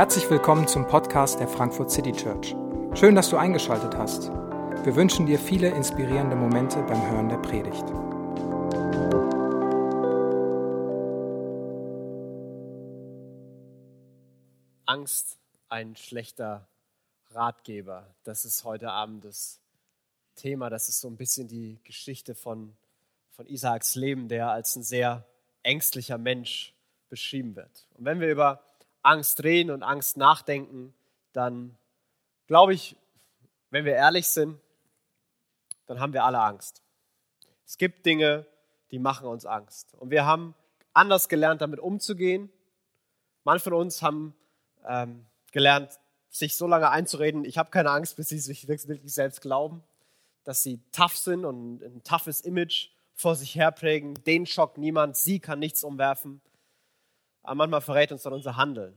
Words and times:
Herzlich 0.00 0.30
willkommen 0.30 0.66
zum 0.66 0.86
Podcast 0.86 1.40
der 1.40 1.46
Frankfurt 1.46 1.90
City 1.90 2.12
Church. 2.12 2.56
Schön, 2.94 3.14
dass 3.14 3.28
du 3.28 3.36
eingeschaltet 3.36 3.94
hast. 3.96 4.30
Wir 4.82 4.96
wünschen 4.96 5.26
dir 5.26 5.38
viele 5.38 5.68
inspirierende 5.68 6.36
Momente 6.36 6.82
beim 6.84 7.10
Hören 7.10 7.28
der 7.28 7.36
Predigt. 7.36 7.84
Angst 14.86 15.38
ein 15.68 15.96
schlechter 15.96 16.66
Ratgeber. 17.32 18.14
Das 18.24 18.44
ist 18.44 18.64
heute 18.64 18.90
Abend 18.90 19.24
das 19.26 19.60
Thema. 20.34 20.70
Das 20.70 20.88
ist 20.88 21.00
so 21.00 21.08
ein 21.08 21.16
bisschen 21.18 21.46
die 21.46 21.78
Geschichte 21.84 22.34
von, 22.34 22.74
von 23.32 23.46
Isaaks 23.46 23.96
Leben, 23.96 24.28
der 24.28 24.50
als 24.50 24.76
ein 24.76 24.82
sehr 24.82 25.26
ängstlicher 25.62 26.16
Mensch 26.16 26.74
beschrieben 27.10 27.56
wird. 27.56 27.86
Und 27.98 28.04
wenn 28.06 28.20
wir 28.20 28.30
über 28.30 28.62
Angst 29.02 29.42
reden 29.44 29.70
und 29.70 29.82
Angst 29.82 30.16
nachdenken, 30.16 30.94
dann 31.32 31.76
glaube 32.46 32.74
ich, 32.74 32.96
wenn 33.70 33.84
wir 33.84 33.94
ehrlich 33.94 34.28
sind, 34.28 34.58
dann 35.86 36.00
haben 36.00 36.12
wir 36.12 36.24
alle 36.24 36.40
Angst. 36.40 36.82
Es 37.66 37.76
gibt 37.78 38.06
Dinge, 38.06 38.46
die 38.90 38.98
machen 38.98 39.26
uns 39.26 39.46
Angst. 39.46 39.94
Und 39.94 40.10
wir 40.10 40.24
haben 40.24 40.54
anders 40.92 41.28
gelernt, 41.28 41.60
damit 41.60 41.80
umzugehen. 41.80 42.50
Manche 43.44 43.64
von 43.64 43.74
uns 43.74 44.02
haben 44.02 44.34
ähm, 44.86 45.26
gelernt, 45.52 45.98
sich 46.28 46.56
so 46.56 46.66
lange 46.66 46.90
einzureden, 46.90 47.44
ich 47.44 47.58
habe 47.58 47.70
keine 47.70 47.90
Angst, 47.90 48.16
bis 48.16 48.28
sie 48.28 48.38
sich 48.38 48.68
wirklich 48.68 49.12
selbst 49.12 49.40
glauben, 49.40 49.82
dass 50.44 50.62
sie 50.62 50.80
tough 50.92 51.16
sind 51.16 51.44
und 51.44 51.82
ein 51.82 52.02
toughes 52.04 52.40
Image 52.40 52.90
vor 53.14 53.34
sich 53.34 53.56
herprägen. 53.56 54.14
Den 54.24 54.46
schockt 54.46 54.78
niemand, 54.78 55.16
sie 55.16 55.40
kann 55.40 55.58
nichts 55.58 55.82
umwerfen. 55.82 56.40
Aber 57.42 57.54
manchmal 57.54 57.80
verrät 57.80 58.12
uns 58.12 58.22
dann 58.22 58.32
unser 58.32 58.56
Handeln. 58.56 58.96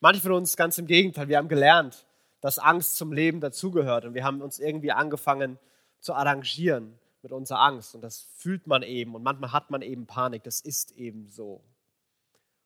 Manche 0.00 0.20
von 0.20 0.32
uns 0.32 0.56
ganz 0.56 0.78
im 0.78 0.86
Gegenteil, 0.86 1.28
wir 1.28 1.38
haben 1.38 1.48
gelernt, 1.48 2.06
dass 2.40 2.58
Angst 2.58 2.96
zum 2.96 3.12
Leben 3.12 3.40
dazugehört 3.40 4.04
und 4.04 4.14
wir 4.14 4.24
haben 4.24 4.42
uns 4.42 4.58
irgendwie 4.58 4.92
angefangen 4.92 5.58
zu 6.00 6.14
arrangieren 6.14 6.98
mit 7.22 7.32
unserer 7.32 7.60
Angst 7.60 7.94
und 7.94 8.02
das 8.02 8.28
fühlt 8.36 8.66
man 8.66 8.82
eben 8.82 9.14
und 9.14 9.22
manchmal 9.22 9.52
hat 9.52 9.70
man 9.70 9.82
eben 9.82 10.06
Panik, 10.06 10.44
das 10.44 10.60
ist 10.60 10.92
eben 10.92 11.26
so. 11.28 11.64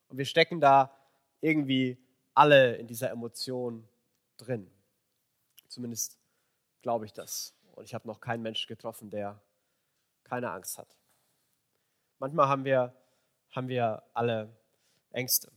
Und 0.09 0.19
wir 0.19 0.25
stecken 0.25 0.61
da 0.61 0.95
irgendwie 1.41 1.97
alle 2.35 2.77
in 2.77 2.87
dieser 2.87 3.11
Emotion 3.11 3.89
drin. 4.37 4.71
Zumindest 5.69 6.19
glaube 6.83 7.07
ich 7.07 7.13
das. 7.13 7.55
Und 7.73 7.85
ich 7.85 7.95
habe 7.95 8.09
noch 8.09 8.21
keinen 8.21 8.43
Menschen 8.43 8.69
getroffen, 8.69 9.09
der 9.09 9.41
keine 10.25 10.51
Angst 10.51 10.79
hat. 10.79 10.97
Manchmal 12.19 12.49
haben 12.49 12.65
wir, 12.65 12.95
haben 13.51 13.69
wir 13.69 14.03
alle 14.13 14.55
Ängste. 15.13 15.51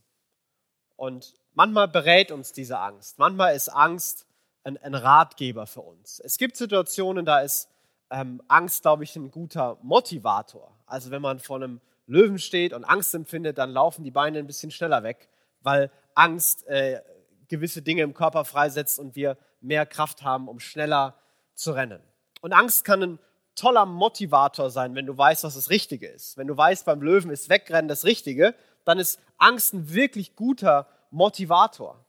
Und 0.95 1.33
manchmal 1.53 1.87
berät 1.87 2.31
uns 2.31 2.51
diese 2.51 2.79
Angst. 2.79 3.19
Manchmal 3.19 3.55
ist 3.55 3.69
Angst 3.69 4.25
ein, 4.63 4.77
ein 4.77 4.95
Ratgeber 4.95 5.67
für 5.67 5.81
uns. 5.81 6.19
Es 6.19 6.37
gibt 6.37 6.55
Situationen, 6.55 7.25
da 7.25 7.39
ist 7.39 7.69
ähm, 8.09 8.41
Angst, 8.47 8.83
glaube 8.83 9.03
ich, 9.03 9.15
ein 9.15 9.31
guter 9.31 9.77
Motivator. 9.81 10.77
Also 10.85 11.11
wenn 11.11 11.21
man 11.21 11.39
vor 11.39 11.57
einem 11.57 11.81
Löwen 12.05 12.37
steht 12.37 12.73
und 12.73 12.83
Angst 12.83 13.13
empfindet, 13.15 13.57
dann 13.57 13.71
laufen 13.71 14.03
die 14.03 14.11
Beine 14.11 14.39
ein 14.39 14.47
bisschen 14.47 14.71
schneller 14.71 15.03
weg, 15.03 15.29
weil 15.61 15.91
Angst 16.13 16.67
äh, 16.67 17.01
gewisse 17.47 17.81
Dinge 17.81 18.03
im 18.03 18.13
Körper 18.13 18.45
freisetzt 18.45 18.99
und 18.99 19.15
wir 19.15 19.37
mehr 19.61 19.85
Kraft 19.85 20.23
haben, 20.23 20.47
um 20.47 20.59
schneller 20.59 21.15
zu 21.55 21.71
rennen. 21.71 22.01
Und 22.41 22.53
Angst 22.53 22.83
kann 22.83 23.01
ein 23.01 23.19
toller 23.55 23.85
Motivator 23.85 24.69
sein, 24.69 24.95
wenn 24.95 25.05
du 25.05 25.17
weißt, 25.17 25.43
was 25.43 25.55
das 25.55 25.69
Richtige 25.69 26.07
ist. 26.07 26.37
Wenn 26.37 26.47
du 26.47 26.57
weißt, 26.57 26.85
beim 26.85 27.01
Löwen 27.01 27.31
ist 27.31 27.49
Wegrennen 27.49 27.87
das 27.87 28.03
Richtige, 28.03 28.55
dann 28.85 28.99
ist 28.99 29.19
Angst 29.37 29.73
ein 29.73 29.93
wirklich 29.93 30.35
guter 30.35 30.87
Motivator. 31.11 32.03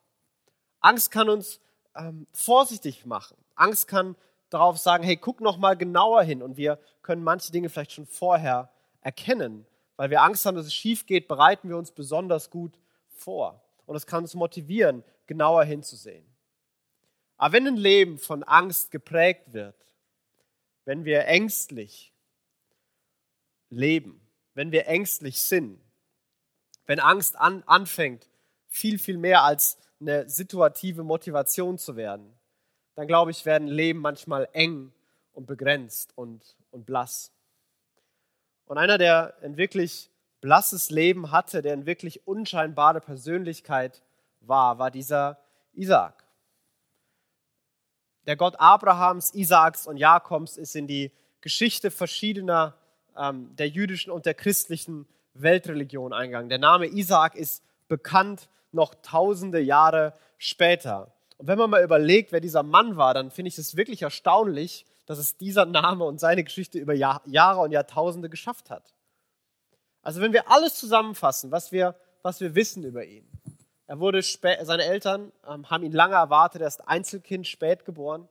Angst 0.81 1.11
kann 1.11 1.29
uns 1.29 1.61
ähm, 1.95 2.27
vorsichtig 2.33 3.07
machen. 3.07 3.37
Angst 3.55 3.89
kann 3.89 4.17
darauf 4.51 4.79
sagen, 4.79 5.05
hey, 5.05 5.17
guck 5.17 5.41
noch 5.41 5.57
mal 5.57 5.77
genauer 5.77 6.23
hin 6.23 6.43
und 6.43 6.57
wir 6.57 6.79
können 7.03 7.23
manche 7.23 7.53
Dinge 7.53 7.69
vielleicht 7.69 7.93
schon 7.93 8.07
vorher 8.07 8.71
erkennen. 9.01 9.67
Weil 9.97 10.11
wir 10.11 10.23
Angst 10.23 10.45
haben, 10.45 10.57
dass 10.57 10.67
es 10.67 10.75
schief 10.75 11.07
geht, 11.07 11.29
bereiten 11.29 11.69
wir 11.69 11.77
uns 11.77 11.93
besonders 11.93 12.51
gut 12.51 12.79
vor. 13.09 13.63
Und 13.87 13.97
es 13.97 14.07
kann 14.07 14.25
uns 14.25 14.35
motivieren, 14.35 15.05
genauer 15.27 15.65
hinzusehen. 15.65 16.27
Aber 17.37 17.53
wenn 17.53 17.67
ein 17.67 17.77
Leben 17.77 18.19
von 18.19 18.43
Angst 18.43 18.91
geprägt 18.91 19.53
wird, 19.53 19.77
wenn 20.85 21.05
wir 21.05 21.27
ängstlich 21.27 22.13
leben, 23.71 24.21
wenn 24.55 24.73
wir 24.73 24.87
ängstlich 24.87 25.41
sind, 25.41 25.81
wenn 26.87 27.01
Angst 27.01 27.37
an, 27.39 27.63
anfängt, 27.67 28.29
viel, 28.69 28.99
viel 28.99 29.19
mehr 29.19 29.43
als 29.43 29.79
eine 30.01 30.29
situative 30.29 31.03
Motivation 31.03 31.79
zu 31.79 31.97
werden, 31.97 32.35
dann 32.95 33.07
glaube 33.07 33.31
ich, 33.31 33.45
werden 33.47 33.69
Leben 33.69 34.01
manchmal 34.01 34.49
eng 34.53 34.93
und 35.33 35.47
begrenzt 35.47 36.13
und, 36.17 36.57
und 36.71 36.87
blass. 36.87 37.33
Und 38.67 38.79
einer, 38.79 38.99
der 38.99 39.35
ein 39.43 39.57
wirklich 39.57 40.11
blasses 40.41 40.91
Leben 40.91 41.31
hatte, 41.31 41.63
der 41.63 41.73
eine 41.73 41.87
wirklich 41.87 42.27
unscheinbare 42.27 43.01
Persönlichkeit 43.01 44.03
war, 44.41 44.79
war 44.79 44.91
dieser 44.91 45.39
Isaak. 45.73 46.25
Der 48.27 48.37
Gott 48.37 48.59
Abrahams, 48.59 49.35
Isaaks 49.35 49.87
und 49.87 49.97
Jakobs 49.97 50.57
ist 50.57 50.77
in 50.77 50.87
die 50.87 51.13
Geschichte 51.41 51.91
verschiedener 51.91 52.75
ähm, 53.17 53.55
der 53.57 53.69
jüdischen 53.69 54.11
und 54.11 54.27
der 54.27 54.35
christlichen 54.35 55.07
Weltreligion 55.35 56.13
eingegangen. 56.13 56.49
Der 56.49 56.59
Name 56.59 56.87
Isaak 56.87 57.35
ist 57.35 57.63
bekannt 57.89 58.49
noch 58.73 58.95
tausende 59.03 59.61
Jahre 59.61 60.15
später. 60.39 61.13
Und 61.39 61.49
wenn 61.49 61.59
man 61.59 61.71
mal 61.71 61.83
überlegt, 61.83 62.33
wer 62.33 62.41
dieser 62.41 62.63
Mann 62.63 62.97
war, 62.97 63.15
dann 63.15 63.31
finde 63.31 63.49
ich 63.49 63.59
es 63.59 63.77
wirklich 63.77 64.03
erstaunlich, 64.03 64.87
dass 65.07 65.19
es 65.19 65.37
dieser 65.37 65.67
Name 65.67 66.05
und 66.05 66.19
seine 66.19 66.45
Geschichte 66.45 66.79
über 66.79 66.95
Jahr, 66.95 67.23
Jahre 67.27 67.61
und 67.61 67.73
Jahrtausende 67.73 68.31
geschafft 68.31 68.71
hat. 68.71 68.95
Also 70.03 70.21
wenn 70.21 70.33
wir 70.33 70.51
alles 70.51 70.75
zusammenfassen, 70.77 71.51
was 71.51 71.73
wir, 71.73 71.95
was 72.23 72.41
wir 72.41 72.55
wissen 72.55 72.85
über 72.85 73.05
ihn, 73.05 73.27
er 73.87 74.01
wurde 74.01 74.23
spät, 74.23 74.59
seine 74.63 74.85
Eltern 74.85 75.33
ähm, 75.47 75.69
haben 75.69 75.85
ihn 75.85 75.93
lange 75.93 76.15
erwartet, 76.15 76.63
er 76.63 76.69
ist 76.69 76.89
Einzelkind, 76.89 77.47
spät 77.47 77.85
geboren. 77.85 78.29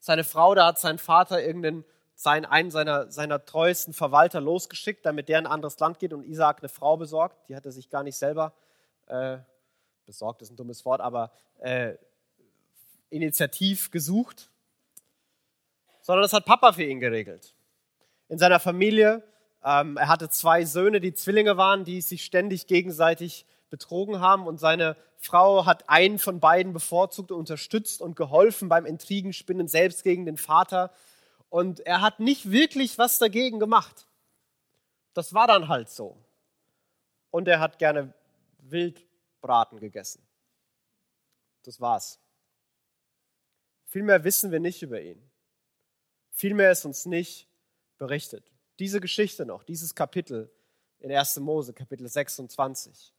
Seine 0.00 0.24
Frau, 0.24 0.54
da 0.54 0.66
hat 0.66 0.78
sein 0.78 0.98
Vater 0.98 1.42
irgendeinen, 1.42 1.84
seinen, 2.16 2.46
einen 2.46 2.70
seiner, 2.70 3.12
seiner 3.12 3.44
treuesten 3.44 3.92
Verwalter 3.92 4.40
losgeschickt, 4.40 5.04
damit 5.04 5.28
der 5.28 5.38
in 5.38 5.46
ein 5.46 5.52
anderes 5.52 5.78
Land 5.78 5.98
geht 5.98 6.14
und 6.14 6.24
Isaac 6.24 6.58
eine 6.60 6.70
Frau 6.70 6.96
besorgt. 6.96 7.48
Die 7.48 7.54
hat 7.54 7.66
er 7.66 7.72
sich 7.72 7.90
gar 7.90 8.02
nicht 8.02 8.16
selber, 8.16 8.54
äh, 9.06 9.36
besorgt 10.06 10.40
ist 10.40 10.50
ein 10.50 10.56
dummes 10.56 10.84
Wort, 10.86 11.02
aber 11.02 11.30
äh, 11.58 11.94
initiativ 13.10 13.90
gesucht, 13.90 14.50
sondern 16.00 16.22
das 16.22 16.32
hat 16.32 16.46
Papa 16.46 16.72
für 16.72 16.84
ihn 16.84 17.00
geregelt. 17.00 17.54
In 18.28 18.38
seiner 18.38 18.60
Familie, 18.60 19.22
ähm, 19.62 19.98
er 19.98 20.08
hatte 20.08 20.30
zwei 20.30 20.64
Söhne, 20.64 21.00
die 21.00 21.12
Zwillinge 21.12 21.58
waren, 21.58 21.84
die 21.84 22.00
sich 22.00 22.24
ständig 22.24 22.66
gegenseitig 22.66 23.44
betrogen 23.68 24.20
haben 24.20 24.46
und 24.46 24.58
seine 24.58 24.96
Frau 25.18 25.66
hat 25.66 25.88
einen 25.90 26.18
von 26.18 26.40
beiden 26.40 26.72
bevorzugt 26.72 27.30
und 27.30 27.40
unterstützt 27.40 28.00
und 28.00 28.16
geholfen 28.16 28.68
beim 28.68 28.86
Intrigenspinnen 28.86 29.68
selbst 29.68 30.02
gegen 30.02 30.24
den 30.24 30.38
Vater 30.38 30.90
und 31.56 31.80
er 31.86 32.02
hat 32.02 32.20
nicht 32.20 32.50
wirklich 32.50 32.98
was 32.98 33.18
dagegen 33.18 33.58
gemacht. 33.58 34.06
Das 35.14 35.32
war 35.32 35.46
dann 35.46 35.68
halt 35.68 35.88
so. 35.88 36.22
Und 37.30 37.48
er 37.48 37.60
hat 37.60 37.78
gerne 37.78 38.12
Wildbraten 38.58 39.80
gegessen. 39.80 40.20
Das 41.62 41.80
war's. 41.80 42.20
Viel 43.86 44.02
mehr 44.02 44.22
wissen 44.22 44.50
wir 44.50 44.60
nicht 44.60 44.82
über 44.82 45.00
ihn. 45.00 45.30
Viel 46.30 46.52
mehr 46.52 46.72
ist 46.72 46.84
uns 46.84 47.06
nicht 47.06 47.48
berichtet. 47.96 48.52
Diese 48.78 49.00
Geschichte 49.00 49.46
noch, 49.46 49.64
dieses 49.64 49.94
Kapitel 49.94 50.52
in 50.98 51.10
1. 51.10 51.40
Mose, 51.40 51.72
Kapitel 51.72 52.06
26. 52.06 53.14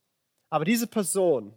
Aber 0.48 0.64
diese 0.64 0.86
Person, 0.86 1.52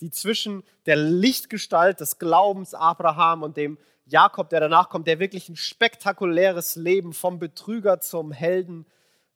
die 0.00 0.10
zwischen 0.10 0.64
der 0.86 0.96
Lichtgestalt 0.96 2.00
des 2.00 2.18
Glaubens 2.18 2.74
Abraham 2.74 3.44
und 3.44 3.56
dem 3.56 3.78
Jakob, 4.06 4.48
der 4.50 4.60
danach 4.60 4.88
kommt, 4.88 5.08
der 5.08 5.18
wirklich 5.18 5.48
ein 5.48 5.56
spektakuläres 5.56 6.76
Leben 6.76 7.12
vom 7.12 7.38
Betrüger 7.38 8.00
zum 8.00 8.32
Helden, 8.32 8.86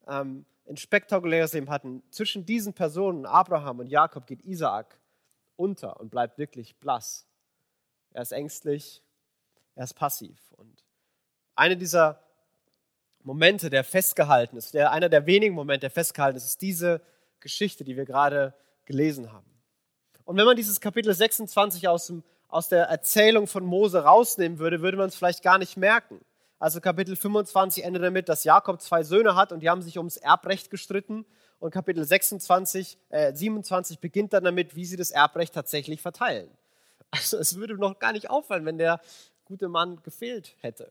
ähm, 0.07 0.47
ein 0.69 0.77
spektakuläres 0.77 1.53
Leben 1.53 1.69
hatten, 1.69 2.03
zwischen 2.11 2.47
diesen 2.47 2.73
Personen, 2.73 3.27
Abraham 3.27 3.81
und 3.81 3.89
Jakob, 3.89 4.27
geht 4.27 4.43
Isaak 4.45 4.99
unter 5.57 5.99
und 5.99 6.11
bleibt 6.11 6.39
wirklich 6.39 6.77
blass. 6.77 7.27
Er 8.13 8.23
ist 8.23 8.33
ängstlich, 8.33 9.03
er 9.75 9.85
ist 9.85 9.95
passiv. 9.95 10.53
Und 10.57 10.85
eine 11.57 11.77
dieser 11.77 12.23
Momente, 13.23 13.71
der 13.71 13.83
festgehalten 13.83 14.57
ist, 14.57 14.73
der, 14.75 14.93
einer 14.93 15.09
der 15.09 15.27
wenigen 15.27 15.55
Momente, 15.55 15.81
der 15.81 15.91
festgehalten 15.91 16.37
ist, 16.37 16.45
ist 16.45 16.63
diese 16.63 17.03
Geschichte, 17.41 17.83
die 17.83 17.97
wir 17.97 18.05
gerade 18.05 18.55
gelesen 18.85 19.33
haben. 19.33 19.51
Und 20.25 20.37
wenn 20.37 20.45
man 20.45 20.57
dieses 20.57 20.81
Kapitel 20.81 21.13
26 21.13 21.89
aus, 21.89 22.07
dem, 22.07 22.23
aus 22.51 22.69
der 22.69 22.85
Erzählung 22.85 23.47
von 23.47 23.65
Mose 23.65 24.05
rausnehmen 24.05 24.59
würde, 24.59 24.83
würde 24.83 24.97
man 24.97 25.09
es 25.09 25.15
vielleicht 25.15 25.43
gar 25.43 25.59
nicht 25.59 25.77
merken. 25.77 26.21
Also 26.59 26.81
Kapitel 26.81 27.17
25 27.17 27.85
endet 27.85 28.03
damit, 28.03 28.29
dass 28.29 28.45
Jakob 28.45 28.81
zwei 28.83 29.03
Söhne 29.03 29.35
hat 29.35 29.51
und 29.53 29.61
die 29.61 29.71
haben 29.71 29.83
sich 29.83 29.97
ums 29.97 30.19
Erbrecht 30.19 30.71
gestritten 30.71 31.25
Und 31.59 31.71
Kapitel 31.71 32.05
26, 32.05 32.99
äh, 33.11 33.35
27 33.35 33.99
beginnt 33.99 34.33
dann 34.33 34.45
damit, 34.45 34.77
wie 34.77 34.85
sie 34.85 34.97
das 34.97 35.11
Erbrecht 35.11 35.55
tatsächlich 35.55 36.03
verteilen. 36.03 36.51
Also 37.11 37.39
es 37.39 37.57
würde 37.57 37.75
noch 37.75 37.99
gar 37.99 38.13
nicht 38.13 38.31
auffallen, 38.31 38.65
wenn 38.65 38.79
der 38.79 39.01
gute 39.45 39.69
Mann 39.69 40.01
gefehlt 40.03 40.55
hätte. 40.61 40.91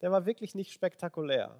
Der 0.00 0.12
war 0.12 0.26
wirklich 0.26 0.54
nicht 0.54 0.72
spektakulär. 0.72 1.56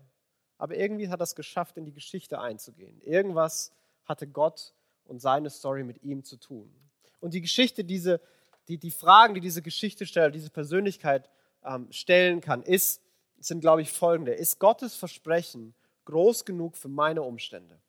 Aber 0.59 0.77
irgendwie 0.77 1.09
hat 1.09 1.21
er 1.21 1.25
es 1.25 1.35
geschafft, 1.35 1.77
in 1.77 1.85
die 1.85 1.93
Geschichte 1.93 2.41
einzugehen. 2.41 3.01
Irgendwas 3.03 3.73
hatte 4.05 4.27
Gott 4.27 4.75
und 5.07 5.21
seine 5.21 5.51
Story 5.51 5.83
mit 5.83 6.03
ihm 6.03 6.25
zu 6.25 6.37
tun. 6.37 6.73
Und 7.21 7.33
die 7.33 7.41
Geschichte, 7.41 7.85
diese, 7.85 8.21
die, 8.69 8.79
die 8.79 8.91
Fragen, 8.91 9.35
die 9.35 9.41
diese 9.41 9.63
Geschichte 9.63 10.07
stellt, 10.07 10.35
diese 10.35 10.51
Persönlichkeit 10.51 11.29
ähm, 11.65 11.91
stellen 11.91 12.41
kann, 12.41 12.63
ist, 12.63 13.03
sind, 13.39 13.61
glaube 13.61 13.83
ich, 13.83 13.93
folgende. 13.93 14.33
Ist 14.33 14.59
Gottes 14.59 14.95
Versprechen 14.95 15.75
groß 16.05 16.45
genug 16.45 16.77
für 16.77 16.89
meine 16.89 17.23
Umstände? 17.23 17.81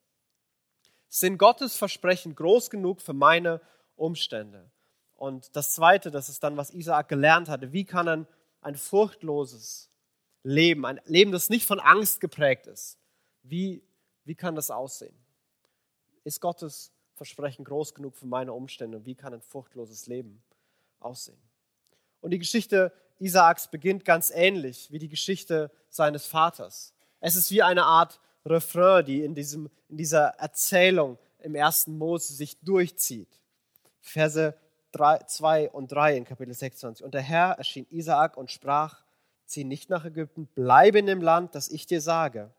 Sind 1.07 1.37
Gottes 1.37 1.77
Versprechen 1.77 2.35
groß 2.35 2.69
genug 2.69 3.01
für 3.01 3.13
meine 3.13 3.61
Umstände? 3.95 4.69
Und 5.15 5.55
das 5.55 5.73
Zweite, 5.73 6.11
das 6.11 6.27
ist 6.27 6.43
dann, 6.43 6.57
was 6.57 6.73
Isaak 6.73 7.07
gelernt 7.07 7.47
hatte, 7.47 7.71
wie 7.71 7.85
kann 7.85 8.07
ein, 8.07 8.27
ein 8.61 8.75
furchtloses 8.75 9.89
Leben, 10.43 10.85
ein 10.85 10.99
Leben, 11.05 11.31
das 11.31 11.49
nicht 11.49 11.65
von 11.65 11.79
Angst 11.79 12.19
geprägt 12.19 12.67
ist, 12.67 12.99
wie, 13.43 13.81
wie 14.25 14.35
kann 14.35 14.55
das 14.55 14.71
aussehen? 14.71 15.17
Ist 16.25 16.41
Gottes 16.41 16.91
Versprechen 17.13 17.63
groß 17.63 17.93
genug 17.93 18.17
für 18.17 18.25
meine 18.25 18.51
Umstände 18.51 18.97
und 18.97 19.05
wie 19.05 19.15
kann 19.15 19.33
ein 19.33 19.41
furchtloses 19.41 20.07
Leben 20.07 20.43
aussehen? 20.99 21.41
Und 22.21 22.31
die 22.31 22.39
Geschichte 22.39 22.91
Isaaks 23.19 23.69
beginnt 23.69 24.03
ganz 24.03 24.31
ähnlich 24.33 24.91
wie 24.91 24.99
die 24.99 25.09
Geschichte 25.09 25.71
seines 25.89 26.25
Vaters. 26.25 26.93
Es 27.19 27.35
ist 27.35 27.51
wie 27.51 27.63
eine 27.63 27.85
Art 27.85 28.19
Refrain, 28.45 29.05
die 29.05 29.23
in, 29.23 29.33
diesem, 29.33 29.69
in 29.89 29.97
dieser 29.97 30.27
Erzählung 30.39 31.17
im 31.39 31.55
ersten 31.55 31.97
Mose 31.97 32.33
sich 32.33 32.59
durchzieht. 32.59 33.39
Verse 34.01 34.55
2 34.91 35.71
und 35.71 35.91
3 35.91 36.17
in 36.17 36.25
Kapitel 36.25 36.53
26. 36.53 37.03
Und 37.03 37.13
der 37.13 37.21
Herr 37.21 37.57
erschien 37.57 37.87
Isaak 37.89 38.37
und 38.37 38.51
sprach, 38.51 39.03
zieh 39.45 39.63
nicht 39.63 39.89
nach 39.89 40.05
Ägypten, 40.05 40.47
bleibe 40.47 40.99
in 40.99 41.05
dem 41.05 41.21
Land, 41.21 41.55
das 41.55 41.69
ich 41.69 41.85
dir 41.85 42.01
sage. 42.01 42.51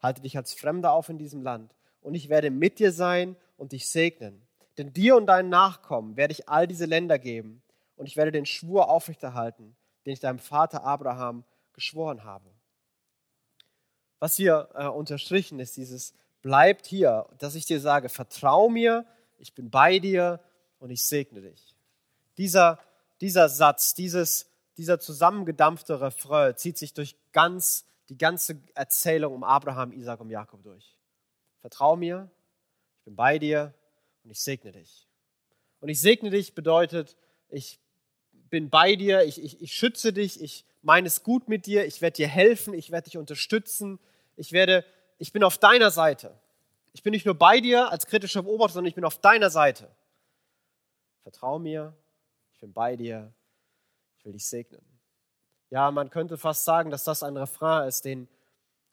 Halte 0.00 0.22
dich 0.22 0.36
als 0.36 0.52
Fremder 0.52 0.92
auf 0.92 1.08
in 1.08 1.18
diesem 1.18 1.42
Land. 1.42 1.74
Und 2.00 2.14
ich 2.14 2.28
werde 2.28 2.50
mit 2.50 2.78
dir 2.78 2.92
sein 2.92 3.36
und 3.56 3.72
dich 3.72 3.88
segnen. 3.88 4.42
Denn 4.78 4.92
dir 4.92 5.16
und 5.16 5.26
deinen 5.26 5.50
Nachkommen 5.50 6.16
werde 6.16 6.32
ich 6.32 6.48
all 6.48 6.66
diese 6.66 6.86
Länder 6.86 7.18
geben. 7.18 7.62
Und 8.02 8.06
ich 8.06 8.16
werde 8.16 8.32
den 8.32 8.46
Schwur 8.46 8.90
aufrechterhalten, 8.90 9.76
den 10.04 10.12
ich 10.12 10.18
deinem 10.18 10.40
Vater 10.40 10.82
Abraham 10.82 11.44
geschworen 11.72 12.24
habe. 12.24 12.50
Was 14.18 14.34
hier 14.34 14.68
äh, 14.74 14.88
unterstrichen 14.88 15.60
ist, 15.60 15.76
dieses 15.76 16.12
bleibt 16.42 16.86
hier, 16.86 17.28
dass 17.38 17.54
ich 17.54 17.64
dir 17.64 17.78
sage, 17.78 18.08
vertrau 18.08 18.68
mir, 18.68 19.06
ich 19.38 19.54
bin 19.54 19.70
bei 19.70 20.00
dir 20.00 20.40
und 20.78 20.90
ich 20.90 21.06
segne 21.06 21.40
dich 21.40 21.76
dieser, 22.38 22.78
dieser 23.20 23.48
Satz, 23.48 23.94
dieses, 23.94 24.50
dieser 24.76 25.00
zusammengedampfte 25.00 26.00
Refrain 26.00 26.56
zieht 26.56 26.78
sich 26.78 26.94
durch 26.94 27.16
ganz, 27.32 27.86
die 28.08 28.18
ganze 28.18 28.60
Erzählung 28.74 29.34
um 29.34 29.44
Abraham, 29.44 29.92
Isaac 29.92 30.20
und 30.20 30.30
Jakob 30.30 30.62
durch. 30.62 30.96
Vertrau 31.60 31.96
mir, 31.96 32.30
ich 32.98 33.04
bin 33.04 33.16
bei 33.16 33.38
dir 33.38 33.74
und 34.24 34.30
ich 34.30 34.40
segne 34.40 34.72
dich. 34.72 35.06
Und 35.80 35.88
ich 35.88 36.00
segne 36.00 36.30
dich 36.30 36.54
bedeutet, 36.54 37.16
ich 37.48 37.80
bin 38.52 38.68
bei 38.68 38.96
dir, 38.96 39.24
ich, 39.24 39.42
ich, 39.42 39.62
ich 39.62 39.72
schütze 39.72 40.12
dich, 40.12 40.42
ich 40.42 40.66
meine 40.82 41.06
es 41.06 41.22
gut 41.22 41.48
mit 41.48 41.64
dir, 41.64 41.86
ich 41.86 42.02
werde 42.02 42.16
dir 42.16 42.28
helfen, 42.28 42.74
ich 42.74 42.90
werde 42.90 43.06
dich 43.06 43.16
unterstützen, 43.16 43.98
ich 44.36 44.52
werde, 44.52 44.84
ich 45.16 45.32
bin 45.32 45.42
auf 45.42 45.56
deiner 45.56 45.90
Seite. 45.90 46.38
Ich 46.92 47.02
bin 47.02 47.12
nicht 47.12 47.24
nur 47.24 47.34
bei 47.34 47.62
dir 47.62 47.90
als 47.90 48.06
kritischer 48.06 48.42
Beobachter, 48.42 48.74
sondern 48.74 48.90
ich 48.90 48.94
bin 48.94 49.06
auf 49.06 49.18
deiner 49.18 49.48
Seite. 49.48 49.88
Vertrau 51.22 51.58
mir, 51.58 51.96
bin 52.60 52.74
bei 52.74 52.94
dir, 52.94 53.32
ich 54.18 54.26
will 54.26 54.34
dich 54.34 54.46
segnen. 54.46 54.84
Ja, 55.70 55.90
man 55.90 56.10
könnte 56.10 56.36
fast 56.36 56.66
sagen, 56.66 56.90
dass 56.90 57.04
das 57.04 57.22
ein 57.22 57.38
Refrain 57.38 57.88
ist, 57.88 58.04
den 58.04 58.28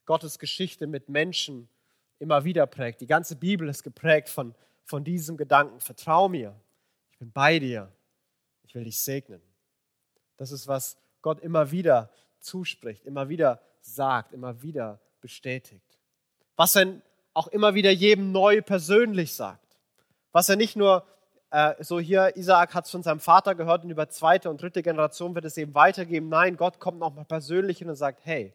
Gottes 0.06 0.39
Geschichte 0.39 0.88
mit 0.88 1.09
Menschen 1.09 1.67
immer 2.17 2.45
wieder 2.45 2.65
prägt. 2.65 3.01
Die 3.01 3.07
ganze 3.07 3.35
Bibel 3.35 3.67
ist 3.67 3.83
geprägt 3.83 4.29
von, 4.29 4.56
von 4.85 5.03
diesem 5.03 5.35
Gedanken. 5.35 5.81
Vertrau 5.81 6.29
mir, 6.29 6.56
ich 7.11 7.19
bin 7.19 7.29
bei 7.33 7.59
dir, 7.59 7.91
ich 8.63 8.73
will 8.73 8.85
dich 8.85 9.01
segnen. 9.01 9.49
Das 10.39 10.51
ist, 10.53 10.68
was 10.69 10.97
Gott 11.21 11.41
immer 11.41 11.69
wieder 11.69 12.09
zuspricht, 12.39 13.06
immer 13.06 13.27
wieder 13.27 13.62
sagt, 13.81 14.31
immer 14.31 14.62
wieder 14.62 15.01
bestätigt. 15.19 16.00
Was 16.56 16.77
er 16.77 17.01
auch 17.33 17.47
immer 17.47 17.74
wieder 17.74 17.91
jedem 17.91 18.31
neu 18.31 18.62
persönlich 18.62 19.33
sagt. 19.36 19.77
Was 20.31 20.47
er 20.47 20.56
nicht 20.56 20.77
nur 20.77 21.06
äh, 21.51 21.83
so 21.83 22.00
hier, 22.00 22.36
Isaak 22.38 22.74
hat 22.74 22.86
es 22.86 22.91
von 22.91 23.03
seinem 23.03 23.19
Vater 23.19 23.53
gehört 23.53 23.83
und 23.83 23.89
über 23.89 24.07
zweite 24.07 24.50
und 24.50 24.62
dritte 24.62 24.81
Generation 24.81 25.36
wird 25.36 25.44
es 25.44 25.57
eben 25.57 25.74
weitergeben. 25.74 26.30
Nein, 26.30 26.56
Gott 26.56 26.80
kommt 26.80 27.00
nochmal 27.00 27.25
persönlich 27.25 27.80
hin 27.80 27.89
und 27.89 27.97
sagt, 27.97 28.21
hey, 28.24 28.53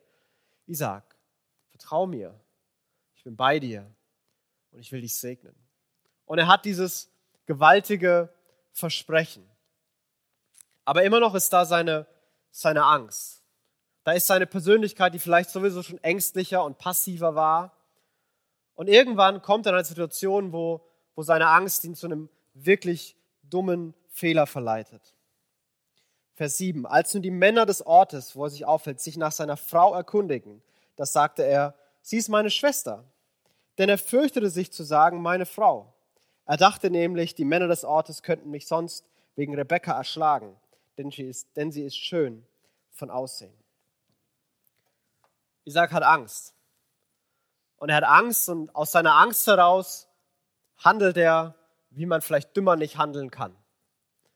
Isaak, 0.67 1.05
vertrau 1.69 2.07
mir, 2.07 2.35
ich 3.15 3.25
bin 3.25 3.37
bei 3.37 3.59
dir 3.59 3.87
und 4.71 4.81
ich 4.81 4.91
will 4.91 5.03
dich 5.03 5.17
segnen. 5.17 5.55
Und 6.25 6.39
er 6.39 6.47
hat 6.47 6.65
dieses 6.65 7.11
gewaltige 7.45 8.33
Versprechen. 8.73 9.45
Aber 10.85 11.03
immer 11.03 11.21
noch 11.21 11.35
ist 11.35 11.53
da 11.53 11.65
seine, 11.65 12.07
seine 12.51 12.85
Angst. 12.85 13.43
Da 14.05 14.13
ist 14.13 14.27
seine 14.27 14.47
Persönlichkeit, 14.47 15.15
die 15.15 15.19
vielleicht 15.19 15.51
sowieso 15.51 15.83
schon 15.83 16.03
ängstlicher 16.03 16.63
und 16.63 16.79
passiver 16.79 17.35
war. 17.35 17.73
Und 18.75 18.89
irgendwann 18.89 19.41
kommt 19.41 19.67
er 19.67 19.71
in 19.71 19.77
eine 19.77 19.85
Situation, 19.85 20.53
wo, 20.53 20.83
wo 21.15 21.23
seine 21.23 21.49
Angst 21.49 21.85
ihn 21.85 21.95
zu 21.95 22.07
einem 22.07 22.29
wirklich 22.53 23.17
dummen 23.43 23.95
Fehler 24.09 24.47
verleitet. 24.47 25.15
Vers 26.35 26.59
7. 26.59 26.85
Als 26.85 27.15
nun 27.15 27.23
die 27.23 27.31
Männer 27.31 27.65
des 27.65 27.87
Ortes, 27.87 28.35
wo 28.37 28.45
er 28.45 28.51
sich 28.51 28.65
aufhält, 28.65 29.01
sich 29.01 29.17
nach 29.17 29.33
seiner 29.33 29.57
Frau 29.57 29.95
erkundigen, 29.95 30.63
da 30.97 31.07
sagte 31.07 31.45
er, 31.45 31.75
sie 32.03 32.19
ist 32.19 32.29
meine 32.29 32.51
Schwester. 32.51 33.05
Denn 33.79 33.89
er 33.89 33.99
fürchtete 33.99 34.51
sich 34.51 34.73
zu 34.73 34.83
sagen, 34.83 35.23
meine 35.23 35.47
Frau. 35.47 35.95
Er 36.47 36.57
dachte 36.57 36.91
nämlich, 36.91 37.35
die 37.35 37.45
Männer 37.45 37.69
des 37.69 37.85
Ortes 37.85 38.23
könnten 38.23 38.51
mich 38.51 38.67
sonst 38.67 39.07
wegen 39.37 39.55
Rebekka 39.55 39.97
erschlagen, 39.97 40.57
denn 40.99 41.11
sie 41.11 41.25
ist, 41.25 41.49
denn 41.57 41.73
sie 41.73 41.85
ist 41.85 41.97
schön 41.97 42.47
von 42.91 43.11
Aussehen. 43.11 43.55
Isaac 45.65 45.93
hat 45.93 46.03
Angst. 46.03 46.55
Und 47.77 47.89
er 47.89 47.97
hat 47.97 48.05
Angst 48.05 48.49
und 48.49 48.75
aus 48.75 48.93
seiner 48.93 49.15
Angst 49.15 49.47
heraus 49.47 50.09
handelt 50.77 51.17
er 51.17 51.55
wie 51.97 52.07
man 52.07 52.21
vielleicht 52.21 52.57
dümmer 52.57 52.77
nicht 52.77 52.99
handeln 52.99 53.31
kann. 53.31 53.57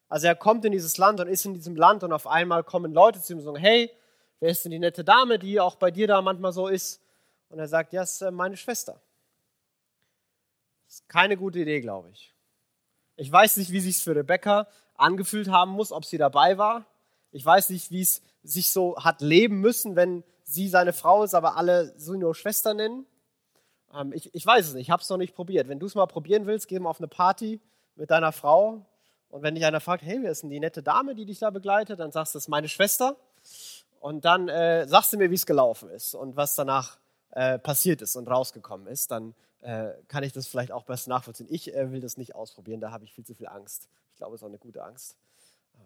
Also 0.08 0.26
er 0.26 0.36
kommt 0.36 0.64
in 0.64 0.72
dieses 0.72 0.96
Land 0.96 1.20
und 1.20 1.28
ist 1.28 1.44
in 1.44 1.54
diesem 1.54 1.76
Land 1.76 2.02
und 2.02 2.12
auf 2.12 2.26
einmal 2.26 2.64
kommen 2.64 2.92
Leute 2.92 3.20
zu 3.20 3.32
ihm 3.32 3.38
und 3.38 3.44
sagen, 3.44 3.58
hey, 3.58 3.90
wer 4.40 4.50
ist 4.50 4.64
denn 4.64 4.72
die 4.72 4.78
nette 4.78 5.04
Dame, 5.04 5.38
die 5.38 5.60
auch 5.60 5.76
bei 5.76 5.90
dir 5.90 6.06
da 6.06 6.22
manchmal 6.22 6.52
so 6.52 6.68
ist? 6.68 7.02
Und 7.50 7.58
er 7.58 7.68
sagt, 7.68 7.92
ja, 7.92 8.02
ist 8.02 8.22
äh, 8.22 8.30
meine 8.30 8.56
Schwester. 8.56 9.00
Das 10.86 10.94
ist 10.96 11.08
keine 11.08 11.36
gute 11.36 11.58
Idee, 11.58 11.80
glaube 11.80 12.10
ich. 12.10 12.34
Ich 13.16 13.30
weiß 13.30 13.56
nicht, 13.58 13.72
wie 13.72 13.80
sich 13.80 13.98
für 13.98 14.14
Rebecca 14.14 14.68
angefühlt 14.98 15.48
haben 15.48 15.72
muss, 15.72 15.92
ob 15.92 16.04
sie 16.04 16.18
dabei 16.18 16.58
war. 16.58 16.86
Ich 17.30 17.44
weiß 17.44 17.70
nicht, 17.70 17.90
wie 17.90 18.02
es 18.02 18.22
sich 18.42 18.70
so 18.70 18.96
hat 18.96 19.20
leben 19.20 19.60
müssen, 19.60 19.96
wenn 19.96 20.24
sie 20.42 20.68
seine 20.68 20.92
Frau 20.92 21.22
ist, 21.22 21.34
aber 21.34 21.56
alle 21.56 21.94
so 21.98 22.14
nur 22.14 22.34
Schwester 22.34 22.74
nennen. 22.74 23.06
Ähm, 23.94 24.12
ich, 24.12 24.34
ich 24.34 24.44
weiß 24.44 24.68
es 24.68 24.74
nicht, 24.74 24.88
ich 24.88 24.90
habe 24.90 25.02
es 25.02 25.08
noch 25.08 25.16
nicht 25.16 25.34
probiert. 25.34 25.68
Wenn 25.68 25.78
du 25.78 25.86
es 25.86 25.94
mal 25.94 26.06
probieren 26.06 26.46
willst, 26.46 26.68
geh 26.68 26.78
mal 26.78 26.90
auf 26.90 27.00
eine 27.00 27.08
Party 27.08 27.60
mit 27.96 28.10
deiner 28.10 28.32
Frau 28.32 28.86
und 29.28 29.42
wenn 29.42 29.54
dich 29.54 29.64
einer 29.64 29.80
fragt, 29.80 30.02
hey, 30.02 30.18
wer 30.22 30.30
ist 30.30 30.42
denn 30.42 30.50
die 30.50 30.60
nette 30.60 30.82
Dame, 30.82 31.14
die 31.14 31.26
dich 31.26 31.38
da 31.38 31.50
begleitet, 31.50 32.00
dann 32.00 32.12
sagst 32.12 32.34
du, 32.34 32.38
das 32.38 32.44
ist 32.44 32.48
meine 32.48 32.68
Schwester. 32.68 33.16
Und 34.00 34.24
dann 34.24 34.48
äh, 34.48 34.86
sagst 34.86 35.12
du 35.12 35.18
mir, 35.18 35.30
wie 35.30 35.34
es 35.34 35.44
gelaufen 35.44 35.90
ist 35.90 36.14
und 36.14 36.36
was 36.36 36.54
danach 36.54 36.98
äh, 37.32 37.58
passiert 37.58 38.00
ist 38.00 38.16
und 38.16 38.28
rausgekommen 38.28 38.86
ist. 38.86 39.10
Dann 39.10 39.34
äh, 39.60 39.90
kann 40.06 40.22
ich 40.22 40.32
das 40.32 40.46
vielleicht 40.46 40.72
auch 40.72 40.84
besser 40.84 41.10
nachvollziehen. 41.10 41.48
Ich 41.50 41.74
äh, 41.74 41.90
will 41.90 42.00
das 42.00 42.16
nicht 42.16 42.34
ausprobieren, 42.34 42.80
da 42.80 42.90
habe 42.90 43.04
ich 43.04 43.12
viel 43.12 43.24
zu 43.24 43.34
viel 43.34 43.48
Angst. 43.48 43.88
Ich 44.18 44.20
glaube, 44.20 44.34
es 44.34 44.40
ist 44.40 44.44
auch 44.44 44.48
eine 44.48 44.58
gute 44.58 44.82
Angst. 44.82 45.16
Ähm 45.76 45.80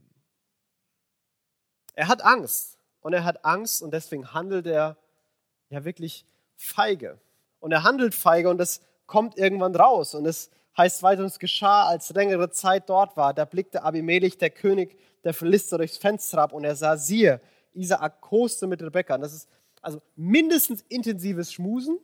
er 1.93 2.09
hat 2.09 2.25
Angst 2.25 2.79
und 3.03 3.13
er 3.13 3.25
hat 3.25 3.45
Angst 3.45 3.83
und 3.83 3.93
deswegen 3.93 4.33
handelt 4.33 4.67
er 4.67 4.97
ja 5.69 5.85
wirklich 5.85 6.25
feige 6.57 7.21
und 7.61 7.73
er 7.73 7.83
handelt 7.83 8.15
feige 8.15 8.49
und 8.49 8.59
es 8.59 8.81
kommt 9.05 9.37
irgendwann 9.37 9.77
raus. 9.77 10.15
Und 10.15 10.25
es 10.25 10.51
heißt 10.79 11.03
weiter, 11.03 11.25
es 11.25 11.39
geschah, 11.39 11.85
als 11.85 12.09
längere 12.09 12.49
Zeit 12.49 12.89
dort 12.89 13.19
war. 13.19 13.35
Da 13.35 13.45
blickte 13.45 13.83
Abimelech, 13.83 14.39
der 14.39 14.49
König 14.49 14.99
der 15.25 15.35
Philister, 15.35 15.77
durchs 15.77 15.99
Fenster 15.99 16.39
ab 16.39 16.55
und 16.55 16.65
er 16.65 16.75
sah, 16.75 16.97
siehe, 16.97 17.39
Isaak 17.75 18.23
koste 18.23 18.67
mit 18.67 18.83
Rebekka. 18.83 19.19
Das 19.19 19.35
ist 19.35 19.47
also 19.83 20.01
mindestens 20.17 20.81
intensives 20.89 21.53
Schmusen, 21.53 21.99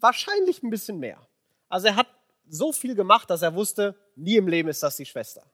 wahrscheinlich 0.00 0.64
ein 0.64 0.70
bisschen 0.70 0.98
mehr. 0.98 1.24
Also 1.68 1.86
er 1.86 1.94
hat 1.94 2.08
so 2.48 2.72
viel 2.72 2.94
gemacht, 2.94 3.30
dass 3.30 3.42
er 3.42 3.54
wusste, 3.54 3.94
nie 4.14 4.36
im 4.36 4.48
Leben 4.48 4.68
ist 4.68 4.82
das 4.82 4.96
die 4.96 5.06
Schwester. 5.06 5.44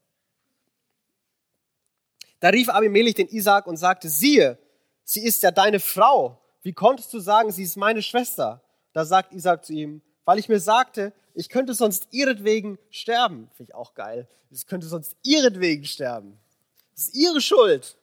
Da 2.40 2.48
rief 2.48 2.68
Abimelech 2.68 3.14
den 3.14 3.28
Isaak 3.28 3.66
und 3.66 3.76
sagte, 3.76 4.08
siehe, 4.08 4.58
sie 5.04 5.24
ist 5.24 5.42
ja 5.42 5.50
deine 5.50 5.80
Frau. 5.80 6.40
Wie 6.62 6.72
konntest 6.72 7.12
du 7.14 7.20
sagen, 7.20 7.52
sie 7.52 7.62
ist 7.62 7.76
meine 7.76 8.02
Schwester? 8.02 8.62
Da 8.92 9.04
sagt 9.04 9.32
Isaac 9.32 9.64
zu 9.64 9.72
ihm, 9.72 10.02
weil 10.24 10.38
ich 10.38 10.48
mir 10.48 10.60
sagte, 10.60 11.12
ich 11.34 11.48
könnte 11.48 11.74
sonst 11.74 12.08
ihretwegen 12.10 12.78
sterben. 12.90 13.48
Finde 13.54 13.70
ich 13.70 13.74
auch 13.74 13.94
geil. 13.94 14.28
Ich 14.50 14.66
könnte 14.66 14.86
sonst 14.86 15.16
ihretwegen 15.22 15.84
sterben. 15.84 16.38
Das 16.94 17.06
ist 17.06 17.14
ihre 17.14 17.40
Schuld. 17.40 17.96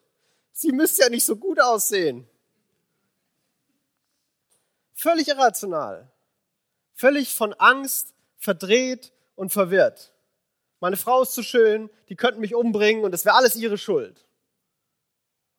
Sie 0.51 0.71
müsste 0.71 1.03
ja 1.03 1.09
nicht 1.09 1.25
so 1.25 1.35
gut 1.35 1.59
aussehen. 1.59 2.27
Völlig 4.95 5.27
irrational. 5.27 6.11
Völlig 6.95 7.33
von 7.33 7.53
Angst 7.53 8.13
verdreht 8.39 9.13
und 9.35 9.51
verwirrt. 9.51 10.13
Meine 10.79 10.97
Frau 10.97 11.21
ist 11.21 11.33
zu 11.33 11.43
schön, 11.43 11.89
die 12.07 12.15
könnten 12.15 12.41
mich 12.41 12.55
umbringen 12.55 13.03
und 13.03 13.13
es 13.13 13.25
wäre 13.25 13.35
alles 13.35 13.55
ihre 13.55 13.77
Schuld. 13.77 14.25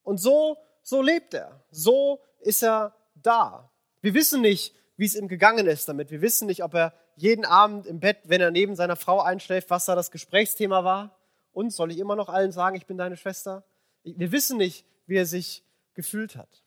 Und 0.03 0.19
so, 0.19 0.57
so 0.83 1.03
lebt 1.03 1.35
er. 1.35 1.63
So 1.71 2.21
ist 2.41 2.63
er 2.63 2.97
da. 3.15 3.71
Wir 4.01 4.15
wissen 4.15 4.41
nicht, 4.41 4.75
wie 4.97 5.05
es 5.05 5.15
ihm 5.15 5.29
gegangen 5.29 5.67
ist 5.67 5.89
damit. 5.89 6.11
Wir 6.11 6.23
wissen 6.23 6.47
nicht, 6.47 6.65
ob 6.65 6.75
er 6.75 6.95
jeden 7.17 7.45
Abend 7.45 7.87
im 7.87 8.01
Bett, 8.01 8.19
wenn 8.25 8.41
er 8.41 8.51
neben 8.51 8.77
seiner 8.77 8.97
Frau 8.97 9.21
einschläft, 9.21 9.69
was 9.71 9.85
da 9.85 9.95
das 9.95 10.11
Gesprächsthema 10.11 10.85
war. 10.85 11.17
Und 11.53 11.71
soll 11.71 11.91
ich 11.91 11.99
immer 11.99 12.17
noch 12.17 12.29
allen 12.29 12.53
sagen, 12.53 12.77
ich 12.77 12.87
bin 12.87 12.97
deine 12.97 13.17
Schwester? 13.17 13.65
Wir 14.03 14.33
wissen 14.33 14.57
nicht, 14.57 14.87
wie 15.07 15.17
er 15.17 15.27
sich 15.27 15.65
gefühlt 15.95 16.37
hat. 16.37 16.63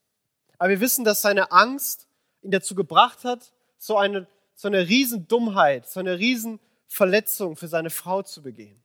Aber 0.59 0.69
wir 0.69 0.79
wissen, 0.79 1.03
dass 1.03 1.21
seine 1.21 1.51
Angst 1.51 2.07
ihn 2.41 2.51
dazu 2.51 2.75
gebracht 2.75 3.23
hat, 3.23 3.53
so 3.77 3.97
eine, 3.97 4.27
so 4.55 4.67
eine 4.67 4.87
Riesendummheit, 4.87 5.87
so 5.87 5.99
eine 5.99 6.17
Riesenverletzung 6.19 7.55
für 7.55 7.67
seine 7.67 7.89
Frau 7.89 8.21
zu 8.21 8.41
begehen. 8.41 8.81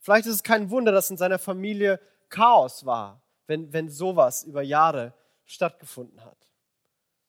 Vielleicht 0.00 0.26
ist 0.26 0.34
es 0.34 0.42
kein 0.42 0.70
Wunder, 0.70 0.92
dass 0.92 1.10
in 1.10 1.16
seiner 1.16 1.38
Familie 1.38 2.00
Chaos 2.28 2.86
war, 2.86 3.22
wenn, 3.46 3.72
wenn 3.72 3.88
sowas 3.88 4.44
über 4.44 4.62
Jahre 4.62 5.14
stattgefunden 5.44 6.24
hat. 6.24 6.36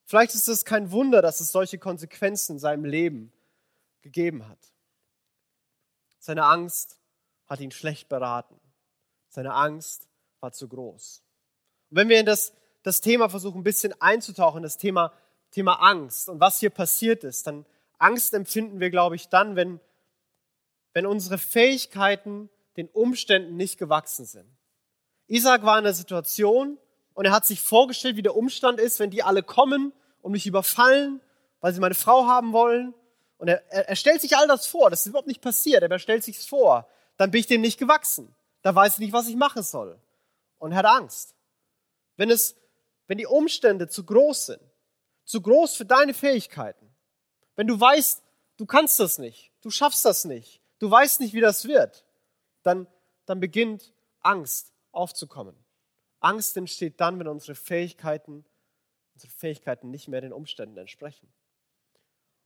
Vielleicht 0.05 0.33
ist 0.35 0.47
es 0.47 0.63
kein 0.63 0.91
Wunder, 0.91 1.21
dass 1.21 1.39
es 1.39 1.51
solche 1.51 1.77
Konsequenzen 1.77 2.53
in 2.53 2.59
seinem 2.59 2.85
Leben 2.85 3.33
gegeben 4.01 4.47
hat. 4.47 4.59
Seine 6.19 6.45
Angst 6.45 6.99
hat 7.45 7.59
ihn 7.59 7.71
schlecht 7.71 8.09
beraten. 8.09 8.59
Seine 9.29 9.53
Angst 9.53 10.07
war 10.39 10.51
zu 10.51 10.67
groß. 10.67 11.23
Und 11.89 11.97
wenn 11.97 12.09
wir 12.09 12.19
in 12.19 12.25
das, 12.25 12.53
das 12.83 13.01
Thema 13.01 13.29
versuchen, 13.29 13.59
ein 13.59 13.63
bisschen 13.63 13.99
einzutauchen, 14.01 14.63
das 14.63 14.77
Thema, 14.77 15.13
Thema 15.51 15.75
Angst 15.75 16.29
und 16.29 16.39
was 16.39 16.59
hier 16.59 16.69
passiert 16.69 17.23
ist, 17.23 17.47
dann 17.47 17.65
Angst 17.97 18.33
empfinden 18.33 18.79
wir, 18.79 18.89
glaube 18.89 19.15
ich, 19.15 19.29
dann, 19.29 19.55
wenn, 19.55 19.79
wenn 20.93 21.05
unsere 21.05 21.37
Fähigkeiten 21.37 22.49
den 22.75 22.89
Umständen 22.89 23.55
nicht 23.55 23.77
gewachsen 23.77 24.25
sind. 24.25 24.47
Isaac 25.27 25.63
war 25.63 25.79
in 25.79 25.85
einer 25.85 25.93
Situation, 25.93 26.77
und 27.17 27.25
er 27.25 27.31
hat 27.31 27.47
sich 27.47 27.61
vorgestellt, 27.61 28.15
wie 28.15 28.21
der 28.21 28.35
Umstand 28.35 28.79
ist, 28.79 28.99
wenn 28.99 29.09
die 29.09 29.23
alle 29.23 29.41
kommen 29.41 29.91
und 30.21 30.33
mich 30.33 30.45
überfallen, 30.45 31.19
weil 31.61 31.73
sie 31.73 31.79
meine 31.79 31.95
Frau 31.95 32.27
haben 32.27 32.53
wollen. 32.53 32.93
Und 33.39 33.47
er, 33.47 33.63
er, 33.71 33.89
er 33.89 33.95
stellt 33.95 34.21
sich 34.21 34.37
all 34.37 34.47
das 34.47 34.67
vor. 34.67 34.91
Das 34.91 34.99
ist 35.01 35.07
überhaupt 35.07 35.27
nicht 35.27 35.41
passiert, 35.41 35.83
aber 35.83 35.95
er 35.95 35.99
stellt 35.99 36.23
sich 36.23 36.37
vor. 36.47 36.87
Dann 37.17 37.31
bin 37.31 37.39
ich 37.39 37.47
dem 37.47 37.61
nicht 37.61 37.79
gewachsen. 37.79 38.35
Da 38.61 38.75
weiß 38.75 38.93
ich 38.93 38.99
nicht, 38.99 39.13
was 39.13 39.27
ich 39.27 39.35
machen 39.35 39.63
soll. 39.63 39.99
Und 40.59 40.73
er 40.73 40.77
hat 40.77 40.85
Angst. 40.85 41.33
Wenn, 42.17 42.29
es, 42.29 42.55
wenn 43.07 43.17
die 43.17 43.25
Umstände 43.25 43.87
zu 43.87 44.03
groß 44.03 44.45
sind, 44.45 44.61
zu 45.27 45.41
groß 45.41 45.75
für 45.75 45.85
deine 45.85 46.13
Fähigkeiten, 46.13 46.89
wenn 47.55 47.67
du 47.67 47.79
weißt, 47.79 48.23
du 48.55 48.65
kannst 48.65 48.99
das 48.99 49.19
nicht, 49.19 49.51
du 49.61 49.69
schaffst 49.69 50.05
das 50.05 50.25
nicht, 50.25 50.61
du 50.79 50.89
weißt 50.89 51.19
nicht, 51.19 51.33
wie 51.33 51.41
das 51.41 51.67
wird, 51.67 52.05
dann, 52.63 52.87
dann 53.25 53.39
beginnt 53.39 53.93
Angst 54.21 54.73
aufzukommen. 54.91 55.55
Angst 56.21 56.55
entsteht 56.57 56.99
dann, 56.99 57.19
wenn 57.19 57.27
unsere 57.27 57.55
Fähigkeiten, 57.55 58.45
unsere 59.13 59.31
Fähigkeiten 59.31 59.91
nicht 59.91 60.07
mehr 60.07 60.21
den 60.21 60.33
Umständen 60.33 60.77
entsprechen. 60.77 61.27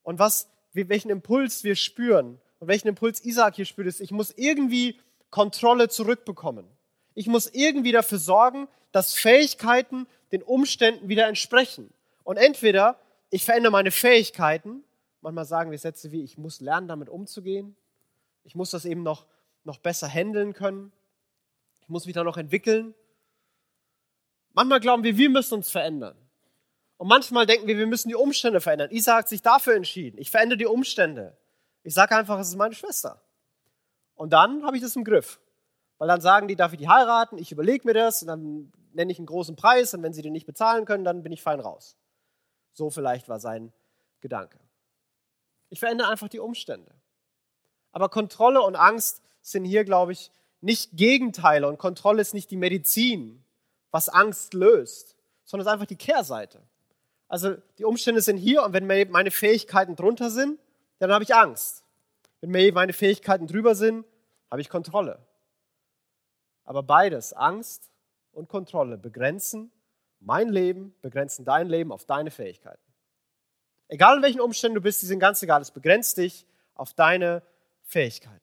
Und 0.01 0.17
was, 0.17 0.49
welchen 0.73 1.11
Impuls 1.11 1.63
wir 1.63 1.75
spüren 1.75 2.41
und 2.59 2.67
welchen 2.67 2.87
Impuls 2.87 3.23
Isaac 3.23 3.55
hier 3.55 3.65
spürt, 3.65 3.87
ist, 3.87 4.01
ich 4.01 4.11
muss 4.11 4.31
irgendwie 4.31 4.99
Kontrolle 5.29 5.87
zurückbekommen. 5.87 6.65
Ich 7.13 7.27
muss 7.27 7.47
irgendwie 7.47 7.91
dafür 7.91 8.17
sorgen, 8.17 8.67
dass 8.91 9.13
Fähigkeiten 9.13 10.07
den 10.31 10.41
Umständen 10.41 11.09
wieder 11.09 11.27
entsprechen. 11.27 11.93
Und 12.23 12.37
entweder 12.37 12.99
ich 13.29 13.45
verändere 13.45 13.71
meine 13.71 13.91
Fähigkeiten, 13.91 14.83
manchmal 15.21 15.45
sagen 15.45 15.71
wir 15.71 15.77
Sätze 15.77 16.11
wie, 16.11 16.23
ich 16.23 16.37
muss 16.37 16.59
lernen, 16.61 16.87
damit 16.87 17.09
umzugehen, 17.09 17.75
ich 18.43 18.55
muss 18.55 18.71
das 18.71 18.85
eben 18.85 19.03
noch, 19.03 19.25
noch 19.63 19.77
besser 19.77 20.07
handeln 20.07 20.53
können, 20.53 20.91
ich 21.81 21.89
muss 21.89 22.05
mich 22.05 22.15
da 22.15 22.23
noch 22.23 22.37
entwickeln, 22.37 22.93
Manchmal 24.53 24.79
glauben 24.79 25.03
wir, 25.03 25.17
wir 25.17 25.29
müssen 25.29 25.55
uns 25.55 25.69
verändern. 25.69 26.17
Und 26.97 27.07
manchmal 27.07 27.45
denken 27.45 27.67
wir, 27.67 27.77
wir 27.77 27.87
müssen 27.87 28.09
die 28.09 28.15
Umstände 28.15 28.61
verändern. 28.61 28.91
Isa 28.91 29.15
hat 29.15 29.29
sich 29.29 29.41
dafür 29.41 29.75
entschieden. 29.75 30.17
Ich 30.19 30.29
verändere 30.29 30.57
die 30.57 30.65
Umstände. 30.65 31.37
Ich 31.83 31.93
sage 31.93 32.15
einfach, 32.15 32.37
es 32.39 32.49
ist 32.49 32.57
meine 32.57 32.75
Schwester. 32.75 33.21
Und 34.13 34.33
dann 34.33 34.63
habe 34.65 34.75
ich 34.75 34.83
das 34.83 34.95
im 34.95 35.03
Griff. 35.03 35.39
Weil 35.97 36.07
dann 36.07 36.21
sagen 36.21 36.47
die, 36.47 36.55
darf 36.55 36.73
ich 36.73 36.79
die 36.79 36.89
heiraten? 36.89 37.37
Ich 37.37 37.51
überlege 37.51 37.87
mir 37.87 37.93
das 37.93 38.21
und 38.21 38.27
dann 38.27 38.71
nenne 38.93 39.11
ich 39.11 39.17
einen 39.17 39.25
großen 39.25 39.55
Preis 39.55 39.93
und 39.93 40.03
wenn 40.03 40.13
sie 40.13 40.21
den 40.21 40.33
nicht 40.33 40.45
bezahlen 40.45 40.85
können, 40.85 41.03
dann 41.03 41.23
bin 41.23 41.31
ich 41.31 41.41
fein 41.41 41.59
raus. 41.59 41.97
So 42.73 42.89
vielleicht 42.89 43.29
war 43.29 43.39
sein 43.39 43.73
Gedanke. 44.21 44.59
Ich 45.69 45.79
verändere 45.79 46.09
einfach 46.09 46.29
die 46.29 46.39
Umstände. 46.39 46.91
Aber 47.91 48.09
Kontrolle 48.09 48.61
und 48.61 48.75
Angst 48.75 49.21
sind 49.41 49.65
hier, 49.65 49.83
glaube 49.83 50.11
ich, 50.11 50.31
nicht 50.61 50.91
Gegenteile 50.95 51.67
und 51.67 51.77
Kontrolle 51.77 52.21
ist 52.21 52.33
nicht 52.33 52.51
die 52.51 52.57
Medizin, 52.57 53.43
was 53.89 54.09
Angst 54.09 54.53
löst, 54.53 55.15
sondern 55.43 55.65
es 55.65 55.69
ist 55.69 55.73
einfach 55.73 55.87
die 55.87 55.95
Kehrseite. 55.95 56.61
Also 57.27 57.55
die 57.77 57.85
Umstände 57.85 58.21
sind 58.21 58.37
hier 58.37 58.63
und 58.63 58.73
wenn 58.73 58.85
meine 58.85 59.31
Fähigkeiten 59.31 59.95
drunter 59.95 60.29
sind, 60.29 60.59
dann 60.99 61.11
habe 61.11 61.23
ich 61.23 61.33
Angst. 61.33 61.83
Wenn 62.41 62.73
meine 62.73 62.93
Fähigkeiten 62.93 63.47
drüber 63.47 63.73
sind, 63.75 64.05
habe 64.49 64.61
ich 64.61 64.69
Kontrolle. 64.69 65.19
Aber 66.63 66.83
beides, 66.83 67.33
Angst 67.33 67.89
und 68.33 68.49
Kontrolle, 68.49 68.97
begrenzen 68.97 69.71
mein 70.21 70.49
Leben, 70.49 70.95
begrenzen 71.01 71.45
dein 71.45 71.67
Leben 71.67 71.91
auf 71.91 72.05
deine 72.05 72.31
Fähigkeiten. 72.31 72.81
Egal 73.87 74.17
in 74.17 74.23
welchen 74.23 74.41
Umständen 74.41 74.75
du 74.75 74.81
bist, 74.81 75.01
die 75.01 75.07
sind 75.07 75.19
ganz 75.19 75.43
egal, 75.43 75.61
es 75.61 75.71
begrenzt 75.71 76.17
dich 76.17 76.45
auf 76.75 76.93
deine 76.93 77.43
Fähigkeiten. 77.83 78.39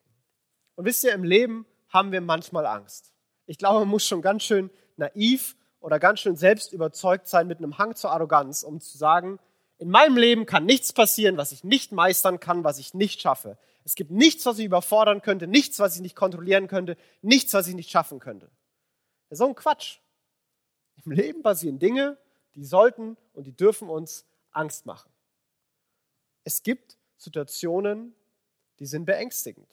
Und 0.75 0.85
wisst 0.85 1.05
ihr, 1.05 1.13
im 1.13 1.25
Leben 1.25 1.67
haben 1.89 2.13
wir 2.13 2.21
manchmal 2.21 2.67
Angst. 2.67 3.13
Ich 3.47 3.57
glaube, 3.57 3.81
man 3.81 3.89
muss 3.89 4.05
schon 4.05 4.21
ganz 4.21 4.43
schön 4.43 4.71
naiv 4.97 5.57
oder 5.81 5.99
ganz 5.99 6.21
schön 6.21 6.37
selbst 6.37 6.73
überzeugt 6.73 7.27
sein 7.29 7.47
mit 7.47 7.59
einem 7.59 7.79
Hang 7.79 7.95
zur 7.95 8.11
Arroganz, 8.11 8.63
um 8.63 8.81
zu 8.81 8.99
sagen, 8.99 9.39
in 9.79 9.89
meinem 9.89 10.17
Leben 10.17 10.45
kann 10.45 10.67
nichts 10.67 10.93
passieren, 10.93 11.37
was 11.37 11.53
ich 11.53 11.65
nicht 11.65 11.93
meistern 11.93 12.41
kann, 12.41 12.65
was 12.65 12.79
ich 12.79 12.95
nicht 12.95 13.23
schaffe. 13.23 13.57
Es 13.85 13.95
gibt 13.95 14.11
nichts, 14.11 14.45
was 14.45 14.59
ich 14.59 14.67
überfordern 14.67 15.23
könnte, 15.23 15.47
nichts, 15.47 15.79
was 15.79 15.95
ich 15.95 16.03
nicht 16.03 16.17
kontrollieren 16.17 16.67
könnte, 16.67 16.97
nichts, 17.23 17.55
was 17.55 17.69
ich 17.69 17.75
nicht 17.75 17.91
schaffen 17.91 18.19
könnte. 18.19 18.51
Das 19.29 19.37
ist 19.37 19.39
so 19.39 19.47
ein 19.47 19.55
Quatsch. 19.55 20.01
Im 21.05 21.13
Leben 21.13 21.43
passieren 21.43 21.79
Dinge, 21.79 22.19
die 22.55 22.65
sollten 22.65 23.17
und 23.35 23.47
die 23.47 23.57
dürfen 23.57 23.89
uns 23.89 24.25
Angst 24.51 24.87
machen. 24.87 25.11
Es 26.45 26.63
gibt 26.63 26.99
Situationen, 27.17 28.15
die 28.79 28.87
sind 28.87 29.05
beängstigend. 29.05 29.69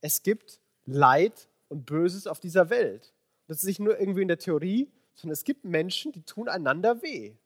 Es 0.00 0.22
gibt 0.22 0.60
Leid 0.84 1.48
und 1.68 1.86
Böses 1.86 2.26
auf 2.26 2.40
dieser 2.40 2.70
Welt. 2.70 3.12
Das 3.46 3.58
ist 3.58 3.64
nicht 3.64 3.80
nur 3.80 3.98
irgendwie 3.98 4.22
in 4.22 4.28
der 4.28 4.38
Theorie, 4.38 4.90
sondern 5.14 5.32
es 5.32 5.44
gibt 5.44 5.64
Menschen, 5.64 6.12
die 6.12 6.22
tun 6.22 6.48
einander 6.48 7.02
weh. 7.02 7.36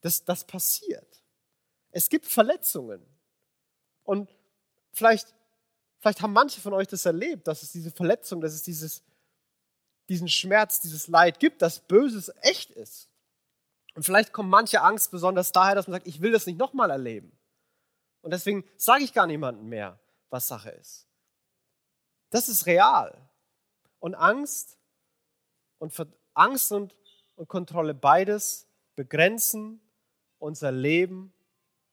Das, 0.00 0.24
das 0.24 0.44
passiert. 0.44 1.22
Es 1.90 2.08
gibt 2.08 2.26
Verletzungen. 2.26 3.02
Und 4.04 4.30
vielleicht, 4.92 5.34
vielleicht 5.98 6.22
haben 6.22 6.32
manche 6.32 6.60
von 6.60 6.72
euch 6.72 6.86
das 6.86 7.06
erlebt, 7.06 7.48
dass 7.48 7.62
es 7.62 7.72
diese 7.72 7.90
Verletzung, 7.90 8.40
dass 8.40 8.52
es 8.52 8.62
dieses, 8.62 9.02
diesen 10.08 10.28
Schmerz, 10.28 10.80
dieses 10.80 11.08
Leid 11.08 11.40
gibt, 11.40 11.62
dass 11.62 11.80
Böses 11.80 12.32
echt 12.42 12.70
ist. 12.70 13.08
Und 13.94 14.02
vielleicht 14.02 14.32
kommt 14.32 14.50
manche 14.50 14.82
Angst 14.82 15.10
besonders 15.10 15.52
daher, 15.52 15.74
dass 15.74 15.88
man 15.88 15.94
sagt, 15.94 16.06
ich 16.06 16.20
will 16.20 16.32
das 16.32 16.46
nicht 16.46 16.58
nochmal 16.58 16.90
erleben. 16.90 17.36
Und 18.20 18.32
deswegen 18.32 18.64
sage 18.76 19.04
ich 19.04 19.12
gar 19.12 19.26
niemandem 19.26 19.68
mehr, 19.68 19.98
was 20.30 20.48
Sache 20.48 20.70
ist. 20.70 21.06
Das 22.30 22.48
ist 22.48 22.66
real. 22.66 23.16
Und 24.00 24.14
Angst 24.14 24.78
und 25.78 25.94
Angst 26.34 26.72
und, 26.72 26.94
und 27.36 27.48
Kontrolle 27.48 27.94
beides 27.94 28.66
begrenzen 28.94 29.80
unser 30.38 30.72
Leben 30.72 31.32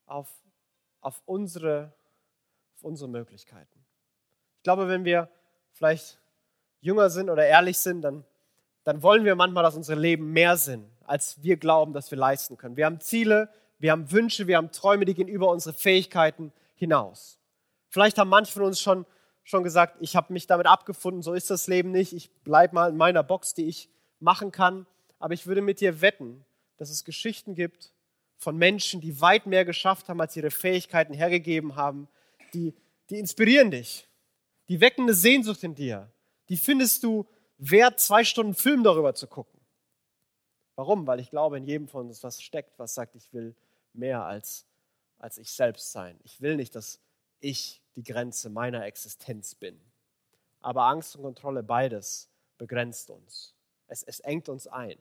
auf, 0.05 0.29
auf, 1.01 1.21
unsere, 1.25 1.93
auf 2.75 2.83
unsere 2.83 3.09
Möglichkeiten. 3.09 3.85
Ich 4.57 4.63
glaube, 4.63 4.87
wenn 4.87 5.05
wir 5.05 5.29
vielleicht 5.71 6.19
jünger 6.83 7.09
sind 7.09 7.29
oder 7.29 7.45
ehrlich 7.45 7.77
sind, 7.77 8.01
dann, 8.01 8.23
dann 8.83 9.01
wollen 9.01 9.25
wir 9.25 9.35
manchmal, 9.35 9.63
dass 9.63 9.75
unsere 9.75 9.99
Leben 9.99 10.31
mehr 10.31 10.57
sind, 10.57 10.85
als 11.05 11.41
wir 11.41 11.57
glauben, 11.57 11.93
dass 11.93 12.11
wir 12.11 12.17
leisten 12.17 12.57
können. 12.57 12.77
Wir 12.77 12.85
haben 12.85 12.99
Ziele, 12.99 13.49
wir 13.79 13.91
haben 13.91 14.11
Wünsche, 14.11 14.47
wir 14.47 14.57
haben 14.57 14.71
Träume, 14.71 15.05
die 15.05 15.13
gehen 15.13 15.27
über 15.27 15.49
unsere 15.49 15.73
Fähigkeiten 15.73 16.53
hinaus. 16.75 17.39
Vielleicht 17.89 18.17
haben 18.17 18.29
manche 18.29 18.53
von 18.53 18.63
uns 18.63 18.79
schon 18.79 19.05
schon 19.43 19.63
gesagt, 19.63 19.97
ich 19.99 20.15
habe 20.15 20.31
mich 20.33 20.47
damit 20.47 20.67
abgefunden, 20.67 21.21
so 21.21 21.33
ist 21.33 21.49
das 21.49 21.67
Leben 21.67 21.91
nicht. 21.91 22.13
Ich 22.13 22.31
bleibe 22.43 22.75
mal 22.75 22.89
in 22.89 22.97
meiner 22.97 23.23
Box, 23.23 23.53
die 23.53 23.65
ich 23.65 23.89
machen 24.19 24.51
kann. 24.51 24.85
Aber 25.19 25.33
ich 25.33 25.47
würde 25.47 25.61
mit 25.61 25.81
dir 25.81 26.01
wetten, 26.01 26.45
dass 26.77 26.89
es 26.89 27.03
Geschichten 27.03 27.55
gibt 27.55 27.93
von 28.37 28.57
Menschen, 28.57 28.99
die 28.99 29.21
weit 29.21 29.45
mehr 29.45 29.65
geschafft 29.65 30.09
haben, 30.09 30.19
als 30.19 30.35
ihre 30.35 30.51
Fähigkeiten 30.51 31.13
hergegeben 31.13 31.75
haben, 31.75 32.07
die, 32.53 32.73
die 33.09 33.19
inspirieren 33.19 33.71
dich. 33.71 34.07
Die 34.69 34.81
wecken 34.81 35.03
eine 35.03 35.13
Sehnsucht 35.13 35.63
in 35.63 35.75
dir. 35.75 36.09
Die 36.53 36.57
findest 36.57 37.01
du 37.01 37.25
wert, 37.57 37.99
zwei 37.99 38.23
Stunden 38.23 38.53
Film 38.53 38.83
darüber 38.83 39.15
zu 39.15 39.25
gucken. 39.25 39.59
Warum? 40.75 41.07
Weil 41.07 41.19
ich 41.19 41.31
glaube, 41.31 41.57
in 41.57 41.65
jedem 41.65 41.87
von 41.87 42.05
uns 42.05 42.21
was 42.21 42.43
steckt, 42.43 42.77
was 42.77 42.93
sagt, 42.93 43.15
ich 43.15 43.33
will 43.33 43.55
mehr 43.93 44.23
als, 44.23 44.67
als 45.17 45.39
ich 45.39 45.51
selbst 45.51 45.91
sein. 45.91 46.19
Ich 46.23 46.41
will 46.41 46.55
nicht, 46.55 46.75
dass 46.75 46.99
ich 47.39 47.81
die 47.95 48.03
Grenze 48.03 48.51
meiner 48.51 48.85
Existenz 48.85 49.55
bin. 49.55 49.81
Aber 50.59 50.83
Angst 50.83 51.15
und 51.15 51.23
Kontrolle, 51.23 51.63
beides, 51.63 52.29
begrenzt 52.59 53.09
uns. 53.09 53.55
Es, 53.87 54.03
es 54.03 54.19
engt 54.19 54.47
uns 54.47 54.67
ein. 54.67 54.99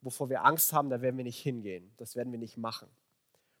Wovor 0.00 0.30
wir 0.30 0.46
Angst 0.46 0.72
haben, 0.72 0.88
da 0.88 1.02
werden 1.02 1.18
wir 1.18 1.24
nicht 1.24 1.42
hingehen. 1.42 1.92
Das 1.98 2.16
werden 2.16 2.32
wir 2.32 2.38
nicht 2.38 2.56
machen. 2.56 2.88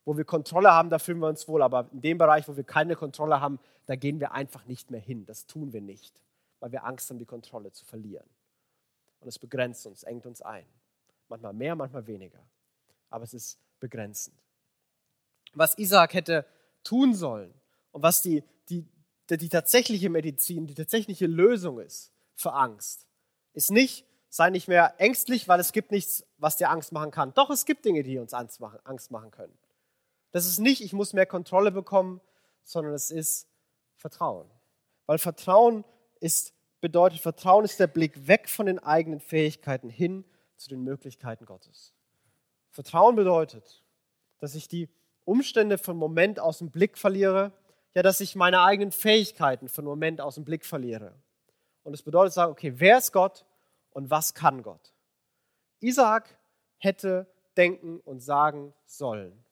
Wo 0.06 0.16
wir 0.16 0.24
Kontrolle 0.24 0.72
haben, 0.72 0.88
da 0.88 0.98
fühlen 0.98 1.18
wir 1.18 1.28
uns 1.28 1.46
wohl. 1.46 1.60
Aber 1.60 1.86
in 1.92 2.00
dem 2.00 2.16
Bereich, 2.16 2.48
wo 2.48 2.56
wir 2.56 2.64
keine 2.64 2.96
Kontrolle 2.96 3.42
haben, 3.42 3.58
da 3.84 3.94
gehen 3.94 4.20
wir 4.20 4.32
einfach 4.32 4.64
nicht 4.64 4.90
mehr 4.90 5.00
hin. 5.00 5.26
Das 5.26 5.44
tun 5.44 5.74
wir 5.74 5.82
nicht, 5.82 6.18
weil 6.60 6.72
wir 6.72 6.84
Angst 6.84 7.10
haben, 7.10 7.18
die 7.18 7.26
Kontrolle 7.26 7.72
zu 7.72 7.84
verlieren. 7.84 8.28
Und 9.20 9.28
es 9.28 9.38
begrenzt 9.38 9.86
uns, 9.86 10.02
engt 10.02 10.26
uns 10.26 10.40
ein. 10.42 10.66
Manchmal 11.28 11.52
mehr, 11.52 11.74
manchmal 11.74 12.06
weniger. 12.06 12.40
Aber 13.08 13.24
es 13.24 13.34
ist 13.34 13.58
begrenzend. 13.80 14.36
Was 15.52 15.76
Isaac 15.78 16.14
hätte 16.14 16.46
tun 16.84 17.14
sollen 17.14 17.52
und 17.92 18.02
was 18.02 18.22
die, 18.22 18.44
die, 18.68 18.86
die, 19.28 19.36
die 19.36 19.48
tatsächliche 19.48 20.08
Medizin, 20.08 20.66
die 20.66 20.74
tatsächliche 20.74 21.26
Lösung 21.26 21.80
ist 21.80 22.12
für 22.34 22.52
Angst, 22.52 23.06
ist 23.52 23.70
nicht, 23.70 24.06
sei 24.28 24.50
nicht 24.50 24.68
mehr 24.68 24.94
ängstlich, 24.98 25.48
weil 25.48 25.60
es 25.60 25.72
gibt 25.72 25.90
nichts, 25.90 26.24
was 26.38 26.56
dir 26.56 26.70
Angst 26.70 26.92
machen 26.92 27.10
kann. 27.10 27.34
Doch, 27.34 27.50
es 27.50 27.66
gibt 27.66 27.84
Dinge, 27.84 28.02
die 28.02 28.18
uns 28.18 28.32
Angst 28.32 28.60
machen, 28.60 29.30
können. 29.30 29.58
Das 30.30 30.46
ist 30.46 30.60
nicht, 30.60 30.82
ich 30.82 30.92
muss 30.92 31.12
mehr 31.12 31.26
Kontrolle 31.26 31.72
bekommen, 31.72 32.20
sondern 32.62 32.94
es 32.94 33.10
ist 33.10 33.48
Vertrauen. 33.96 34.48
Weil 35.06 35.18
Vertrauen 35.18 35.84
ist, 36.20 36.54
bedeutet, 36.80 37.20
Vertrauen 37.20 37.64
ist 37.64 37.80
der 37.80 37.86
Blick 37.86 38.26
weg 38.26 38.48
von 38.48 38.66
den 38.66 38.78
eigenen 38.78 39.20
Fähigkeiten 39.20 39.88
hin 39.88 40.24
zu 40.56 40.68
den 40.68 40.82
Möglichkeiten 40.82 41.44
Gottes. 41.44 41.94
Vertrauen 42.70 43.16
bedeutet, 43.16 43.82
dass 44.38 44.54
ich 44.54 44.68
die 44.68 44.88
Umstände 45.24 45.78
von 45.78 45.96
Moment 45.96 46.40
aus 46.40 46.58
dem 46.58 46.70
Blick 46.70 46.96
verliere, 46.96 47.52
ja, 47.94 48.02
dass 48.02 48.20
ich 48.20 48.36
meine 48.36 48.62
eigenen 48.62 48.92
Fähigkeiten 48.92 49.68
von 49.68 49.84
Moment 49.84 50.20
aus 50.20 50.36
dem 50.36 50.44
Blick 50.44 50.64
verliere. 50.64 51.14
Und 51.82 51.94
es 51.94 52.02
bedeutet 52.02 52.32
sagen, 52.32 52.52
okay, 52.52 52.74
wer 52.76 52.98
ist 52.98 53.12
Gott 53.12 53.44
und 53.90 54.10
was 54.10 54.34
kann 54.34 54.62
Gott? 54.62 54.94
Isaac 55.80 56.38
hätte 56.78 57.26
denken 57.56 58.00
und 58.00 58.20
sagen 58.20 58.72
sollen 58.84 59.44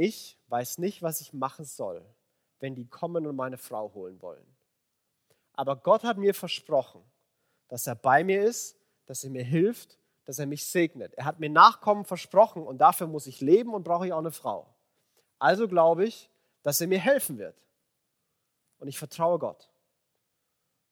ich 0.00 0.38
weiß 0.48 0.78
nicht, 0.78 1.02
was 1.02 1.20
ich 1.20 1.34
machen 1.34 1.66
soll, 1.66 2.02
wenn 2.60 2.74
die 2.74 2.86
kommen 2.86 3.26
und 3.26 3.36
meine 3.36 3.58
Frau 3.58 3.92
holen 3.94 4.20
wollen. 4.22 4.46
Aber 5.54 5.76
Gott 5.76 6.04
hat 6.04 6.16
mir 6.16 6.34
versprochen, 6.34 7.02
dass 7.68 7.86
er 7.86 7.94
bei 7.94 8.24
mir 8.24 8.42
ist, 8.42 8.78
dass 9.06 9.24
er 9.24 9.30
mir 9.30 9.44
hilft, 9.44 9.98
dass 10.24 10.38
er 10.38 10.46
mich 10.46 10.66
segnet. 10.66 11.14
Er 11.14 11.24
hat 11.24 11.40
mir 11.40 11.50
Nachkommen 11.50 12.04
versprochen 12.04 12.62
und 12.66 12.78
dafür 12.78 13.06
muss 13.06 13.26
ich 13.26 13.40
leben 13.40 13.74
und 13.74 13.82
brauche 13.82 14.06
ich 14.06 14.12
auch 14.12 14.18
eine 14.18 14.30
Frau. 14.30 14.72
Also 15.38 15.66
glaube 15.66 16.04
ich, 16.04 16.30
dass 16.62 16.80
er 16.80 16.86
mir 16.86 17.00
helfen 17.00 17.38
wird. 17.38 17.56
Und 18.78 18.88
ich 18.88 18.98
vertraue 18.98 19.38
Gott. 19.38 19.70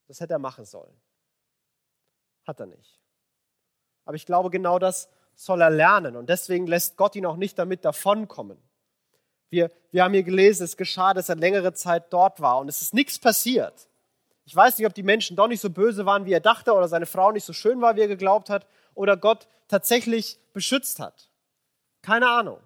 Das 0.07 0.21
hätte 0.21 0.33
er 0.33 0.39
machen 0.39 0.65
sollen. 0.65 1.01
Hat 2.47 2.61
er 2.61 2.67
nicht. 2.67 3.01
Aber 4.05 4.17
ich 4.17 4.27
glaube, 4.27 4.51
genau 4.51 4.79
das 4.79 5.11
soll 5.35 5.61
er 5.61 5.71
lernen. 5.71 6.17
Und 6.17 6.29
deswegen 6.29 6.67
lässt 6.67 6.97
Gott 6.97 7.15
ihn 7.15 7.27
auch 7.27 7.37
nicht 7.37 7.59
damit 7.59 7.85
davonkommen. 7.85 8.59
Wir, 9.51 9.71
wir 9.91 10.05
haben 10.05 10.15
hier 10.15 10.23
gelesen, 10.23 10.65
es 10.65 10.77
geschah, 10.77 11.15
dass 11.15 11.29
er 11.29 11.37
längere 11.37 11.73
Zeit 11.73 12.13
dort 12.13 12.41
war 12.41 12.59
und 12.59 12.69
es 12.69 12.83
ist 12.83 12.95
nichts 12.95 13.19
passiert. 13.19 13.89
Ich 14.45 14.57
weiß 14.57 14.79
nicht, 14.79 14.87
ob 14.87 14.95
die 14.95 15.03
Menschen 15.03 15.37
doch 15.37 15.49
nicht 15.49 15.61
so 15.61 15.71
böse 15.71 16.07
waren, 16.07 16.25
wie 16.25 16.33
er 16.33 16.41
dachte, 16.41 16.73
oder 16.73 16.89
seine 16.89 17.07
Frau 17.07 17.33
nicht 17.33 17.45
so 17.45 17.53
schön 17.53 17.81
war, 17.81 17.97
wie 17.97 18.01
er 18.01 18.09
geglaubt 18.09 18.49
hat, 18.51 18.67
oder 18.95 19.17
Gott 19.17 19.47
tatsächlich 19.69 20.39
beschützt 20.53 21.01
hat. 21.01 21.31
Keine 22.03 22.29
Ahnung. 22.29 22.59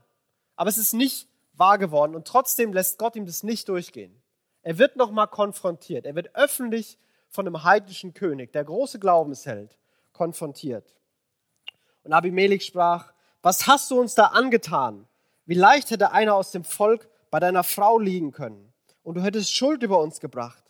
Aber 0.57 0.71
es 0.71 0.79
ist 0.79 0.95
nicht 0.95 1.29
wahr 1.55 1.79
geworden 1.79 2.15
und 2.15 2.27
trotzdem 2.27 2.73
lässt 2.73 2.99
Gott 2.99 3.17
ihm 3.17 3.27
das 3.27 3.43
nicht 3.43 3.69
durchgehen. 3.69 4.23
Er 4.63 4.79
wird 4.79 4.97
nochmal 4.97 5.27
konfrontiert. 5.27 6.07
Er 6.07 6.15
wird 6.15 6.35
öffentlich 6.35 6.99
von 7.29 7.47
einem 7.47 7.65
heidnischen 7.65 8.15
König, 8.15 8.53
der 8.53 8.65
große 8.65 8.99
Glaubensheld, 8.99 9.77
konfrontiert. 10.13 10.95
Und 12.05 12.13
Abimelech 12.13 12.65
sprach, 12.65 13.13
was 13.43 13.67
hast 13.67 13.91
du 13.91 13.99
uns 13.99 14.15
da 14.15 14.27
angetan? 14.27 15.09
Wie 15.47 15.55
leicht 15.55 15.91
hätte 15.91 16.13
einer 16.13 16.35
aus 16.35 16.51
dem 16.51 16.65
Volk 16.65 17.09
bei 17.31 17.41
deiner 17.41 17.65
Frau 17.65 17.99
liegen 17.99 18.33
können 18.33 18.73
und 19.03 19.17
du 19.17 19.23
hättest 19.23 19.55
Schuld 19.55 19.83
über 19.83 19.99
uns 20.01 20.21
gebracht. 20.21 20.63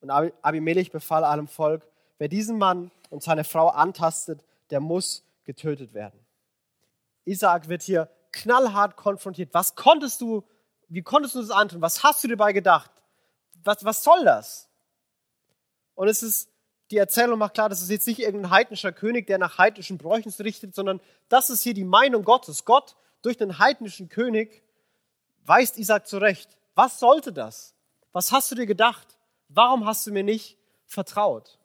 Und 0.00 0.10
Abimelech 0.10 0.92
befahl 0.92 1.24
allem 1.24 1.48
Volk, 1.48 1.86
wer 2.18 2.28
diesen 2.28 2.56
Mann 2.56 2.90
und 3.10 3.22
seine 3.22 3.44
Frau 3.44 3.68
antastet, 3.68 4.44
der 4.70 4.80
muss 4.80 5.24
getötet 5.44 5.92
werden. 5.92 6.24
Isaac 7.24 7.68
wird 7.68 7.82
hier 7.82 8.08
knallhart 8.32 8.96
konfrontiert. 8.96 9.52
Was 9.52 9.74
konntest 9.74 10.20
du, 10.20 10.44
wie 10.88 11.02
konntest 11.02 11.34
du 11.34 11.40
das 11.40 11.50
antun? 11.50 11.82
Was 11.82 12.02
hast 12.02 12.22
du 12.22 12.28
dir 12.28 12.36
dabei 12.36 12.52
gedacht? 12.52 12.90
Was, 13.64 13.84
was 13.84 14.04
soll 14.04 14.24
das? 14.24 14.68
Und 15.94 16.08
es 16.08 16.22
ist, 16.22 16.48
die 16.90 16.96
Erzählung 16.96 17.38
macht 17.38 17.54
klar, 17.54 17.68
das 17.68 17.82
ist 17.82 17.90
jetzt 17.90 18.06
nicht 18.06 18.20
irgendein 18.20 18.50
heidnischer 18.50 18.92
König, 18.92 19.26
der 19.26 19.38
nach 19.38 19.58
heidnischen 19.58 19.98
Bräuchen 19.98 20.32
richtet, 20.38 20.74
sondern 20.74 21.00
das 21.28 21.50
ist 21.50 21.62
hier 21.62 21.74
die 21.74 21.84
Meinung 21.84 22.24
Gottes. 22.24 22.64
Gott 22.64 22.96
durch 23.22 23.36
den 23.36 23.58
heidnischen 23.58 24.08
König, 24.08 24.62
weist 25.44 25.78
Isaac 25.78 26.06
zurecht. 26.06 26.56
Was 26.74 27.00
sollte 27.00 27.32
das? 27.32 27.74
Was 28.12 28.32
hast 28.32 28.50
du 28.50 28.54
dir 28.54 28.66
gedacht? 28.66 29.18
Warum 29.48 29.86
hast 29.86 30.06
du 30.06 30.12
mir 30.12 30.22
nicht 30.22 30.58
vertraut? 30.86 31.58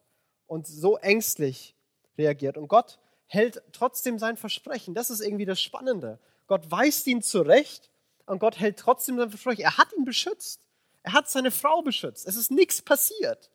Und 0.48 0.68
so 0.68 0.98
ängstlich 0.98 1.76
reagiert. 2.18 2.58
Und 2.58 2.68
Gott 2.68 3.00
hält 3.28 3.62
trotzdem 3.72 4.20
sein 4.20 4.38
Versprechen. 4.38 4.94
Das 4.94 5.10
ist 5.10 5.22
irgendwie 5.22 5.46
das 5.46 5.62
Spannende. 5.62 6.20
Gott 6.48 6.70
weist 6.70 7.08
ihn 7.08 7.22
zurecht 7.22 7.90
und 8.26 8.40
Gott 8.40 8.60
hält 8.60 8.78
trotzdem 8.78 9.18
sein 9.18 9.30
Versprechen. 9.30 9.64
Er 9.64 9.78
hat 9.78 9.92
ihn 9.94 10.06
beschützt. 10.06 10.62
Er 11.02 11.14
hat 11.14 11.30
seine 11.30 11.52
Frau 11.52 11.82
beschützt. 11.82 12.28
Es 12.28 12.36
ist 12.36 12.52
nichts 12.52 12.82
passiert. 12.82 13.52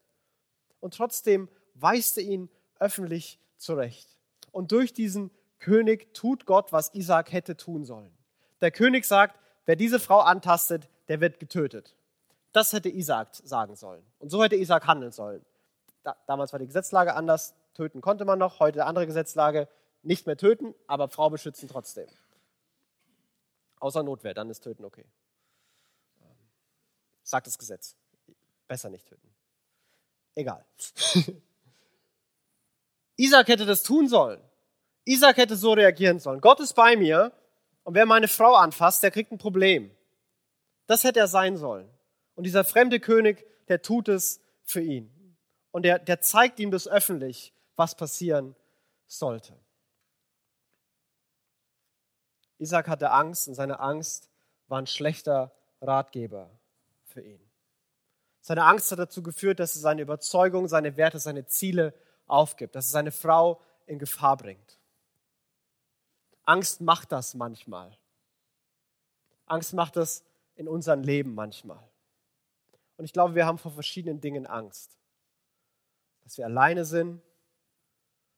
Und 0.80 0.94
trotzdem 0.94 1.48
weist 1.74 2.18
er 2.18 2.24
ihn 2.24 2.50
öffentlich 2.78 3.38
zurecht. 3.56 4.08
Und 4.52 4.72
durch 4.72 4.92
diesen 4.92 5.30
König 5.58 6.14
tut 6.14 6.46
Gott, 6.46 6.72
was 6.72 6.94
Isaac 6.94 7.32
hätte 7.32 7.56
tun 7.56 7.84
sollen. 7.84 8.16
Der 8.60 8.70
König 8.70 9.04
sagt, 9.04 9.38
wer 9.66 9.76
diese 9.76 10.00
Frau 10.00 10.20
antastet, 10.20 10.88
der 11.08 11.20
wird 11.20 11.40
getötet. 11.40 11.96
Das 12.52 12.72
hätte 12.72 12.88
Isaac 12.88 13.28
sagen 13.44 13.76
sollen. 13.76 14.04
Und 14.18 14.30
so 14.30 14.42
hätte 14.42 14.56
Isaac 14.56 14.86
handeln 14.86 15.12
sollen. 15.12 15.44
Da, 16.02 16.16
damals 16.26 16.52
war 16.52 16.58
die 16.58 16.66
Gesetzlage 16.66 17.14
anders. 17.14 17.54
Töten 17.74 18.00
konnte 18.00 18.24
man 18.24 18.38
noch. 18.38 18.60
Heute 18.60 18.86
andere 18.86 19.06
Gesetzlage. 19.06 19.68
Nicht 20.02 20.26
mehr 20.26 20.36
töten, 20.36 20.74
aber 20.86 21.08
Frau 21.08 21.28
beschützen 21.30 21.68
trotzdem. 21.68 22.08
Außer 23.80 24.02
Notwehr, 24.02 24.34
dann 24.34 24.50
ist 24.50 24.60
Töten 24.60 24.84
okay. 24.84 25.04
Sagt 27.22 27.46
das 27.46 27.58
Gesetz. 27.58 27.96
Besser 28.66 28.90
nicht 28.90 29.06
töten. 29.06 29.28
Egal. 30.34 30.64
Isaac 33.16 33.48
hätte 33.48 33.66
das 33.66 33.82
tun 33.82 34.08
sollen. 34.08 34.40
Isaac 35.08 35.38
hätte 35.38 35.56
so 35.56 35.72
reagieren 35.72 36.18
sollen. 36.18 36.42
Gott 36.42 36.60
ist 36.60 36.74
bei 36.74 36.94
mir 36.94 37.32
und 37.82 37.94
wer 37.94 38.04
meine 38.04 38.28
Frau 38.28 38.54
anfasst, 38.54 39.02
der 39.02 39.10
kriegt 39.10 39.32
ein 39.32 39.38
Problem. 39.38 39.90
Das 40.86 41.02
hätte 41.02 41.18
er 41.18 41.28
sein 41.28 41.56
sollen. 41.56 41.88
Und 42.34 42.44
dieser 42.44 42.62
fremde 42.62 43.00
König, 43.00 43.46
der 43.68 43.80
tut 43.80 44.08
es 44.08 44.40
für 44.64 44.82
ihn. 44.82 45.36
Und 45.70 45.84
der, 45.84 45.98
der 45.98 46.20
zeigt 46.20 46.60
ihm 46.60 46.70
das 46.70 46.86
öffentlich, 46.86 47.54
was 47.74 47.96
passieren 47.96 48.54
sollte. 49.06 49.58
Isaac 52.58 52.88
hatte 52.88 53.10
Angst 53.10 53.48
und 53.48 53.54
seine 53.54 53.80
Angst 53.80 54.28
war 54.66 54.78
ein 54.78 54.86
schlechter 54.86 55.52
Ratgeber 55.80 56.50
für 57.04 57.22
ihn. 57.22 57.40
Seine 58.42 58.64
Angst 58.64 58.92
hat 58.92 58.98
dazu 58.98 59.22
geführt, 59.22 59.58
dass 59.58 59.74
er 59.74 59.80
seine 59.80 60.02
Überzeugung, 60.02 60.68
seine 60.68 60.98
Werte, 60.98 61.18
seine 61.18 61.46
Ziele 61.46 61.94
aufgibt, 62.26 62.74
dass 62.74 62.88
er 62.88 62.92
seine 62.92 63.12
Frau 63.12 63.60
in 63.86 63.98
Gefahr 63.98 64.36
bringt. 64.36 64.77
Angst 66.48 66.80
macht 66.80 67.12
das 67.12 67.34
manchmal. 67.34 67.94
Angst 69.44 69.74
macht 69.74 69.96
das 69.96 70.24
in 70.56 70.66
unserem 70.66 71.02
Leben 71.02 71.34
manchmal. 71.34 71.86
Und 72.96 73.04
ich 73.04 73.12
glaube, 73.12 73.34
wir 73.34 73.44
haben 73.44 73.58
vor 73.58 73.70
verschiedenen 73.70 74.22
Dingen 74.22 74.46
Angst. 74.46 74.96
Dass 76.22 76.38
wir 76.38 76.46
alleine 76.46 76.86
sind, 76.86 77.20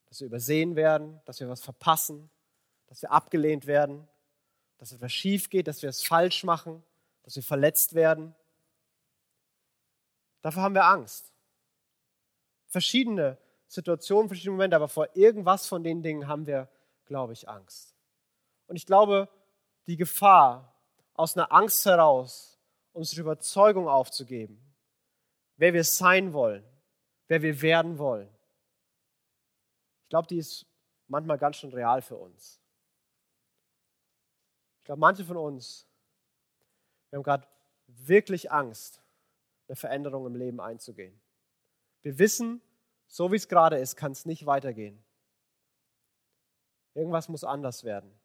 dass 0.06 0.18
wir 0.18 0.26
übersehen 0.26 0.74
werden, 0.74 1.20
dass 1.24 1.38
wir 1.38 1.48
was 1.48 1.60
verpassen, 1.60 2.28
dass 2.88 3.00
wir 3.00 3.12
abgelehnt 3.12 3.68
werden, 3.68 4.08
dass 4.78 4.90
etwas 4.90 5.12
schief 5.12 5.48
geht, 5.48 5.68
dass 5.68 5.80
wir 5.80 5.88
es 5.88 6.02
falsch 6.02 6.42
machen, 6.42 6.82
dass 7.22 7.36
wir 7.36 7.44
verletzt 7.44 7.94
werden. 7.94 8.34
Dafür 10.42 10.62
haben 10.62 10.74
wir 10.74 10.86
Angst. 10.86 11.32
Verschiedene 12.66 13.38
Situationen, 13.68 14.26
verschiedene 14.28 14.56
Momente, 14.56 14.74
aber 14.74 14.88
vor 14.88 15.14
irgendwas 15.14 15.68
von 15.68 15.84
den 15.84 16.02
Dingen 16.02 16.26
haben 16.26 16.48
wir, 16.48 16.68
glaube 17.04 17.34
ich, 17.34 17.48
Angst. 17.48 17.89
Und 18.70 18.76
ich 18.76 18.86
glaube, 18.86 19.28
die 19.88 19.96
Gefahr, 19.96 20.72
aus 21.14 21.36
einer 21.36 21.50
Angst 21.50 21.84
heraus 21.84 22.56
unsere 22.92 23.22
Überzeugung 23.22 23.88
aufzugeben, 23.88 24.62
wer 25.56 25.74
wir 25.74 25.82
sein 25.82 26.32
wollen, 26.32 26.64
wer 27.26 27.42
wir 27.42 27.62
werden 27.62 27.98
wollen, 27.98 28.28
ich 30.04 30.08
glaube, 30.08 30.28
die 30.28 30.38
ist 30.38 30.66
manchmal 31.08 31.36
ganz 31.36 31.56
schön 31.56 31.72
real 31.72 32.00
für 32.00 32.16
uns. 32.16 32.60
Ich 34.78 34.84
glaube, 34.84 35.00
manche 35.00 35.24
von 35.24 35.36
uns, 35.36 35.88
wir 37.10 37.16
haben 37.16 37.24
gerade 37.24 37.48
wirklich 37.88 38.52
Angst, 38.52 39.02
eine 39.66 39.74
Veränderung 39.74 40.26
im 40.26 40.36
Leben 40.36 40.60
einzugehen. 40.60 41.20
Wir 42.02 42.20
wissen, 42.20 42.62
so 43.08 43.32
wie 43.32 43.36
es 43.36 43.48
gerade 43.48 43.78
ist, 43.78 43.96
kann 43.96 44.12
es 44.12 44.26
nicht 44.26 44.46
weitergehen. 44.46 45.02
Irgendwas 46.94 47.28
muss 47.28 47.42
anders 47.42 47.82
werden. 47.82 48.19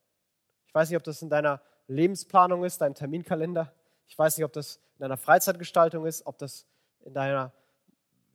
Ich 0.76 0.78
weiß 0.78 0.90
nicht, 0.90 0.98
ob 0.98 1.06
das 1.06 1.22
in 1.22 1.30
deiner 1.30 1.62
Lebensplanung 1.88 2.66
ist, 2.66 2.82
deinem 2.82 2.96
Terminkalender. 2.96 3.72
Ich 4.08 4.20
weiß 4.20 4.36
nicht, 4.36 4.44
ob 4.44 4.52
das 4.52 4.76
in 4.98 5.04
deiner 5.04 5.16
Freizeitgestaltung 5.16 6.06
ist, 6.06 6.26
ob 6.26 6.38
das 6.38 6.66
in, 7.06 7.14
deiner, 7.14 7.54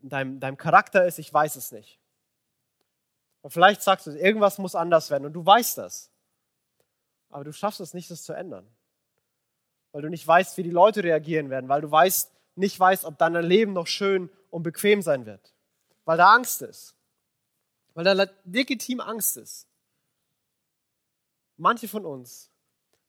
in 0.01 0.09
deinem, 0.09 0.41
deinem 0.41 0.57
Charakter 0.57 1.05
ist. 1.05 1.19
Ich 1.19 1.31
weiß 1.31 1.57
es 1.57 1.71
nicht. 1.71 2.01
Und 3.43 3.51
vielleicht 3.51 3.83
sagst 3.83 4.07
du, 4.07 4.13
irgendwas 4.13 4.57
muss 4.57 4.75
anders 4.75 5.11
werden 5.11 5.27
und 5.27 5.35
du 5.35 5.45
weißt 5.45 5.77
das. 5.77 6.11
Aber 7.29 7.45
du 7.45 7.53
schaffst 7.53 7.81
es 7.81 7.93
nicht, 7.93 8.11
das 8.11 8.23
zu 8.23 8.33
ändern. 8.33 8.67
Weil 9.93 10.01
du 10.01 10.09
nicht 10.09 10.27
weißt, 10.27 10.57
wie 10.57 10.63
die 10.63 10.71
Leute 10.71 11.05
reagieren 11.05 11.51
werden, 11.51 11.69
weil 11.69 11.83
du 11.83 11.91
weißt, 11.91 12.33
nicht 12.55 12.81
weißt, 12.81 13.05
ob 13.05 13.19
dein 13.19 13.35
Leben 13.35 13.75
noch 13.75 13.87
schön 13.87 14.31
und 14.49 14.63
bequem 14.63 15.03
sein 15.03 15.27
wird. 15.27 15.53
Weil 16.07 16.17
da 16.17 16.33
Angst 16.33 16.63
ist. 16.63 16.97
Weil 17.93 18.05
da 18.05 18.27
legitim 18.47 19.01
Angst 19.01 19.37
ist. 19.37 19.70
Manche 21.61 21.89
von 21.89 22.07
uns, 22.07 22.51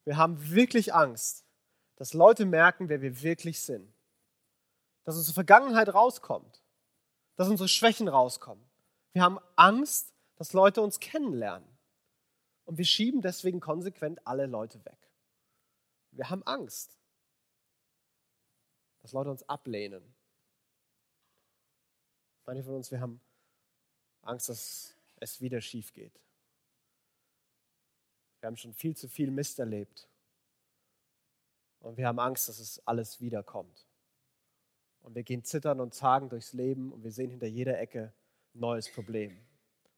wir 0.04 0.18
haben 0.18 0.52
wirklich 0.52 0.94
Angst, 0.94 1.46
dass 1.96 2.14
Leute 2.14 2.46
merken, 2.46 2.90
wer 2.90 3.02
wir 3.02 3.22
wirklich 3.22 3.62
sind. 3.62 3.94
Dass 5.06 5.16
unsere 5.16 5.34
Vergangenheit 5.34 5.94
rauskommt. 5.94 6.62
Dass 7.38 7.48
unsere 7.48 7.70
Schwächen 7.70 8.10
rauskommen. 8.10 8.62
Wir 9.14 9.22
haben 9.22 9.40
Angst, 9.56 10.12
dass 10.36 10.52
Leute 10.52 10.82
uns 10.82 11.00
kennenlernen. 11.00 11.68
Und 12.66 12.78
wir 12.78 12.84
schieben 12.84 13.22
deswegen 13.22 13.62
konsequent 13.62 14.28
alle 14.28 14.48
Leute 14.48 14.84
weg. 14.84 14.98
Wir 16.12 16.30
haben 16.30 16.44
Angst, 16.44 16.98
dass 19.00 19.14
Leute 19.14 19.32
uns 19.32 19.48
ablehnen. 19.48 20.04
Manche 22.46 22.64
von 22.64 22.76
uns, 22.76 22.92
wir 22.92 23.00
haben 23.00 23.22
Angst, 24.24 24.50
dass 24.50 24.94
es 25.22 25.40
wieder 25.40 25.62
schief 25.62 25.94
geht. 25.94 26.20
Wir 28.42 28.48
haben 28.48 28.58
schon 28.58 28.74
viel 28.74 28.96
zu 28.98 29.08
viel 29.08 29.32
Mist 29.32 29.60
erlebt. 29.60 30.10
Und 31.80 31.98
wir 31.98 32.08
haben 32.08 32.20
Angst, 32.20 32.50
dass 32.50 32.60
es 32.60 32.86
alles 32.88 33.22
wiederkommt. 33.22 33.88
Und 35.04 35.16
wir 35.16 35.24
gehen 35.24 35.44
zittern 35.44 35.80
und 35.80 35.94
zagen 35.94 36.30
durchs 36.30 36.54
Leben 36.54 36.92
und 36.92 37.04
wir 37.04 37.12
sehen 37.12 37.30
hinter 37.30 37.48
jeder 37.48 37.80
Ecke 37.80 38.14
ein 38.54 38.60
neues 38.60 38.92
Problem. 38.92 39.40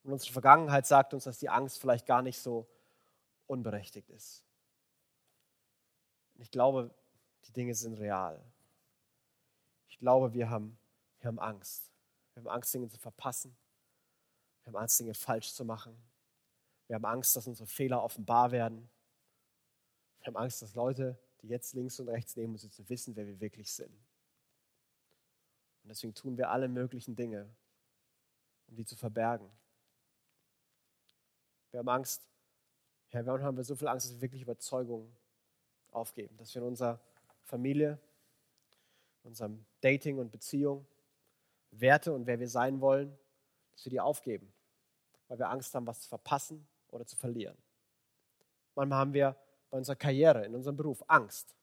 Und 0.03 0.11
unsere 0.11 0.31
Vergangenheit 0.33 0.85
sagt 0.85 1.13
uns, 1.13 1.23
dass 1.23 1.39
die 1.39 1.49
Angst 1.49 1.79
vielleicht 1.79 2.05
gar 2.05 2.21
nicht 2.21 2.39
so 2.39 2.67
unberechtigt 3.47 4.09
ist. 4.09 4.45
Ich 6.39 6.51
glaube, 6.51 6.93
die 7.47 7.53
Dinge 7.53 7.75
sind 7.75 7.95
real. 7.95 8.41
Ich 9.87 9.97
glaube, 9.99 10.33
wir 10.33 10.49
haben, 10.49 10.77
wir 11.19 11.27
haben 11.27 11.39
Angst. 11.39 11.91
Wir 12.33 12.43
haben 12.43 12.49
Angst, 12.49 12.73
Dinge 12.73 12.89
zu 12.89 12.97
verpassen. 12.97 13.55
Wir 14.63 14.73
haben 14.73 14.81
Angst, 14.81 14.99
Dinge 14.99 15.13
falsch 15.13 15.53
zu 15.53 15.63
machen. 15.63 15.95
Wir 16.93 16.97
haben 16.97 17.05
Angst, 17.05 17.35
dass 17.35 17.47
unsere 17.47 17.65
Fehler 17.65 18.03
offenbar 18.03 18.51
werden. 18.51 18.87
Wir 20.19 20.27
haben 20.27 20.37
Angst, 20.37 20.61
dass 20.61 20.75
Leute, 20.75 21.17
die 21.41 21.47
jetzt 21.47 21.73
links 21.73 21.99
und 21.99 22.07
rechts 22.07 22.35
neben 22.35 22.53
uns 22.53 22.61
sitzen, 22.61 22.87
wissen, 22.87 23.15
wer 23.15 23.25
wir 23.25 23.39
wirklich 23.39 23.73
sind. 23.73 23.89
Und 25.81 25.89
deswegen 25.89 26.13
tun 26.13 26.37
wir 26.37 26.51
alle 26.51 26.67
möglichen 26.67 27.15
Dinge, 27.15 27.49
um 28.67 28.75
die 28.75 28.85
zu 28.85 28.95
verbergen. 28.95 29.49
Wir 31.71 31.79
haben 31.79 31.89
Angst, 31.89 32.29
ja, 33.09 33.25
warum 33.25 33.41
haben 33.41 33.57
wir 33.57 33.63
so 33.63 33.75
viel 33.75 33.87
Angst, 33.87 34.05
dass 34.05 34.13
wir 34.13 34.21
wirklich 34.21 34.43
Überzeugungen 34.43 35.17
aufgeben, 35.89 36.37
dass 36.37 36.53
wir 36.53 36.61
in 36.61 36.67
unserer 36.67 36.99
Familie, 37.41 37.97
in 39.23 39.29
unserem 39.29 39.65
Dating 39.81 40.19
und 40.19 40.31
Beziehung, 40.31 40.85
Werte 41.71 42.13
und 42.13 42.27
wer 42.27 42.39
wir 42.39 42.49
sein 42.49 42.81
wollen, 42.81 43.17
dass 43.71 43.83
wir 43.83 43.89
die 43.89 43.99
aufgeben, 43.99 44.53
weil 45.27 45.39
wir 45.39 45.49
Angst 45.49 45.73
haben, 45.73 45.87
was 45.87 46.01
zu 46.01 46.09
verpassen 46.09 46.67
oder 46.93 47.05
zu 47.05 47.15
verlieren. 47.15 47.57
Manchmal 48.75 48.99
haben 48.99 49.13
wir 49.13 49.35
bei 49.69 49.77
unserer 49.77 49.95
Karriere, 49.95 50.45
in 50.45 50.55
unserem 50.55 50.77
Beruf 50.77 51.03
Angst, 51.07 51.55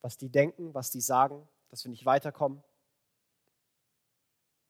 was 0.00 0.16
die 0.16 0.28
denken, 0.28 0.72
was 0.74 0.90
die 0.90 1.00
sagen, 1.00 1.46
dass 1.68 1.84
wir 1.84 1.90
nicht 1.90 2.06
weiterkommen. 2.06 2.62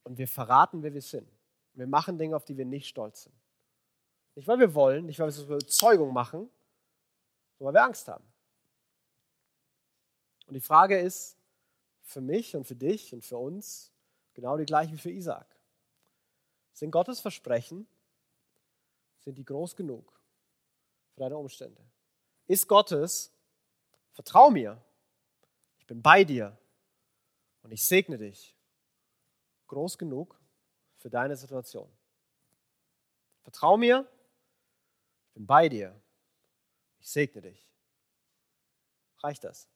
Und 0.05 0.19
wir 0.19 0.29
verraten, 0.29 0.83
wer 0.83 0.95
wir 0.95 1.03
sind. 1.03 1.29
Wir 1.75 1.87
machen 1.87 2.17
Dinge, 2.19 2.35
auf 2.37 2.45
die 2.45 2.57
wir 2.57 2.65
nicht 2.65 2.89
stolz 2.89 3.25
sind. 3.25 3.35
Nicht, 4.35 4.49
weil 4.49 4.59
wir 4.59 4.75
wollen, 4.75 5.07
nicht, 5.07 5.19
weil 5.19 5.27
wir 5.27 5.31
es 5.31 5.39
aus 5.39 5.45
Überzeugung 5.45 6.13
machen, 6.13 6.49
sondern 7.59 7.75
weil 7.75 7.81
wir 7.81 7.85
Angst 7.85 8.09
haben. 8.09 8.25
Und 10.47 10.55
die 10.55 10.61
Frage 10.61 10.99
ist 10.99 11.37
für 12.03 12.21
mich 12.21 12.55
und 12.55 12.65
für 12.65 12.77
dich 12.77 13.13
und 13.13 13.25
für 13.25 13.37
uns 13.37 13.93
genau 14.35 14.57
die 14.57 14.65
gleiche 14.65 14.93
wie 14.93 14.99
für 14.99 15.11
Isaac. 15.11 15.47
Sind 16.73 16.91
Gottes 16.91 17.21
Versprechen, 17.21 17.87
sind 19.27 19.37
die 19.39 19.45
groß 19.45 19.75
genug 19.75 20.21
für 21.13 21.21
deine 21.21 21.37
Umstände? 21.37 21.85
Ist 22.47 22.69
Gottes, 22.69 23.37
vertrau 24.13 24.51
mir, 24.51 24.81
ich 25.79 25.87
bin 25.87 26.01
bei 26.01 26.23
dir 26.23 26.57
und 27.63 27.73
ich 27.73 27.85
segne 27.85 28.19
dich, 28.19 28.57
groß 29.67 29.99
genug 29.99 30.41
für 30.99 31.11
deine 31.11 31.37
Situation? 31.37 31.91
Vertrau 33.43 33.77
mir, 33.77 34.09
ich 35.27 35.35
bin 35.35 35.45
bei 35.45 35.69
dir, 35.69 36.01
ich 37.01 37.11
segne 37.11 37.43
dich. 37.43 37.69
Reicht 39.25 39.43
das? 39.43 39.69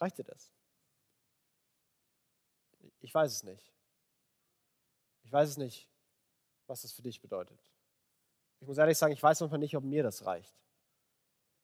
Reicht 0.00 0.18
dir 0.18 0.24
das? 0.24 0.50
Ich 3.02 3.14
weiß 3.14 3.32
es 3.32 3.44
nicht. 3.44 3.72
Ich 5.22 5.30
weiß 5.30 5.50
es 5.50 5.56
nicht, 5.58 5.88
was 6.66 6.82
das 6.82 6.92
für 6.92 7.02
dich 7.02 7.20
bedeutet. 7.20 7.58
Ich 8.60 8.66
muss 8.66 8.78
ehrlich 8.78 8.98
sagen, 8.98 9.12
ich 9.12 9.22
weiß 9.22 9.40
manchmal 9.40 9.60
nicht, 9.60 9.76
ob 9.76 9.84
mir 9.84 10.02
das 10.02 10.24
reicht. 10.24 10.54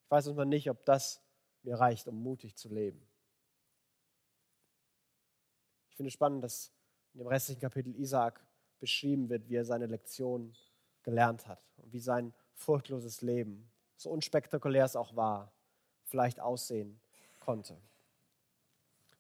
Ich 0.05 0.11
weiß 0.11 0.27
manchmal 0.27 0.47
nicht, 0.47 0.69
ob 0.71 0.85
das 0.85 1.23
mir 1.63 1.79
reicht, 1.79 2.09
um 2.09 2.23
mutig 2.23 2.57
zu 2.57 2.69
leben. 2.69 3.07
Ich 5.91 5.97
finde 5.97 6.09
es 6.09 6.15
spannend, 6.15 6.43
dass 6.45 6.73
in 7.15 7.19
dem 7.19 7.27
restlichen 7.27 7.61
Kapitel 7.61 7.95
Isaac 7.97 8.41
beschrieben 8.81 9.29
wird, 9.29 9.49
wie 9.49 9.57
er 9.57 9.65
seine 9.65 9.87
Lektion 9.87 10.55
gelernt 11.03 11.47
hat 11.47 11.61
und 11.77 11.93
wie 11.93 12.01
sein 12.01 12.33
furchtloses 12.55 13.23
Leben, 13.23 13.71
so 13.97 14.11
unspektakulär 14.11 14.85
es 14.85 14.97
auch 14.97 15.15
war, 15.17 15.53
vielleicht 16.05 16.41
aussehen 16.41 17.01
konnte. 17.41 17.77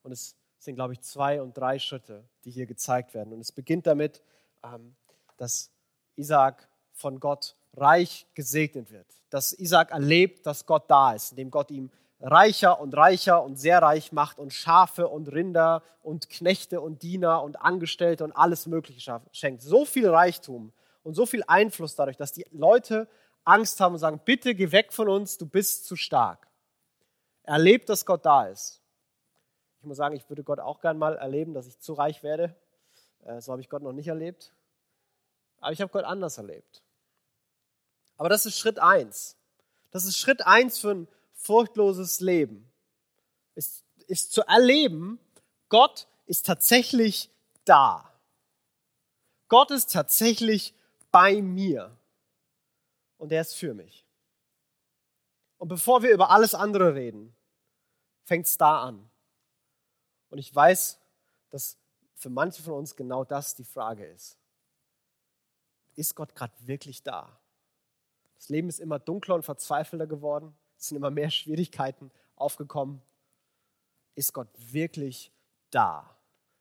Und 0.02 0.12
es 0.12 0.36
sind, 0.58 0.74
glaube 0.74 0.92
ich, 0.92 1.00
zwei 1.00 1.42
und 1.42 1.56
drei 1.56 1.78
Schritte, 1.78 2.24
die 2.44 2.50
hier 2.50 2.66
gezeigt 2.66 3.14
werden. 3.14 3.32
Und 3.32 3.40
es 3.40 3.52
beginnt 3.52 3.86
damit, 3.86 4.22
ähm, 4.62 4.94
dass 5.36 5.71
Isaac 6.16 6.68
von 6.92 7.20
Gott 7.20 7.56
reich 7.74 8.26
gesegnet 8.34 8.90
wird. 8.90 9.06
Dass 9.30 9.52
Isaac 9.52 9.90
erlebt, 9.90 10.46
dass 10.46 10.66
Gott 10.66 10.84
da 10.88 11.14
ist, 11.14 11.32
indem 11.32 11.50
Gott 11.50 11.70
ihm 11.70 11.90
reicher 12.20 12.80
und 12.80 12.96
reicher 12.96 13.42
und 13.42 13.56
sehr 13.56 13.82
reich 13.82 14.12
macht 14.12 14.38
und 14.38 14.52
Schafe 14.52 15.08
und 15.08 15.32
Rinder 15.32 15.82
und 16.02 16.28
Knechte 16.28 16.80
und 16.80 17.02
Diener 17.02 17.42
und 17.42 17.60
Angestellte 17.60 18.24
und 18.24 18.32
alles 18.32 18.66
Mögliche 18.66 19.20
schenkt. 19.32 19.62
So 19.62 19.84
viel 19.84 20.08
Reichtum 20.08 20.72
und 21.02 21.14
so 21.14 21.26
viel 21.26 21.42
Einfluss 21.46 21.96
dadurch, 21.96 22.16
dass 22.16 22.32
die 22.32 22.46
Leute 22.52 23.08
Angst 23.44 23.80
haben 23.80 23.94
und 23.94 23.98
sagen, 23.98 24.20
bitte 24.24 24.54
geh 24.54 24.70
weg 24.70 24.92
von 24.92 25.08
uns, 25.08 25.36
du 25.36 25.46
bist 25.46 25.86
zu 25.86 25.96
stark. 25.96 26.46
Er 27.42 27.54
erlebt, 27.54 27.88
dass 27.88 28.06
Gott 28.06 28.24
da 28.24 28.46
ist. 28.46 28.80
Ich 29.80 29.86
muss 29.86 29.96
sagen, 29.96 30.14
ich 30.14 30.28
würde 30.28 30.44
Gott 30.44 30.60
auch 30.60 30.80
gern 30.80 30.96
mal 30.96 31.16
erleben, 31.16 31.54
dass 31.54 31.66
ich 31.66 31.80
zu 31.80 31.94
reich 31.94 32.22
werde. 32.22 32.54
Äh, 33.24 33.40
so 33.40 33.50
habe 33.50 33.60
ich 33.60 33.68
Gott 33.68 33.82
noch 33.82 33.92
nicht 33.92 34.06
erlebt. 34.06 34.52
Aber 35.62 35.72
ich 35.72 35.80
habe 35.80 35.92
Gott 35.92 36.04
anders 36.04 36.38
erlebt. 36.38 36.82
Aber 38.16 38.28
das 38.28 38.44
ist 38.46 38.58
Schritt 38.58 38.78
eins. 38.78 39.36
Das 39.90 40.04
ist 40.04 40.18
Schritt 40.18 40.44
eins 40.44 40.78
für 40.78 40.90
ein 40.90 41.08
furchtloses 41.34 42.20
Leben. 42.20 42.70
Ist, 43.54 43.84
ist 44.06 44.32
zu 44.32 44.42
erleben, 44.42 45.18
Gott 45.68 46.08
ist 46.26 46.46
tatsächlich 46.46 47.30
da. 47.64 48.12
Gott 49.48 49.70
ist 49.70 49.92
tatsächlich 49.92 50.74
bei 51.10 51.40
mir. 51.40 51.96
Und 53.18 53.30
er 53.30 53.40
ist 53.40 53.54
für 53.54 53.72
mich. 53.72 54.04
Und 55.58 55.68
bevor 55.68 56.02
wir 56.02 56.10
über 56.10 56.30
alles 56.30 56.54
andere 56.54 56.94
reden, 56.94 57.36
fängt 58.24 58.46
es 58.46 58.58
da 58.58 58.82
an. 58.82 59.08
Und 60.28 60.38
ich 60.38 60.52
weiß, 60.52 60.98
dass 61.50 61.78
für 62.14 62.30
manche 62.30 62.62
von 62.62 62.74
uns 62.74 62.96
genau 62.96 63.24
das 63.24 63.54
die 63.54 63.64
Frage 63.64 64.06
ist. 64.06 64.41
Ist 65.94 66.14
Gott 66.14 66.34
gerade 66.34 66.54
wirklich 66.60 67.02
da? 67.02 67.38
Das 68.36 68.48
Leben 68.48 68.68
ist 68.68 68.80
immer 68.80 68.98
dunkler 68.98 69.34
und 69.34 69.44
verzweifelter 69.44 70.06
geworden. 70.06 70.54
Es 70.78 70.88
sind 70.88 70.96
immer 70.96 71.10
mehr 71.10 71.30
Schwierigkeiten 71.30 72.10
aufgekommen. 72.36 73.00
Ist 74.14 74.32
Gott 74.32 74.48
wirklich 74.56 75.30
da? 75.70 76.16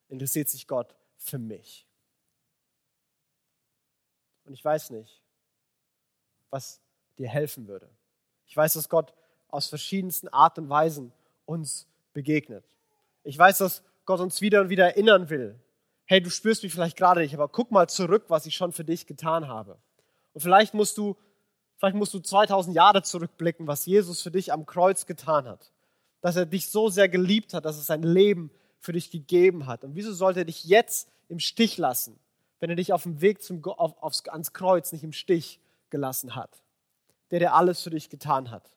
Interessiert 0.10 0.50
sich 0.50 0.68
Gott 0.68 0.96
für 1.18 1.40
mich? 1.40 1.88
Und 4.46 4.54
ich 4.54 4.64
weiß 4.64 4.92
nicht, 4.92 5.22
was 6.50 6.80
dir 7.18 7.30
helfen 7.30 7.68
würde. 7.68 7.90
Ich 8.46 8.56
weiß, 8.56 8.74
dass 8.74 8.90
Gott 8.90 9.14
aus 9.48 9.68
verschiedensten 9.68 10.28
Art 10.30 10.58
und 10.58 10.70
Weisen 10.70 11.12
uns 11.46 11.88
begegnet. 12.14 12.66
Ich 13.24 13.38
weiß, 13.38 13.60
dass 13.60 13.84
Gott 14.06 14.20
uns 14.20 14.42
wieder 14.42 14.62
und 14.62 14.70
wieder 14.70 14.86
erinnern 14.86 15.30
will. 15.30 15.60
Hey, 16.12 16.20
du 16.22 16.30
spürst 16.30 16.62
mich 16.62 16.74
vielleicht 16.74 16.98
gerade 16.98 17.22
nicht, 17.22 17.34
aber 17.34 17.48
guck 17.48 17.72
mal 17.72 17.88
zurück, 17.88 18.26
was 18.28 18.46
ich 18.46 18.54
schon 18.54 18.74
für 18.74 18.84
dich 18.84 19.08
getan 19.08 19.48
habe. 19.48 19.78
Und 20.34 20.42
vielleicht 20.42 20.74
musst 20.74 20.98
du, 20.98 21.16
vielleicht 21.78 21.96
musst 21.96 22.14
du 22.14 22.20
2000 22.20 22.76
Jahre 22.76 23.02
zurückblicken, 23.02 23.66
was 23.66 23.86
Jesus 23.86 24.22
für 24.22 24.30
dich 24.30 24.52
am 24.52 24.66
Kreuz 24.66 25.06
getan 25.06 25.46
hat. 25.46 25.72
Dass 26.20 26.36
er 26.36 26.46
dich 26.46 26.68
so 26.68 26.90
sehr 26.90 27.08
geliebt 27.08 27.54
hat, 27.54 27.64
dass 27.64 27.78
er 27.78 27.84
sein 27.84 28.04
Leben 28.04 28.52
für 28.78 28.92
dich 28.92 29.10
gegeben 29.10 29.68
hat. 29.68 29.86
Und 29.86 29.96
wieso 29.96 30.12
sollte 30.12 30.42
er 30.42 30.46
dich 30.46 30.66
jetzt 30.66 31.08
im 31.30 31.40
Stich 31.40 31.78
lassen, 31.78 32.20
wenn 32.60 32.70
er 32.70 32.76
dich 32.76 32.92
auf 32.92 33.04
dem 33.04 33.22
Weg 33.22 33.42
zum, 33.42 33.64
auf, 33.64 33.96
aufs, 34.04 34.28
ans 34.28 34.52
Kreuz 34.52 34.92
nicht 34.92 35.06
im 35.06 35.14
Stich 35.14 35.62
gelassen 35.92 36.36
hat? 36.36 36.62
Der, 37.30 37.40
der 37.40 37.56
alles 37.56 37.84
für 37.84 37.90
dich 37.90 38.10
getan 38.10 38.52
hat. 38.52 38.70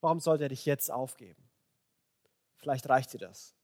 Warum 0.00 0.20
sollte 0.20 0.44
er 0.44 0.50
dich 0.50 0.66
jetzt 0.66 0.92
aufgeben? 0.92 1.42
Vielleicht 2.58 2.88
reicht 2.88 3.12
dir 3.12 3.18
das. 3.18 3.56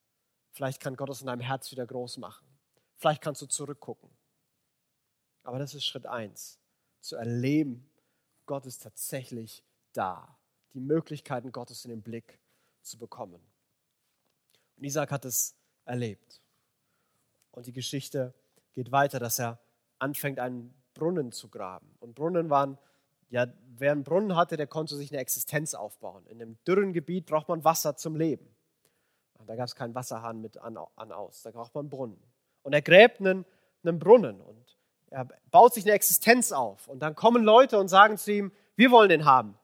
Vielleicht 0.51 0.81
kann 0.81 0.97
Gott 0.97 1.11
es 1.11 1.21
in 1.21 1.29
deinem 1.29 1.39
Herz 1.39 1.71
wieder 1.71 1.87
groß 1.87 2.19
machen. 2.19 2.50
Vielleicht 3.01 3.23
kannst 3.23 3.41
du 3.41 3.47
zurückgucken. 3.47 4.11
Aber 5.43 5.59
das 5.59 5.75
ist 5.75 5.87
Schritt 5.87 6.05
eins. 6.05 6.59
Zu 7.01 7.17
erleben, 7.17 7.91
Gott 8.45 8.67
ist 8.67 8.83
tatsächlich 8.83 9.65
da. 9.95 10.37
Die 10.75 10.81
Möglichkeiten 10.81 11.51
Gottes 11.51 11.87
in 11.87 11.91
den 11.91 12.03
Blick 12.03 12.39
zu 12.83 12.99
bekommen. 12.99 13.41
Und 14.77 14.85
Isaac 14.85 15.11
hat 15.11 15.25
es 15.25 15.57
erlebt. 15.87 16.43
Und 17.53 17.67
die 17.67 17.73
Geschichte 17.73 18.35
geht 18.75 18.93
weiter, 18.93 19.19
dass 19.19 19.39
er 19.39 19.59
anfängt, 19.99 20.39
einen 20.39 20.75
Brunnen 20.93 21.33
zu 21.33 21.49
graben. 21.49 21.97
Und 22.01 22.15
Brunnen 22.15 22.51
waren, 22.51 22.77
ja, 23.31 23.47
wer 23.79 23.93
einen 23.93 24.05
Brunnen 24.05 24.37
hatte, 24.37 24.59
der 24.59 24.67
konnte 24.67 24.97
sich 24.97 25.11
eine 25.11 25.23
Existenz 25.23 25.73
aufbauen. 25.73 26.27
In 26.27 26.43
einem 26.43 26.59
dürren 26.65 26.93
Gebiet 26.93 27.25
braucht 27.25 27.49
man 27.49 27.65
Wasser 27.65 27.97
zum 27.97 28.15
Leben. 28.15 28.55
Da 29.47 29.57
gab 29.57 29.67
es 29.67 29.75
keinen 29.75 29.95
Wasserhahn 29.95 30.43
mit 30.43 30.59
an, 30.59 30.77
an 30.77 31.13
aus, 31.13 31.43
da 31.43 31.51
braucht 31.51 31.75
man 31.75 31.89
Brunnen. 31.89 32.23
Und 32.63 32.73
er 32.73 32.83
gräbt 32.83 33.21
einen, 33.21 33.45
einen 33.85 33.99
Brunnen 33.99 34.41
und 34.41 34.61
er 35.11 35.27
baut 35.51 35.75
sich 35.75 35.85
eine 35.85 35.93
Existenz 35.93 36.53
auf. 36.53 36.89
Und 36.89 37.01
dann 37.01 37.15
kommen 37.15 37.43
Leute 37.43 37.79
und 37.79 37.89
sagen 37.89 38.17
zu 38.17 38.33
ihm, 38.33 38.53
wir 38.77 38.91
wollen 38.91 39.09
den 39.09 39.25
haben. 39.25 39.59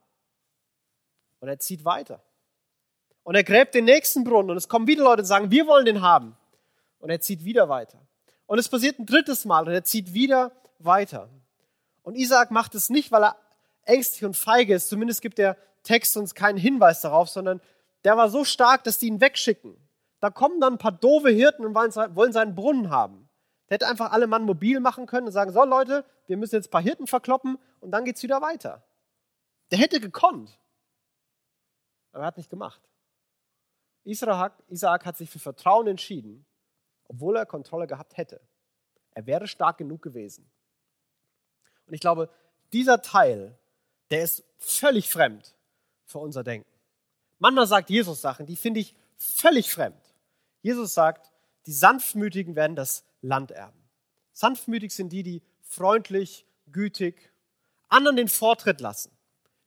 Und 1.40 1.48
er 1.48 1.58
zieht 1.58 1.84
weiter. 1.84 2.22
Und 3.22 3.34
er 3.34 3.44
gräbt 3.44 3.74
den 3.74 3.84
nächsten 3.84 4.24
Brunnen 4.24 4.50
und 4.50 4.56
es 4.56 4.68
kommen 4.68 4.86
wieder 4.86 5.04
Leute 5.04 5.22
und 5.22 5.26
sagen, 5.26 5.50
wir 5.50 5.66
wollen 5.66 5.84
den 5.84 6.00
haben. 6.00 6.36
Und 6.98 7.10
er 7.10 7.20
zieht 7.20 7.44
wieder 7.44 7.68
weiter. 7.68 7.98
Und 8.46 8.58
es 8.58 8.68
passiert 8.68 8.98
ein 8.98 9.06
drittes 9.06 9.44
Mal 9.44 9.66
und 9.66 9.72
er 9.72 9.84
zieht 9.84 10.14
wieder 10.14 10.52
weiter. 10.78 11.28
Und 12.02 12.14
Isaac 12.16 12.50
macht 12.50 12.74
es 12.74 12.88
nicht, 12.88 13.10
weil 13.10 13.24
er 13.24 13.36
ängstlich 13.84 14.24
und 14.24 14.36
feige 14.36 14.74
ist. 14.74 14.88
Zumindest 14.88 15.22
gibt 15.22 15.38
der 15.38 15.56
Text 15.82 16.16
uns 16.16 16.34
keinen 16.34 16.58
Hinweis 16.58 17.00
darauf, 17.00 17.28
sondern 17.28 17.60
der 18.04 18.16
war 18.16 18.28
so 18.28 18.44
stark, 18.44 18.84
dass 18.84 18.98
die 18.98 19.08
ihn 19.08 19.20
wegschicken. 19.20 19.76
Da 20.20 20.30
kommen 20.30 20.60
dann 20.60 20.74
ein 20.74 20.78
paar 20.78 20.92
doofe 20.92 21.30
Hirten 21.30 21.64
und 21.64 21.74
wollen 21.74 22.32
seinen 22.32 22.54
Brunnen 22.54 22.90
haben. 22.90 23.28
Der 23.68 23.76
hätte 23.76 23.88
einfach 23.88 24.12
alle 24.12 24.26
Mann 24.26 24.44
mobil 24.44 24.80
machen 24.80 25.06
können 25.06 25.26
und 25.26 25.32
sagen, 25.32 25.52
so 25.52 25.64
Leute, 25.64 26.04
wir 26.26 26.36
müssen 26.36 26.54
jetzt 26.54 26.68
ein 26.68 26.70
paar 26.70 26.82
Hirten 26.82 27.06
verkloppen 27.06 27.58
und 27.80 27.90
dann 27.90 28.04
geht 28.04 28.16
es 28.16 28.22
wieder 28.22 28.40
weiter. 28.40 28.84
Der 29.70 29.78
hätte 29.78 30.00
gekonnt. 30.00 30.58
Aber 32.12 32.22
er 32.22 32.26
hat 32.28 32.36
nicht 32.36 32.50
gemacht. 32.50 32.80
Isaac, 34.04 34.52
Isaac 34.68 35.04
hat 35.04 35.16
sich 35.16 35.28
für 35.28 35.40
Vertrauen 35.40 35.88
entschieden, 35.88 36.46
obwohl 37.08 37.36
er 37.36 37.44
Kontrolle 37.44 37.86
gehabt 37.86 38.16
hätte. 38.16 38.40
Er 39.10 39.26
wäre 39.26 39.48
stark 39.48 39.78
genug 39.78 40.02
gewesen. 40.02 40.48
Und 41.86 41.94
ich 41.94 42.00
glaube, 42.00 42.30
dieser 42.72 43.02
Teil, 43.02 43.58
der 44.10 44.22
ist 44.22 44.44
völlig 44.58 45.10
fremd 45.10 45.54
für 46.04 46.18
unser 46.18 46.44
Denken. 46.44 46.70
Manchmal 47.38 47.66
sagt 47.66 47.90
Jesus 47.90 48.20
Sachen, 48.20 48.46
die 48.46 48.56
finde 48.56 48.80
ich 48.80 48.94
völlig 49.16 49.72
fremd. 49.72 50.05
Jesus 50.66 50.94
sagt, 50.94 51.30
die 51.66 51.72
Sanftmütigen 51.72 52.56
werden 52.56 52.74
das 52.74 53.04
Land 53.22 53.52
erben. 53.52 53.78
Sanftmütig 54.32 54.92
sind 54.92 55.10
die, 55.10 55.22
die 55.22 55.40
freundlich, 55.62 56.44
gütig, 56.72 57.30
anderen 57.88 58.16
den 58.16 58.26
Vortritt 58.26 58.80
lassen. 58.80 59.12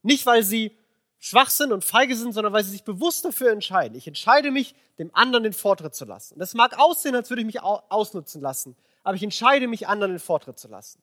Nicht, 0.02 0.26
weil 0.26 0.44
sie 0.44 0.78
schwach 1.18 1.52
sind 1.52 1.72
und 1.72 1.86
feige 1.86 2.18
sind, 2.18 2.34
sondern 2.34 2.52
weil 2.52 2.66
sie 2.66 2.72
sich 2.72 2.84
bewusst 2.84 3.24
dafür 3.24 3.54
entscheiden. 3.54 3.98
Ich 3.98 4.08
entscheide 4.08 4.52
mich, 4.52 4.76
dem 4.98 5.10
anderen 5.16 5.46
den 5.46 5.54
Vortritt 5.54 5.96
zu 5.96 6.04
lassen. 6.04 6.38
Das 6.38 6.54
mag 6.54 6.78
aussehen, 6.78 7.16
als 7.16 7.30
würde 7.30 7.44
ich 7.44 7.46
mich 7.46 7.62
ausnutzen 7.62 8.42
lassen, 8.42 8.76
aber 9.04 9.16
ich 9.16 9.24
entscheide 9.24 9.70
mich, 9.70 9.88
anderen 9.88 10.12
den 10.16 10.20
Vortritt 10.20 10.60
zu 10.60 10.68
lassen. 10.68 11.02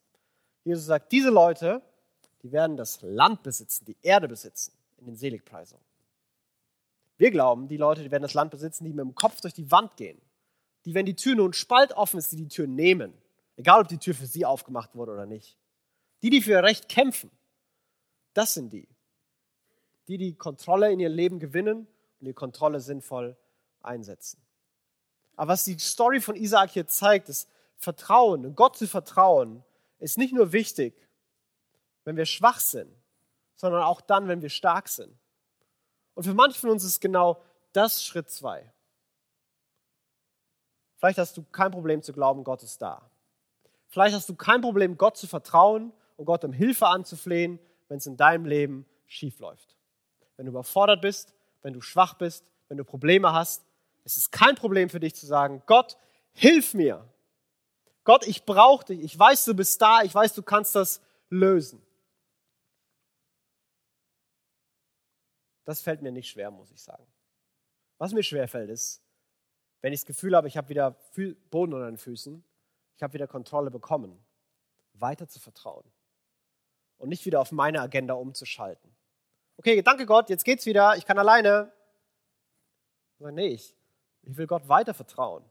Jesus 0.63 0.85
sagt, 0.85 1.11
diese 1.11 1.31
Leute, 1.31 1.81
die 2.43 2.53
werden 2.53 2.77
das 2.77 3.01
Land 3.01 3.43
besitzen, 3.43 3.87
die 3.87 3.97
Erde 4.03 4.29
besitzen 4.29 4.73
in 4.99 5.07
den 5.07 5.17
Seligpreisungen. 5.17 5.83
Wir 7.19 7.31
glauben, 7.31 7.69
die 7.69 7.77
Leute, 7.77 8.03
die 8.03 8.11
werden 8.11 8.23
das 8.23 8.35
Land 8.35 8.51
besitzen, 8.51 8.85
die 8.85 8.93
mit 8.93 9.05
dem 9.05 9.15
Kopf 9.15 9.41
durch 9.41 9.55
die 9.55 9.71
Wand 9.71 9.97
gehen. 9.97 10.21
Die, 10.85 10.95
wenn 10.95 11.07
die 11.07 11.17
Tür 11.17 11.35
nur 11.35 11.49
ein 11.49 11.55
Spalt 11.55 11.93
offen 11.93 12.19
ist, 12.19 12.31
die 12.33 12.37
die 12.37 12.49
Tür 12.49 12.67
nehmen. 12.67 13.15
Egal, 13.57 13.81
ob 13.81 13.89
die 13.89 13.99
Tür 13.99 14.15
für 14.15 14.27
sie 14.27 14.45
aufgemacht 14.45 14.95
wurde 14.95 15.13
oder 15.13 15.27
nicht. 15.27 15.59
Die, 16.23 16.31
die 16.31 16.43
für 16.43 16.53
ihr 16.53 16.63
Recht 16.63 16.89
kämpfen, 16.89 17.31
das 18.35 18.55
sind 18.55 18.73
die. 18.73 18.89
Die, 20.09 20.19
die 20.19 20.35
Kontrolle 20.37 20.93
in 20.93 21.01
ihr 21.01 21.09
Leben 21.09 21.41
gewinnen 21.41 21.87
und 22.21 22.27
die 22.27 22.35
Kontrolle 22.35 22.81
sinnvoll 22.81 23.37
einsetzen. 23.81 24.41
Aber 25.37 25.53
was 25.53 25.65
die 25.65 25.79
Story 25.79 26.21
von 26.21 26.37
Isaac 26.37 26.71
hier 26.71 26.87
zeigt, 26.87 27.29
ist 27.29 27.49
Vertrauen, 27.77 28.55
Gott 28.55 28.77
zu 28.77 28.87
vertrauen, 28.87 29.65
ist 29.99 30.19
nicht 30.19 30.35
nur 30.35 30.53
wichtig, 30.53 30.95
wenn 32.05 32.17
wir 32.17 32.27
schwach 32.27 32.61
sind, 32.61 32.91
sondern 33.55 33.83
auch 33.83 34.01
dann, 34.01 34.29
wenn 34.29 34.43
wir 34.43 34.49
stark 34.49 34.89
sind. 34.89 35.15
Und 36.17 36.25
für 36.25 36.35
manche 36.35 36.59
von 36.59 36.71
uns 36.71 36.83
ist 36.83 36.99
genau 37.01 37.43
das 37.73 38.03
Schritt 38.03 38.31
zwei. 38.31 38.73
Vielleicht 40.97 41.19
hast 41.19 41.37
du 41.37 41.45
kein 41.45 41.71
Problem 41.71 42.03
zu 42.03 42.15
glauben, 42.15 42.43
Gott 42.43 42.63
ist 42.63 42.81
da. 42.81 43.03
Vielleicht 43.89 44.17
hast 44.17 44.29
du 44.29 44.35
kein 44.35 44.63
Problem, 44.63 44.97
Gott 44.97 45.19
zu 45.19 45.27
vertrauen 45.27 45.93
und 46.17 46.25
Gott 46.25 46.43
um 46.43 46.55
Hilfe 46.55 46.87
anzuflehen, 46.87 47.59
wenn 47.89 47.99
es 47.99 48.07
in 48.07 48.17
deinem 48.17 48.47
Leben 48.47 48.87
schief 49.05 49.39
läuft. 49.41 49.77
Wenn 50.37 50.47
du 50.47 50.53
überfordert 50.53 51.03
bist, 51.03 51.35
wenn 51.61 51.75
du 51.75 51.83
schwach 51.83 52.15
bist, 52.15 52.47
wenn 52.69 52.79
du 52.79 52.85
Probleme 52.85 53.35
hast, 53.35 53.67
ist 54.05 54.17
es 54.17 54.31
kein 54.31 54.55
Problem 54.55 54.89
für 54.89 55.01
dich 55.01 55.15
zu 55.15 55.27
sagen, 55.27 55.63
Gott, 55.67 55.99
hilf 56.33 56.73
mir. 56.73 57.05
Gott, 58.05 58.27
ich 58.27 58.45
brauche 58.45 58.87
dich. 58.87 59.01
Ich 59.01 59.19
weiß, 59.19 59.45
du 59.45 59.55
bist 59.55 59.83
da. 59.83 60.01
Ich 60.03 60.15
weiß, 60.15 60.33
du 60.33 60.43
kannst 60.43 60.75
das 60.77 61.03
lösen. 61.29 61.86
Das 65.67 65.83
fällt 65.83 66.01
mir 66.01 66.13
nicht 66.13 66.31
schwer, 66.31 66.51
muss 66.51 66.71
ich 66.71 66.81
sagen. 66.81 67.07
Was 67.99 68.13
mir 68.13 68.23
schwer 68.23 68.47
fällt, 68.47 68.71
ist, 68.71 69.03
wenn 69.83 69.93
ich 69.93 70.01
das 70.01 70.07
Gefühl 70.07 70.35
habe, 70.37 70.49
ich 70.49 70.57
habe 70.57 70.69
wieder 70.69 70.93
Boden 71.51 71.75
unter 71.75 71.87
den 71.87 71.99
Füßen, 71.99 72.43
ich 72.95 73.03
habe 73.03 73.13
wieder 73.13 73.27
Kontrolle 73.27 73.71
bekommen, 73.71 74.25
weiter 74.95 75.29
zu 75.29 75.41
vertrauen 75.41 75.85
und 76.99 77.09
nicht 77.09 77.27
wieder 77.27 77.41
auf 77.41 77.53
meine 77.53 77.81
Agenda 77.81 78.15
umzuschalten. 78.15 78.95
Okay, 79.59 79.83
danke 79.83 80.07
Gott, 80.07 80.31
jetzt 80.31 80.45
geht's 80.45 80.67
wieder, 80.67 80.97
ich 80.97 81.05
kann 81.05 81.19
alleine. 81.19 81.73
Aber 83.19 83.33
nee, 83.33 83.49
ich, 83.49 83.75
ich 84.23 84.37
will 84.37 84.47
Gott 84.47 84.69
weiter 84.69 84.95
vertrauen. 84.95 85.43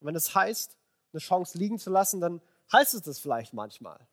Und 0.00 0.06
wenn 0.06 0.14
es 0.14 0.26
das 0.26 0.34
heißt, 0.36 0.78
eine 1.12 1.20
Chance 1.20 1.58
liegen 1.58 1.78
zu 1.78 1.90
lassen, 1.90 2.20
dann 2.20 2.40
heißt 2.72 2.94
es 2.94 3.02
das 3.02 3.18
vielleicht 3.18 3.54
manchmal. 3.54 4.06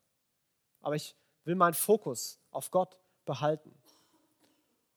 Aber 0.82 0.96
ich 0.96 1.16
will 1.44 1.56
meinen 1.56 1.76
Fokus 1.76 2.40
auf 2.50 2.72
Gott 2.72 2.98
behalten. 3.26 3.78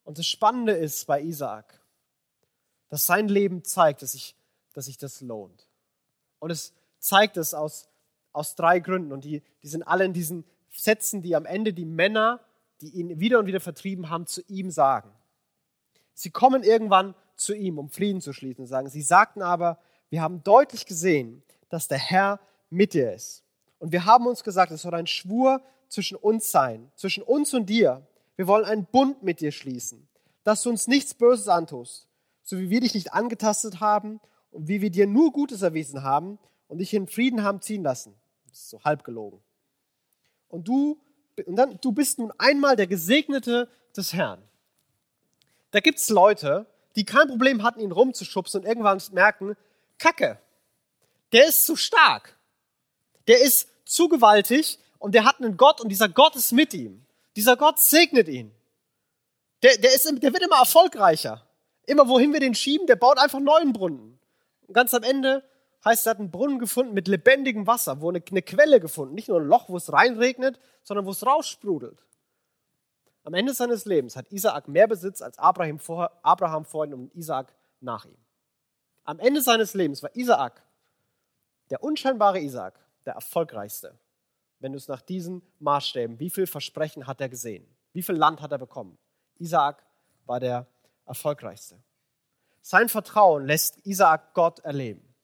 Und 0.07 0.19
das 0.19 0.27
Spannende 0.27 0.73
ist 0.73 1.05
bei 1.07 1.21
Isaak, 1.21 1.81
dass 2.89 3.07
sein 3.07 3.29
Leben 3.29 3.65
zeigt, 3.65 4.03
dass 4.03 4.13
sich, 4.13 4.37
dass 4.73 4.85
sich 4.85 4.97
das 4.97 5.21
lohnt. 5.21 5.69
Und 6.39 6.51
es 6.51 6.73
zeigt 7.01 7.37
es 7.37 7.55
aus, 7.55 7.89
aus 8.33 8.55
drei 8.55 8.79
Gründen. 8.79 9.13
Und 9.13 9.25
die, 9.25 9.43
die 9.65 9.69
sind 9.69 9.83
alle 9.83 10.05
in 10.05 10.13
diesen 10.13 10.45
Sätzen, 10.71 11.23
die 11.23 11.35
am 11.35 11.45
Ende 11.45 11.73
die 11.73 11.85
Männer, 11.85 12.41
die 12.81 12.91
ihn 12.91 13.19
wieder 13.19 13.41
und 13.41 13.47
wieder 13.47 13.59
vertrieben 13.59 14.09
haben, 14.09 14.27
zu 14.27 14.43
ihm 14.47 14.71
sagen. 14.71 15.11
Sie 16.15 16.31
kommen 16.31 16.63
irgendwann 16.63 17.17
zu 17.35 17.53
ihm, 17.53 17.77
um 17.77 17.91
Frieden 17.91 18.21
zu 18.21 18.33
schließen 18.33 18.63
und 18.63 18.69
sagen, 18.69 18.89
sie 18.89 19.03
sagten 19.03 19.43
aber, 19.43 19.79
wir 20.09 20.23
haben 20.23 20.45
deutlich 20.45 20.87
gesehen, 20.87 21.43
dass 21.69 21.89
der 21.89 21.99
Herr 21.99 22.39
mit 22.71 22.95
dir 22.95 23.13
ist. 23.13 23.43
Und 23.81 23.91
wir 23.91 24.05
haben 24.05 24.29
uns 24.29 24.45
gesagt, 24.45 24.71
es 24.71 24.83
soll 24.83 24.95
ein 24.95 25.09
Schwur 25.09 25.63
zwischen 25.89 26.17
uns 26.17 26.53
sein, 26.53 26.93
zwischen 26.95 27.25
uns 27.25 27.53
und 27.55 27.67
dir, 27.67 28.07
wir 28.37 28.47
wollen 28.47 28.65
einen 28.65 28.87
Bund 28.87 29.23
mit 29.23 29.41
dir 29.41 29.53
schließen, 29.53 30.09
dass 30.45 30.63
du 30.63 30.71
uns 30.71 30.87
nichts 30.87 31.15
Böses 31.15 31.49
antust, 31.49 32.07
so 32.43 32.59
wie 32.59 32.71
wir 32.71 32.81
dich 32.81 32.95
nicht 32.95 33.13
angetastet 33.13 33.81
haben 33.81 34.21
und 34.51 34.69
wie 34.69 34.81
wir 34.81 34.91
dir 34.91 35.07
nur 35.07 35.33
Gutes 35.33 35.63
erwiesen 35.63 36.03
haben 36.03 36.39
und 36.69 36.79
dich 36.79 36.95
in 36.95 37.09
Frieden 37.09 37.43
haben 37.43 37.61
ziehen 37.61 37.83
lassen. 37.83 38.15
Das 38.49 38.59
ist 38.59 38.71
so 38.71 38.83
halb 38.85 39.05
gelogen. 39.05 39.43
Und 40.49 40.69
du 40.69 41.01
und 41.45 41.57
dann, 41.57 41.79
du 41.81 41.93
bist 41.93 42.19
nun 42.19 42.33
einmal 42.39 42.77
der 42.77 42.87
Gesegnete 42.87 43.69
des 43.97 44.13
Herrn. 44.13 44.43
Da 45.71 45.81
gibt 45.81 45.99
es 45.99 46.09
Leute, 46.09 46.67
die 46.95 47.05
kein 47.05 47.29
Problem 47.29 47.63
hatten, 47.63 47.81
ihn 47.81 47.93
rumzuschubsen 47.93 48.61
und 48.61 48.67
irgendwann 48.67 49.03
merken, 49.13 49.57
Kacke, 49.99 50.41
der 51.33 51.47
ist 51.49 51.67
zu 51.67 51.77
stark. 51.77 52.39
Der 53.29 53.41
ist 53.43 53.69
zu 53.85 54.09
gewaltig 54.09 54.79
und 54.99 55.15
der 55.15 55.25
hat 55.25 55.41
einen 55.41 55.57
Gott 55.57 55.81
und 55.81 55.91
dieser 55.91 56.09
Gott 56.09 56.37
ist 56.37 56.53
mit 56.53 56.73
ihm. 56.73 57.05
Dieser 57.37 57.57
Gott 57.57 57.79
segnet 57.79 58.29
ihn. 58.29 58.53
Der, 59.63 59.77
der, 59.77 59.95
ist, 59.95 60.05
der 60.05 60.33
wird 60.33 60.43
immer 60.43 60.59
erfolgreicher. 60.59 61.47
Immer 61.87 62.09
wohin 62.09 62.33
wir 62.33 62.41
den 62.41 62.55
schieben, 62.55 62.87
der 62.87 62.97
baut 62.97 63.19
einfach 63.19 63.39
neuen 63.39 63.73
Brunnen. 63.73 64.19
Und 64.67 64.75
ganz 64.75 64.93
am 64.95 65.03
Ende 65.03 65.45
heißt, 65.85 66.07
er 66.07 66.11
hat 66.11 66.19
einen 66.19 66.31
Brunnen 66.31 66.59
gefunden 66.59 66.95
mit 66.95 67.09
lebendigem 67.09 67.67
Wasser, 67.67 68.01
wo 68.01 68.09
eine, 68.09 68.23
eine 68.29 68.43
Quelle 68.43 68.81
gefunden. 68.81 69.15
Nicht 69.15 69.29
nur 69.29 69.41
ein 69.41 69.47
Loch, 69.47 69.69
wo 69.69 69.77
es 69.77 69.93
reinregnet, 69.93 70.59
sondern 70.83 71.07
wo 71.07 71.11
es 71.11 71.25
raussprudelt. 71.25 72.03
Am 73.23 73.35
Ende 73.35 73.55
seines 73.55 73.85
Lebens 73.85 74.17
hat 74.17 74.31
Isaak 74.31 74.69
mehr 74.69 74.87
Besitz 74.87 75.21
als 75.21 75.39
Abraham 75.39 75.79
vor, 75.79 76.13
Abraham 76.23 76.65
vor 76.65 76.87
ihm 76.87 76.95
und 76.95 77.15
Isaak 77.15 77.55
nach 77.81 78.05
ihm. 78.05 78.17
Am 79.05 79.19
Ende 79.19 79.41
seines 79.41 79.75
Lebens 79.75 80.03
war 80.03 80.15
Isaak, 80.15 80.63
der 81.71 81.83
unscheinbare 81.83 82.41
Isaak, 82.41 82.79
der 83.05 83.15
erfolgreichste. 83.15 83.99
Wenn 84.59 84.73
du 84.73 84.79
es 84.79 84.89
nach 84.89 85.03
diesen 85.03 85.43
Maßstäben, 85.59 86.19
wie 86.19 86.31
viel 86.31 86.47
Versprechen 86.47 87.07
hat 87.07 87.21
er 87.21 87.29
gesehen? 87.29 87.67
Wie 87.93 88.03
viel 88.03 88.15
Land 88.15 88.41
hat 88.41 88.53
er 88.53 88.59
bekommen? 88.59 88.99
Isaak 89.39 89.85
war 90.25 90.41
der 90.41 90.67
erfolgreichste. 91.05 91.79
Sein 92.63 92.89
Vertrauen 92.89 93.47
lässt 93.47 93.87
Isaak 93.87 94.35
Gott 94.35 94.59
erleben. 94.61 95.15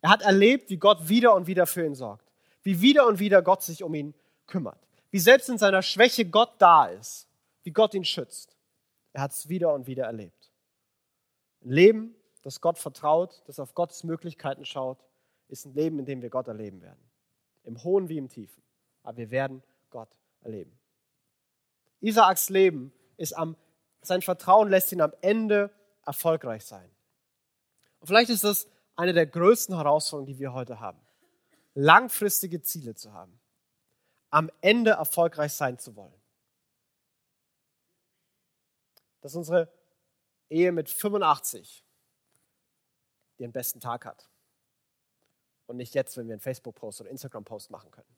Er 0.00 0.10
hat 0.10 0.22
erlebt, 0.22 0.70
wie 0.70 0.76
Gott 0.76 1.08
wieder 1.08 1.34
und 1.34 1.46
wieder 1.46 1.66
für 1.66 1.84
ihn 1.84 1.94
sorgt, 1.94 2.30
wie 2.62 2.80
wieder 2.80 3.06
und 3.06 3.18
wieder 3.18 3.42
Gott 3.42 3.62
sich 3.62 3.82
um 3.82 3.94
ihn 3.94 4.14
kümmert, 4.46 4.78
wie 5.10 5.18
selbst 5.18 5.48
in 5.48 5.58
seiner 5.58 5.82
Schwäche 5.82 6.24
Gott 6.24 6.54
da 6.58 6.86
ist, 6.86 7.28
wie 7.64 7.72
Gott 7.72 7.94
ihn 7.94 8.04
schützt. 8.04 8.56
Er 9.12 9.22
hat 9.22 9.32
es 9.32 9.48
wieder 9.48 9.74
und 9.74 9.86
wieder 9.86 10.04
erlebt. 10.04 10.50
Ein 11.64 11.70
Leben, 11.70 12.14
das 12.42 12.60
Gott 12.60 12.78
vertraut, 12.78 13.42
das 13.46 13.58
auf 13.58 13.74
Gottes 13.74 14.04
Möglichkeiten 14.04 14.64
schaut, 14.64 14.98
ist 15.48 15.66
ein 15.66 15.74
Leben, 15.74 15.98
in 15.98 16.06
dem 16.06 16.22
wir 16.22 16.30
Gott 16.30 16.48
erleben 16.48 16.80
werden. 16.82 17.00
Im 17.64 17.82
Hohen 17.82 18.08
wie 18.08 18.18
im 18.18 18.28
Tiefen. 18.28 18.62
Aber 19.06 19.18
wir 19.18 19.30
werden 19.30 19.62
Gott 19.90 20.08
erleben. 20.40 20.76
Isaaks 22.00 22.48
Leben 22.48 22.92
ist 23.16 23.34
am, 23.34 23.56
sein 24.02 24.20
Vertrauen 24.20 24.68
lässt 24.68 24.90
ihn 24.90 25.00
am 25.00 25.14
Ende 25.20 25.70
erfolgreich 26.04 26.64
sein. 26.64 26.90
Und 28.00 28.08
vielleicht 28.08 28.30
ist 28.30 28.42
das 28.42 28.68
eine 28.96 29.12
der 29.12 29.26
größten 29.26 29.76
Herausforderungen, 29.76 30.26
die 30.26 30.40
wir 30.40 30.52
heute 30.52 30.80
haben. 30.80 31.00
Langfristige 31.74 32.62
Ziele 32.62 32.96
zu 32.96 33.12
haben. 33.12 33.38
Am 34.30 34.50
Ende 34.60 34.90
erfolgreich 34.90 35.52
sein 35.52 35.78
zu 35.78 35.94
wollen. 35.94 36.20
Dass 39.20 39.36
unsere 39.36 39.72
Ehe 40.50 40.72
mit 40.72 40.90
85 40.90 41.84
den 43.38 43.52
besten 43.52 43.78
Tag 43.78 44.04
hat. 44.04 44.28
Und 45.66 45.76
nicht 45.76 45.94
jetzt, 45.94 46.16
wenn 46.16 46.26
wir 46.26 46.34
einen 46.34 46.40
Facebook-Post 46.40 47.02
oder 47.02 47.10
Instagram-Post 47.10 47.70
machen 47.70 47.92
können. 47.92 48.16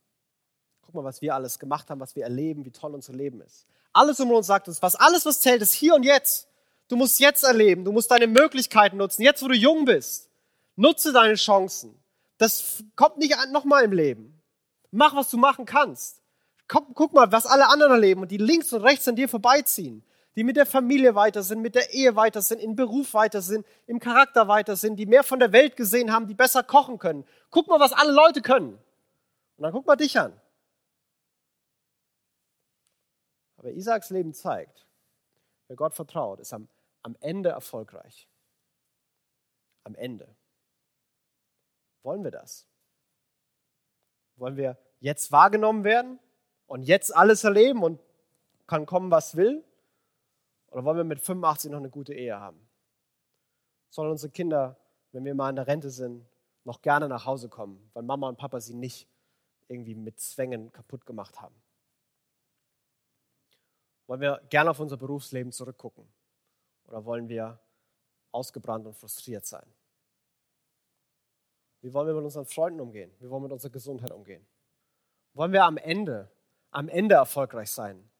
Guck 0.88 0.94
mal, 0.94 1.04
was 1.04 1.20
wir 1.20 1.34
alles 1.34 1.58
gemacht 1.58 1.90
haben, 1.90 2.00
was 2.00 2.16
wir 2.16 2.22
erleben, 2.22 2.64
wie 2.64 2.70
toll 2.70 2.94
unser 2.94 3.12
Leben 3.12 3.42
ist. 3.42 3.66
Alles 3.92 4.18
um 4.20 4.30
uns 4.30 4.46
sagt 4.46 4.68
uns, 4.68 4.80
was 4.80 4.94
alles, 4.94 5.26
was 5.26 5.38
zählt, 5.38 5.60
ist 5.60 5.74
hier 5.74 5.94
und 5.94 6.02
jetzt. 6.02 6.48
Du 6.88 6.96
musst 6.96 7.20
jetzt 7.20 7.44
erleben, 7.44 7.84
du 7.84 7.92
musst 7.92 8.10
deine 8.10 8.26
Möglichkeiten 8.26 8.96
nutzen, 8.96 9.20
jetzt 9.20 9.42
wo 9.42 9.48
du 9.48 9.54
jung 9.54 9.84
bist. 9.84 10.30
Nutze 10.76 11.12
deine 11.12 11.34
Chancen. 11.34 11.94
Das 12.38 12.82
kommt 12.96 13.18
nicht 13.18 13.36
nochmal 13.52 13.84
im 13.84 13.92
Leben. 13.92 14.40
Mach, 14.90 15.14
was 15.14 15.28
du 15.28 15.36
machen 15.36 15.66
kannst. 15.66 16.22
Guck, 16.68 16.94
guck 16.94 17.12
mal, 17.12 17.30
was 17.32 17.44
alle 17.44 17.68
anderen 17.68 17.92
erleben 17.92 18.22
und 18.22 18.30
die 18.30 18.38
links 18.38 18.72
und 18.72 18.80
rechts 18.80 19.06
an 19.08 19.16
dir 19.16 19.28
vorbeiziehen. 19.28 20.02
Die 20.36 20.42
mit 20.44 20.56
der 20.56 20.64
Familie 20.64 21.14
weiter 21.14 21.42
sind, 21.42 21.60
mit 21.60 21.74
der 21.74 21.92
Ehe 21.92 22.16
weiter 22.16 22.40
sind, 22.40 22.62
im 22.62 22.76
Beruf 22.76 23.12
weiter 23.12 23.42
sind, 23.42 23.66
im 23.86 24.00
Charakter 24.00 24.48
weiter 24.48 24.74
sind, 24.74 24.96
die 24.96 25.04
mehr 25.04 25.22
von 25.22 25.38
der 25.38 25.52
Welt 25.52 25.76
gesehen 25.76 26.14
haben, 26.14 26.28
die 26.28 26.34
besser 26.34 26.62
kochen 26.62 26.98
können. 26.98 27.26
Guck 27.50 27.68
mal, 27.68 27.78
was 27.78 27.92
alle 27.92 28.12
Leute 28.12 28.40
können. 28.40 28.78
Und 29.58 29.64
dann 29.64 29.72
guck 29.72 29.86
mal 29.86 29.96
dich 29.96 30.18
an. 30.18 30.32
Aber 33.58 33.72
Isaaks 33.72 34.10
Leben 34.10 34.32
zeigt, 34.32 34.86
wer 35.66 35.76
Gott 35.76 35.94
vertraut, 35.94 36.40
ist 36.40 36.52
am, 36.52 36.68
am 37.02 37.16
Ende 37.20 37.50
erfolgreich. 37.50 38.28
Am 39.84 39.94
Ende. 39.94 40.34
Wollen 42.02 42.24
wir 42.24 42.30
das? 42.30 42.66
Wollen 44.36 44.56
wir 44.56 44.78
jetzt 45.00 45.32
wahrgenommen 45.32 45.84
werden 45.84 46.18
und 46.66 46.84
jetzt 46.84 47.14
alles 47.14 47.44
erleben 47.44 47.82
und 47.82 48.00
kann 48.66 48.86
kommen, 48.86 49.10
was 49.10 49.36
will? 49.36 49.64
Oder 50.70 50.84
wollen 50.84 50.98
wir 50.98 51.04
mit 51.04 51.20
85 51.20 51.70
noch 51.70 51.78
eine 51.78 51.90
gute 51.90 52.14
Ehe 52.14 52.38
haben? 52.38 52.68
Sollen 53.88 54.10
unsere 54.10 54.30
Kinder, 54.30 54.76
wenn 55.12 55.24
wir 55.24 55.34
mal 55.34 55.50
in 55.50 55.56
der 55.56 55.66
Rente 55.66 55.90
sind, 55.90 56.26
noch 56.64 56.82
gerne 56.82 57.08
nach 57.08 57.24
Hause 57.24 57.48
kommen, 57.48 57.90
weil 57.94 58.02
Mama 58.02 58.28
und 58.28 58.36
Papa 58.36 58.60
sie 58.60 58.74
nicht 58.74 59.08
irgendwie 59.66 59.94
mit 59.94 60.20
Zwängen 60.20 60.70
kaputt 60.70 61.06
gemacht 61.06 61.40
haben? 61.40 61.54
Wollen 64.08 64.22
wir 64.22 64.40
gerne 64.48 64.70
auf 64.70 64.80
unser 64.80 64.96
Berufsleben 64.96 65.52
zurückgucken? 65.52 66.08
Oder 66.86 67.04
wollen 67.04 67.28
wir 67.28 67.60
ausgebrannt 68.32 68.86
und 68.86 68.94
frustriert 68.94 69.44
sein? 69.46 69.66
Wie 71.82 71.92
wollen 71.92 72.08
wir 72.08 72.14
mit 72.14 72.24
unseren 72.24 72.46
Freunden 72.46 72.80
umgehen? 72.80 73.14
Wie 73.20 73.28
wollen 73.28 73.42
wir 73.42 73.48
mit 73.48 73.52
unserer 73.52 73.70
Gesundheit 73.70 74.10
umgehen? 74.10 74.44
Wollen 75.34 75.52
wir 75.52 75.64
am 75.64 75.76
Ende, 75.76 76.30
am 76.70 76.88
Ende 76.88 77.16
erfolgreich 77.16 77.70
sein? 77.70 78.10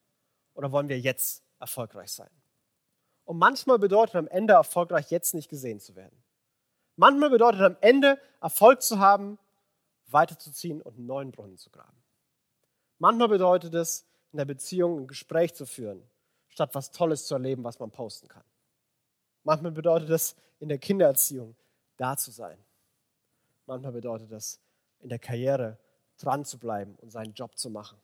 Oder 0.53 0.71
wollen 0.71 0.91
wir 0.91 1.01
jetzt 1.01 1.43
erfolgreich 1.59 2.13
sein? 2.13 2.31
Und 3.25 3.39
manchmal 3.39 3.79
bedeutet 3.79 4.17
am 4.17 4.29
Ende 4.29 4.53
erfolgreich, 4.53 5.11
jetzt 5.11 5.33
nicht 5.33 5.49
gesehen 5.49 5.81
zu 5.81 5.97
werden. 5.97 6.23
Manchmal 6.97 7.31
bedeutet 7.31 7.63
am 7.63 7.77
Ende 7.81 8.21
Erfolg 8.43 8.83
zu 8.83 8.99
haben, 8.99 9.39
weiterzuziehen 10.07 10.83
und 10.83 10.97
einen 10.97 11.07
neuen 11.07 11.33
Brunnen 11.33 11.57
zu 11.57 11.71
graben. 11.71 11.97
Manchmal 12.99 13.29
bedeutet 13.29 13.75
es, 13.75 14.08
in 14.33 14.39
der 14.39 14.45
Beziehung 14.45 15.01
ein 15.01 15.07
Gespräch 15.07 15.55
zu 15.55 15.67
führen, 15.67 16.03
statt 16.49 16.75
was 16.75 16.91
Tolles 16.91 17.27
zu 17.27 17.35
erleben, 17.35 17.65
was 17.65 17.79
man 17.79 17.91
posten 17.91 18.29
kann. 18.29 18.45
Manchmal 19.45 19.73
bedeutet 19.73 20.11
das 20.11 20.37
in 20.61 20.69
der 20.69 20.79
Kindererziehung 20.79 21.57
da 21.97 22.17
zu 22.17 22.31
sein. 22.31 22.59
Manchmal 23.67 23.93
bedeutet 23.93 24.31
das 24.31 24.61
in 25.01 25.09
der 25.09 25.19
Karriere 25.19 25.79
dran 26.19 26.45
zu 26.45 26.59
bleiben 26.59 26.97
und 26.97 27.11
seinen 27.11 27.33
Job 27.33 27.57
zu 27.57 27.71
machen, 27.71 27.99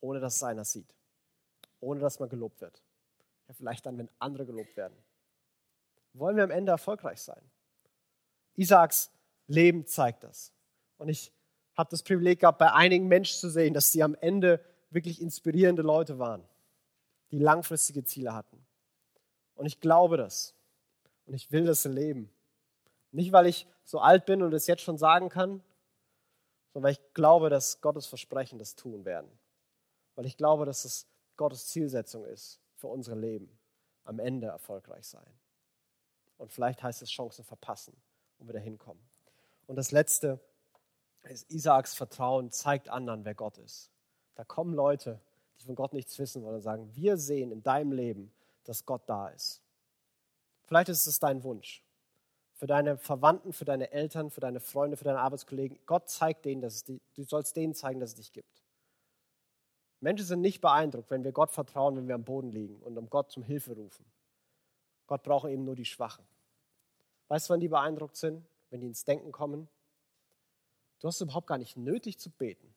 ohne 0.00 0.20
dass 0.20 0.36
es 0.36 0.42
einer 0.42 0.64
sieht, 0.64 0.94
ohne 1.80 2.00
dass 2.00 2.20
man 2.20 2.28
gelobt 2.28 2.60
wird. 2.60 2.82
Ja, 3.48 3.54
vielleicht 3.54 3.84
dann, 3.86 3.98
wenn 3.98 4.08
andere 4.18 4.46
gelobt 4.46 4.76
werden. 4.76 4.96
Wollen 6.12 6.36
wir 6.36 6.44
am 6.44 6.50
Ende 6.50 6.72
erfolgreich 6.72 7.20
sein? 7.20 7.42
Isaaks 8.54 9.10
Leben 9.46 9.86
zeigt 9.86 10.22
das. 10.22 10.52
Und 10.98 11.08
ich 11.08 11.32
habe 11.76 11.90
das 11.90 12.02
Privileg 12.02 12.40
gehabt, 12.40 12.58
bei 12.58 12.72
einigen 12.72 13.08
Menschen 13.08 13.38
zu 13.38 13.50
sehen, 13.50 13.74
dass 13.74 13.92
sie 13.92 14.02
am 14.02 14.14
Ende 14.14 14.64
wirklich 14.90 15.20
inspirierende 15.20 15.82
Leute 15.82 16.18
waren, 16.18 16.44
die 17.30 17.38
langfristige 17.38 18.04
Ziele 18.04 18.34
hatten. 18.34 18.64
Und 19.54 19.66
ich 19.66 19.80
glaube 19.80 20.16
das. 20.16 20.54
Und 21.26 21.34
ich 21.34 21.52
will 21.52 21.64
das 21.64 21.84
erleben. 21.84 22.30
Nicht, 23.12 23.32
weil 23.32 23.46
ich 23.46 23.66
so 23.84 24.00
alt 24.00 24.26
bin 24.26 24.42
und 24.42 24.52
es 24.52 24.66
jetzt 24.66 24.82
schon 24.82 24.98
sagen 24.98 25.28
kann, 25.28 25.62
sondern 26.72 26.88
weil 26.88 26.92
ich 26.92 27.14
glaube, 27.14 27.50
dass 27.50 27.80
Gottes 27.80 28.06
Versprechen 28.06 28.58
das 28.58 28.76
tun 28.76 29.04
werden. 29.04 29.30
Weil 30.14 30.26
ich 30.26 30.36
glaube, 30.36 30.64
dass 30.64 30.84
es 30.84 31.06
Gottes 31.36 31.68
Zielsetzung 31.68 32.24
ist 32.24 32.60
für 32.76 32.88
unser 32.88 33.16
Leben. 33.16 33.58
Am 34.04 34.18
Ende 34.18 34.48
erfolgreich 34.48 35.06
sein. 35.06 35.26
Und 36.38 36.50
vielleicht 36.52 36.82
heißt 36.82 37.02
es 37.02 37.10
Chancen 37.10 37.44
verpassen 37.44 37.94
und 38.38 38.48
wieder 38.48 38.58
hinkommen. 38.58 39.02
Und 39.66 39.76
das 39.76 39.92
Letzte 39.92 40.40
Isaaks 41.48 41.94
Vertrauen 41.94 42.50
zeigt 42.50 42.88
anderen, 42.88 43.24
wer 43.24 43.34
Gott 43.34 43.58
ist. 43.58 43.90
Da 44.34 44.44
kommen 44.44 44.74
Leute, 44.74 45.20
die 45.60 45.64
von 45.64 45.74
Gott 45.74 45.92
nichts 45.92 46.18
wissen 46.18 46.42
wollen 46.42 46.56
und 46.56 46.62
sagen, 46.62 46.90
wir 46.94 47.16
sehen 47.16 47.52
in 47.52 47.62
deinem 47.62 47.92
Leben, 47.92 48.32
dass 48.64 48.86
Gott 48.86 49.02
da 49.06 49.28
ist. 49.28 49.62
Vielleicht 50.64 50.88
ist 50.88 51.06
es 51.06 51.18
dein 51.18 51.44
Wunsch. 51.44 51.84
Für 52.54 52.66
deine 52.66 52.96
Verwandten, 52.98 53.52
für 53.52 53.64
deine 53.64 53.90
Eltern, 53.90 54.30
für 54.30 54.40
deine 54.40 54.60
Freunde, 54.60 54.96
für 54.96 55.04
deine 55.04 55.20
Arbeitskollegen. 55.20 55.78
Gott 55.86 56.08
zeigt 56.08 56.44
denen, 56.44 56.60
dass 56.60 56.74
es 56.76 56.84
die, 56.84 57.00
du 57.14 57.24
sollst 57.24 57.56
denen 57.56 57.74
zeigen, 57.74 58.00
dass 58.00 58.10
es 58.10 58.16
dich 58.16 58.32
gibt. 58.32 58.62
Menschen 60.00 60.26
sind 60.26 60.40
nicht 60.40 60.60
beeindruckt, 60.60 61.10
wenn 61.10 61.24
wir 61.24 61.32
Gott 61.32 61.50
vertrauen, 61.50 61.96
wenn 61.96 62.08
wir 62.08 62.14
am 62.14 62.24
Boden 62.24 62.50
liegen 62.50 62.80
und 62.80 62.96
um 62.96 63.10
Gott 63.10 63.30
zum 63.30 63.42
Hilfe 63.42 63.72
rufen. 63.72 64.04
Gott 65.06 65.22
braucht 65.22 65.48
eben 65.48 65.64
nur 65.64 65.74
die 65.74 65.84
Schwachen. 65.84 66.24
Weißt 67.28 67.48
du, 67.48 67.52
wann 67.52 67.60
die 67.60 67.68
beeindruckt 67.68 68.16
sind? 68.16 68.44
Wenn 68.70 68.80
die 68.80 68.86
ins 68.86 69.04
Denken 69.04 69.32
kommen. 69.32 69.68
Du 71.00 71.08
hast 71.08 71.20
überhaupt 71.20 71.46
gar 71.46 71.58
nicht 71.58 71.76
nötig 71.76 72.18
zu 72.18 72.30
beten. 72.30 72.74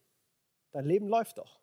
Dein 0.72 0.86
Leben 0.86 1.08
läuft 1.08 1.38
doch. 1.38 1.62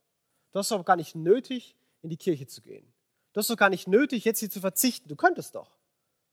Du 0.53 0.59
hast 0.59 0.71
doch 0.71 0.85
gar 0.85 0.97
nicht 0.97 1.15
nötig, 1.15 1.77
in 2.03 2.11
die 2.11 2.17
Kirche 2.17 2.47
zu 2.47 2.63
gehen. 2.63 2.93
Du 3.33 3.39
hast 3.39 3.51
doch 3.51 3.57
gar 3.57 3.71
nicht 3.71 3.89
nötig, 3.89 4.25
jetzt 4.25 4.41
hier 4.41 4.51
zu 4.51 4.61
verzichten. 4.61 5.09
Du 5.09 5.17
könntest 5.17 5.55
doch. 5.55 5.79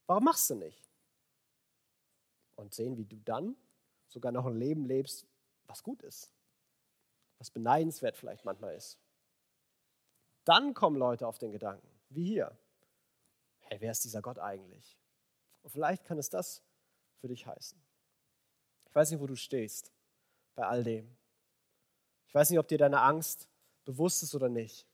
Warum 0.05 0.25
machst 0.25 0.49
du 0.49 0.55
nicht? 0.55 0.89
Und 2.55 2.73
sehen, 2.73 2.97
wie 2.97 3.05
du 3.05 3.17
dann 3.17 3.55
sogar 4.07 4.31
noch 4.31 4.45
ein 4.45 4.57
Leben 4.57 4.85
lebst, 4.85 5.27
was 5.67 5.83
gut 5.83 6.01
ist. 6.03 6.31
was 7.39 7.51
beneidenswert 7.51 8.17
vielleicht 8.17 8.45
manchmal 8.45 8.75
ist. 8.75 8.97
Dann 10.43 10.73
kommen 10.73 10.97
Leute 10.97 11.27
auf 11.27 11.37
den 11.37 11.51
Gedanken, 11.51 11.87
wie 12.09 12.25
hier. 12.25 12.57
Hey, 13.59 13.79
wer 13.81 13.91
ist 13.91 14.03
dieser 14.05 14.21
Gott 14.21 14.39
eigentlich? 14.39 14.97
Und 15.61 15.69
vielleicht 15.69 16.03
kann 16.05 16.17
es 16.17 16.29
das 16.29 16.63
für 17.15 17.27
dich 17.27 17.45
heißen. 17.45 17.79
Ich 18.85 18.95
weiß 18.95 19.11
nicht, 19.11 19.19
wo 19.19 19.27
du 19.27 19.35
stehst 19.35 19.91
bei 20.57 20.67
all 20.67 20.83
dem. 20.83 21.07
Ich 22.27 22.33
weiß 22.33 22.49
nicht, 22.49 22.59
ob 22.59 22.67
dir 22.67 22.79
deine 22.79 23.01
Angst 23.01 23.47
bewusst 23.85 24.23
ist 24.23 24.35
oder 24.35 24.49
nicht. 24.49 24.85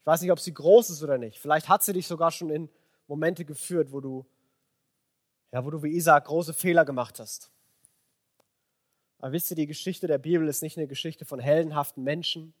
Ich 0.00 0.06
weiß 0.06 0.20
nicht, 0.20 0.32
ob 0.32 0.40
sie 0.40 0.52
groß 0.52 0.90
ist 0.90 1.02
oder 1.02 1.16
nicht. 1.16 1.38
Vielleicht 1.38 1.68
hat 1.68 1.82
sie 1.82 1.92
dich 1.92 2.06
sogar 2.06 2.30
schon 2.32 2.50
in 2.50 2.68
Momente 3.06 3.44
geführt, 3.44 3.92
wo 3.92 4.00
du, 4.00 4.26
ja, 5.52 5.64
wo 5.64 5.70
du 5.70 5.82
wie 5.82 5.94
Isaac 5.94 6.26
große 6.26 6.52
Fehler 6.52 6.84
gemacht 6.84 7.20
hast. 7.20 7.50
Aber 9.18 9.32
wisst 9.32 9.50
ihr, 9.50 9.56
die 9.56 9.66
Geschichte 9.66 10.06
der 10.06 10.18
Bibel 10.18 10.46
ist 10.48 10.62
nicht 10.62 10.76
eine 10.76 10.88
Geschichte 10.88 11.24
von 11.24 11.38
heldenhaften 11.38 12.02
Menschen. 12.02 12.52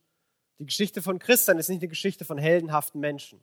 Die 0.58 0.66
Geschichte 0.66 1.02
von 1.02 1.18
Christen 1.18 1.58
ist 1.58 1.68
nicht 1.68 1.80
eine 1.80 1.88
Geschichte 1.88 2.24
von 2.24 2.38
heldenhaften 2.38 3.00
Menschen. 3.00 3.42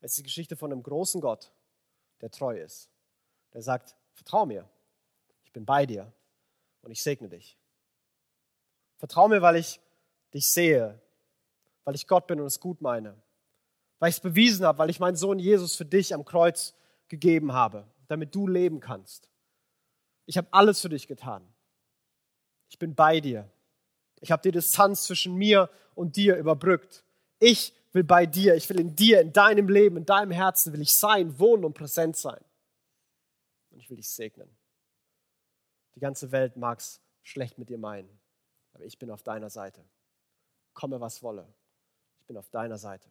Es 0.00 0.12
ist 0.12 0.18
die 0.18 0.22
Geschichte 0.22 0.56
von 0.56 0.72
einem 0.72 0.82
großen 0.82 1.20
Gott, 1.20 1.52
der 2.20 2.30
treu 2.30 2.58
ist. 2.58 2.90
Der 3.52 3.62
sagt, 3.62 3.96
vertrau 4.12 4.46
mir, 4.46 4.68
ich 5.42 5.52
bin 5.52 5.64
bei 5.64 5.84
dir 5.84 6.12
und 6.82 6.90
ich 6.90 7.02
segne 7.02 7.28
dich. 7.28 7.56
Vertrau 8.98 9.28
mir, 9.28 9.42
weil 9.42 9.56
ich 9.56 9.80
dich 10.34 10.46
sehe, 10.48 11.00
weil 11.84 11.94
ich 11.94 12.06
Gott 12.06 12.26
bin 12.26 12.40
und 12.40 12.46
es 12.46 12.60
gut 12.60 12.80
meine, 12.80 13.16
weil 13.98 14.10
ich 14.10 14.16
es 14.16 14.20
bewiesen 14.20 14.66
habe, 14.66 14.78
weil 14.78 14.90
ich 14.90 15.00
meinen 15.00 15.16
Sohn 15.16 15.38
Jesus 15.38 15.76
für 15.76 15.84
dich 15.84 16.14
am 16.14 16.24
Kreuz 16.24 16.74
gegeben 17.08 17.52
habe, 17.52 17.86
damit 18.08 18.34
du 18.34 18.46
leben 18.46 18.80
kannst. 18.80 19.30
Ich 20.26 20.36
habe 20.36 20.48
alles 20.52 20.80
für 20.80 20.88
dich 20.88 21.08
getan. 21.08 21.42
Ich 22.68 22.78
bin 22.78 22.94
bei 22.94 23.20
dir. 23.20 23.50
Ich 24.20 24.30
habe 24.30 24.42
die 24.42 24.52
Distanz 24.52 25.04
zwischen 25.04 25.34
mir 25.34 25.70
und 25.94 26.16
dir 26.16 26.36
überbrückt. 26.36 27.04
Ich 27.38 27.74
will 27.92 28.04
bei 28.04 28.26
dir, 28.26 28.54
ich 28.54 28.68
will 28.68 28.78
in 28.78 28.94
dir, 28.94 29.20
in 29.20 29.32
deinem 29.32 29.68
Leben, 29.68 29.96
in 29.96 30.06
deinem 30.06 30.30
Herzen 30.30 30.72
will 30.72 30.82
ich 30.82 30.94
sein, 30.94 31.38
wohnen 31.38 31.64
und 31.64 31.74
präsent 31.74 32.16
sein. 32.16 32.40
Und 33.70 33.80
ich 33.80 33.90
will 33.90 33.96
dich 33.96 34.08
segnen. 34.08 34.48
Die 35.94 36.00
ganze 36.00 36.32
Welt 36.32 36.56
mag 36.56 36.78
es 36.78 37.00
schlecht 37.22 37.58
mit 37.58 37.68
dir 37.68 37.78
meinen, 37.78 38.20
aber 38.72 38.84
ich 38.84 38.98
bin 38.98 39.10
auf 39.10 39.22
deiner 39.22 39.50
Seite. 39.50 39.84
Komme, 40.72 41.00
was 41.00 41.22
wolle. 41.22 41.52
Ich 42.18 42.26
bin 42.26 42.36
auf 42.36 42.48
deiner 42.50 42.78
Seite. 42.78 43.10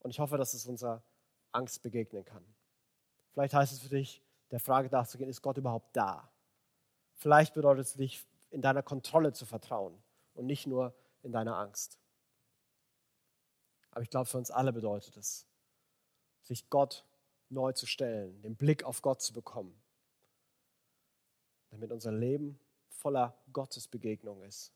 Und 0.00 0.10
ich 0.10 0.18
hoffe, 0.18 0.38
dass 0.38 0.54
es 0.54 0.66
unserer 0.66 1.02
Angst 1.52 1.82
begegnen 1.82 2.24
kann. 2.24 2.44
Vielleicht 3.32 3.54
heißt 3.54 3.72
es 3.72 3.80
für 3.80 3.88
dich, 3.88 4.22
der 4.50 4.60
Frage 4.60 4.88
nachzugehen, 4.90 5.30
ist 5.30 5.42
Gott 5.42 5.56
überhaupt 5.56 5.96
da? 5.96 6.30
Vielleicht 7.14 7.54
bedeutet 7.54 7.86
es 7.86 7.94
dich, 7.94 8.26
in 8.50 8.62
deiner 8.62 8.82
Kontrolle 8.82 9.32
zu 9.32 9.46
vertrauen 9.46 10.02
und 10.34 10.46
nicht 10.46 10.66
nur 10.66 10.94
in 11.22 11.32
deiner 11.32 11.56
Angst. 11.56 11.98
Aber 13.90 14.02
ich 14.02 14.10
glaube, 14.10 14.26
für 14.26 14.38
uns 14.38 14.50
alle 14.50 14.72
bedeutet 14.72 15.16
es, 15.16 15.46
sich 16.42 16.68
Gott 16.68 17.06
neu 17.48 17.72
zu 17.72 17.86
stellen, 17.86 18.40
den 18.42 18.56
Blick 18.56 18.84
auf 18.84 19.02
Gott 19.02 19.22
zu 19.22 19.32
bekommen, 19.32 19.81
damit 21.72 21.90
unser 21.90 22.12
Leben 22.12 22.58
voller 22.88 23.34
Gottesbegegnung 23.52 24.42
ist, 24.42 24.72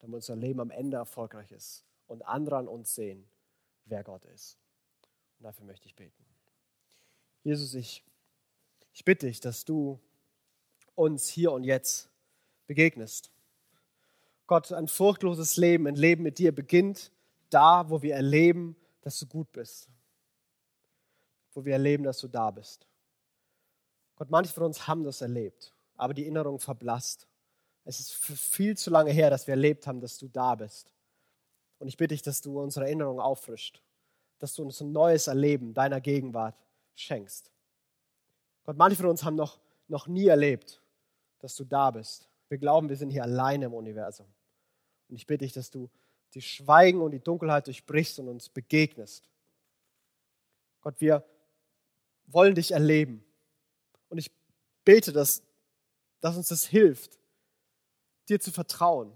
damit 0.00 0.16
unser 0.16 0.36
Leben 0.36 0.60
am 0.60 0.70
Ende 0.70 0.96
erfolgreich 0.96 1.52
ist 1.52 1.84
und 2.08 2.22
andere 2.26 2.56
an 2.56 2.68
uns 2.68 2.94
sehen, 2.94 3.26
wer 3.84 4.02
Gott 4.02 4.24
ist. 4.26 4.58
Und 5.38 5.44
dafür 5.44 5.64
möchte 5.64 5.86
ich 5.86 5.94
beten. 5.94 6.24
Jesus, 7.44 7.72
ich, 7.74 8.04
ich 8.92 9.04
bitte 9.04 9.26
dich, 9.26 9.38
dass 9.38 9.64
du 9.64 10.00
uns 10.96 11.28
hier 11.28 11.52
und 11.52 11.62
jetzt 11.62 12.10
begegnest. 12.66 13.30
Gott, 14.48 14.72
ein 14.72 14.88
furchtloses 14.88 15.56
Leben, 15.56 15.86
ein 15.86 15.94
Leben 15.94 16.24
mit 16.24 16.38
dir 16.38 16.52
beginnt 16.52 17.12
da, 17.48 17.88
wo 17.88 18.02
wir 18.02 18.16
erleben, 18.16 18.76
dass 19.02 19.20
du 19.20 19.26
gut 19.26 19.52
bist. 19.52 19.88
Wo 21.54 21.64
wir 21.64 21.74
erleben, 21.74 22.02
dass 22.02 22.18
du 22.18 22.26
da 22.26 22.50
bist. 22.50 22.88
Gott, 24.16 24.30
manche 24.30 24.52
von 24.52 24.64
uns 24.64 24.88
haben 24.88 25.04
das 25.04 25.20
erlebt, 25.20 25.72
aber 25.98 26.14
die 26.14 26.22
Erinnerung 26.22 26.58
verblasst. 26.58 27.26
Es 27.84 28.00
ist 28.00 28.12
viel 28.12 28.76
zu 28.76 28.90
lange 28.90 29.10
her, 29.10 29.28
dass 29.28 29.46
wir 29.46 29.52
erlebt 29.52 29.86
haben, 29.86 30.00
dass 30.00 30.16
du 30.16 30.28
da 30.28 30.54
bist. 30.54 30.94
Und 31.78 31.88
ich 31.88 31.96
bitte 31.96 32.14
dich, 32.14 32.22
dass 32.22 32.40
du 32.40 32.60
unsere 32.60 32.86
Erinnerung 32.86 33.20
auffrischt, 33.20 33.82
dass 34.38 34.54
du 34.54 34.62
uns 34.62 34.80
ein 34.80 34.92
neues 34.92 35.26
Erleben 35.26 35.74
deiner 35.74 36.00
Gegenwart 36.00 36.56
schenkst. 36.94 37.50
Gott, 38.64 38.76
manche 38.76 38.96
von 38.96 39.06
uns 39.06 39.24
haben 39.24 39.36
noch, 39.36 39.60
noch 39.86 40.06
nie 40.06 40.26
erlebt, 40.26 40.82
dass 41.40 41.54
du 41.56 41.64
da 41.64 41.90
bist. 41.90 42.28
Wir 42.48 42.58
glauben, 42.58 42.88
wir 42.88 42.96
sind 42.96 43.10
hier 43.10 43.22
alleine 43.22 43.66
im 43.66 43.74
Universum. 43.74 44.26
Und 45.08 45.16
ich 45.16 45.26
bitte 45.26 45.44
dich, 45.44 45.52
dass 45.52 45.70
du 45.70 45.88
die 46.34 46.42
Schweigen 46.42 47.00
und 47.00 47.12
die 47.12 47.20
Dunkelheit 47.20 47.66
durchbrichst 47.66 48.18
und 48.18 48.28
uns 48.28 48.48
begegnest. 48.48 49.28
Gott, 50.80 51.00
wir 51.00 51.24
wollen 52.26 52.54
dich 52.54 52.72
erleben. 52.72 53.24
Und 54.10 54.18
ich 54.18 54.30
bete, 54.84 55.12
dass, 55.12 55.42
dass 56.20 56.36
uns 56.36 56.48
das 56.48 56.64
hilft, 56.64 57.18
dir 58.28 58.40
zu 58.40 58.50
vertrauen. 58.50 59.12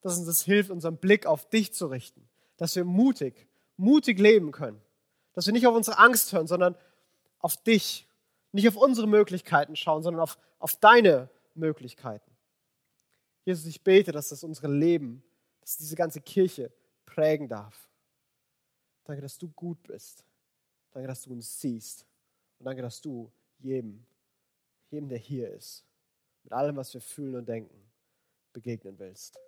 Dass 0.00 0.18
uns 0.18 0.26
das 0.26 0.44
hilft, 0.44 0.70
unseren 0.70 0.96
Blick 0.96 1.26
auf 1.26 1.48
dich 1.48 1.72
zu 1.72 1.86
richten. 1.86 2.28
Dass 2.56 2.76
wir 2.76 2.84
mutig, 2.84 3.48
mutig 3.76 4.18
leben 4.18 4.52
können. 4.52 4.80
Dass 5.32 5.46
wir 5.46 5.52
nicht 5.52 5.66
auf 5.66 5.74
unsere 5.74 5.98
Angst 5.98 6.32
hören, 6.32 6.46
sondern 6.46 6.76
auf 7.38 7.56
dich. 7.62 8.06
Nicht 8.52 8.68
auf 8.68 8.76
unsere 8.76 9.06
Möglichkeiten 9.06 9.76
schauen, 9.76 10.02
sondern 10.02 10.22
auf, 10.22 10.38
auf 10.58 10.76
deine 10.76 11.28
Möglichkeiten. 11.54 12.30
Jesus, 13.44 13.66
ich 13.66 13.82
bete, 13.82 14.12
dass 14.12 14.28
das 14.28 14.44
unsere 14.44 14.68
Leben, 14.68 15.22
dass 15.60 15.76
diese 15.76 15.96
ganze 15.96 16.20
Kirche 16.20 16.72
prägen 17.04 17.48
darf. 17.48 17.88
Danke, 19.04 19.22
dass 19.22 19.38
du 19.38 19.48
gut 19.48 19.82
bist. 19.82 20.24
Danke, 20.92 21.08
dass 21.08 21.22
du 21.22 21.32
uns 21.32 21.60
siehst. 21.60 22.06
Und 22.58 22.66
danke, 22.66 22.82
dass 22.82 23.00
du 23.00 23.30
jedem, 23.58 24.06
jedem, 24.90 25.08
der 25.08 25.18
hier 25.18 25.50
ist, 25.50 25.84
mit 26.44 26.52
allem, 26.52 26.76
was 26.76 26.94
wir 26.94 27.00
fühlen 27.00 27.34
und 27.36 27.48
denken, 27.48 27.74
begegnen 28.52 28.98
willst. 28.98 29.38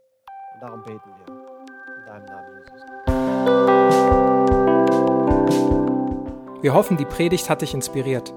Und 0.54 0.62
darum 0.62 0.82
beten 0.82 1.10
wir. 1.18 1.26
In 1.98 2.06
deinem 2.06 2.24
Namen, 2.24 2.58
Jesus. 2.58 2.82
Wir 6.62 6.72
hoffen, 6.74 6.96
die 6.96 7.04
Predigt 7.04 7.50
hat 7.50 7.62
dich 7.62 7.74
inspiriert. 7.74 8.32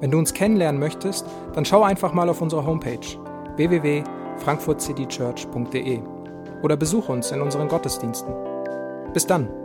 Wenn 0.00 0.10
du 0.10 0.18
uns 0.18 0.34
kennenlernen 0.34 0.80
möchtest, 0.80 1.24
dann 1.54 1.64
schau 1.64 1.82
einfach 1.82 2.12
mal 2.12 2.28
auf 2.28 2.42
unsere 2.42 2.66
Homepage 2.66 2.98
www.frankfurtcitychurch.de 3.56 6.02
oder 6.62 6.76
besuche 6.76 7.12
uns 7.12 7.30
in 7.30 7.40
unseren 7.40 7.68
Gottesdiensten. 7.68 8.34
Bis 9.12 9.24
dann! 9.26 9.63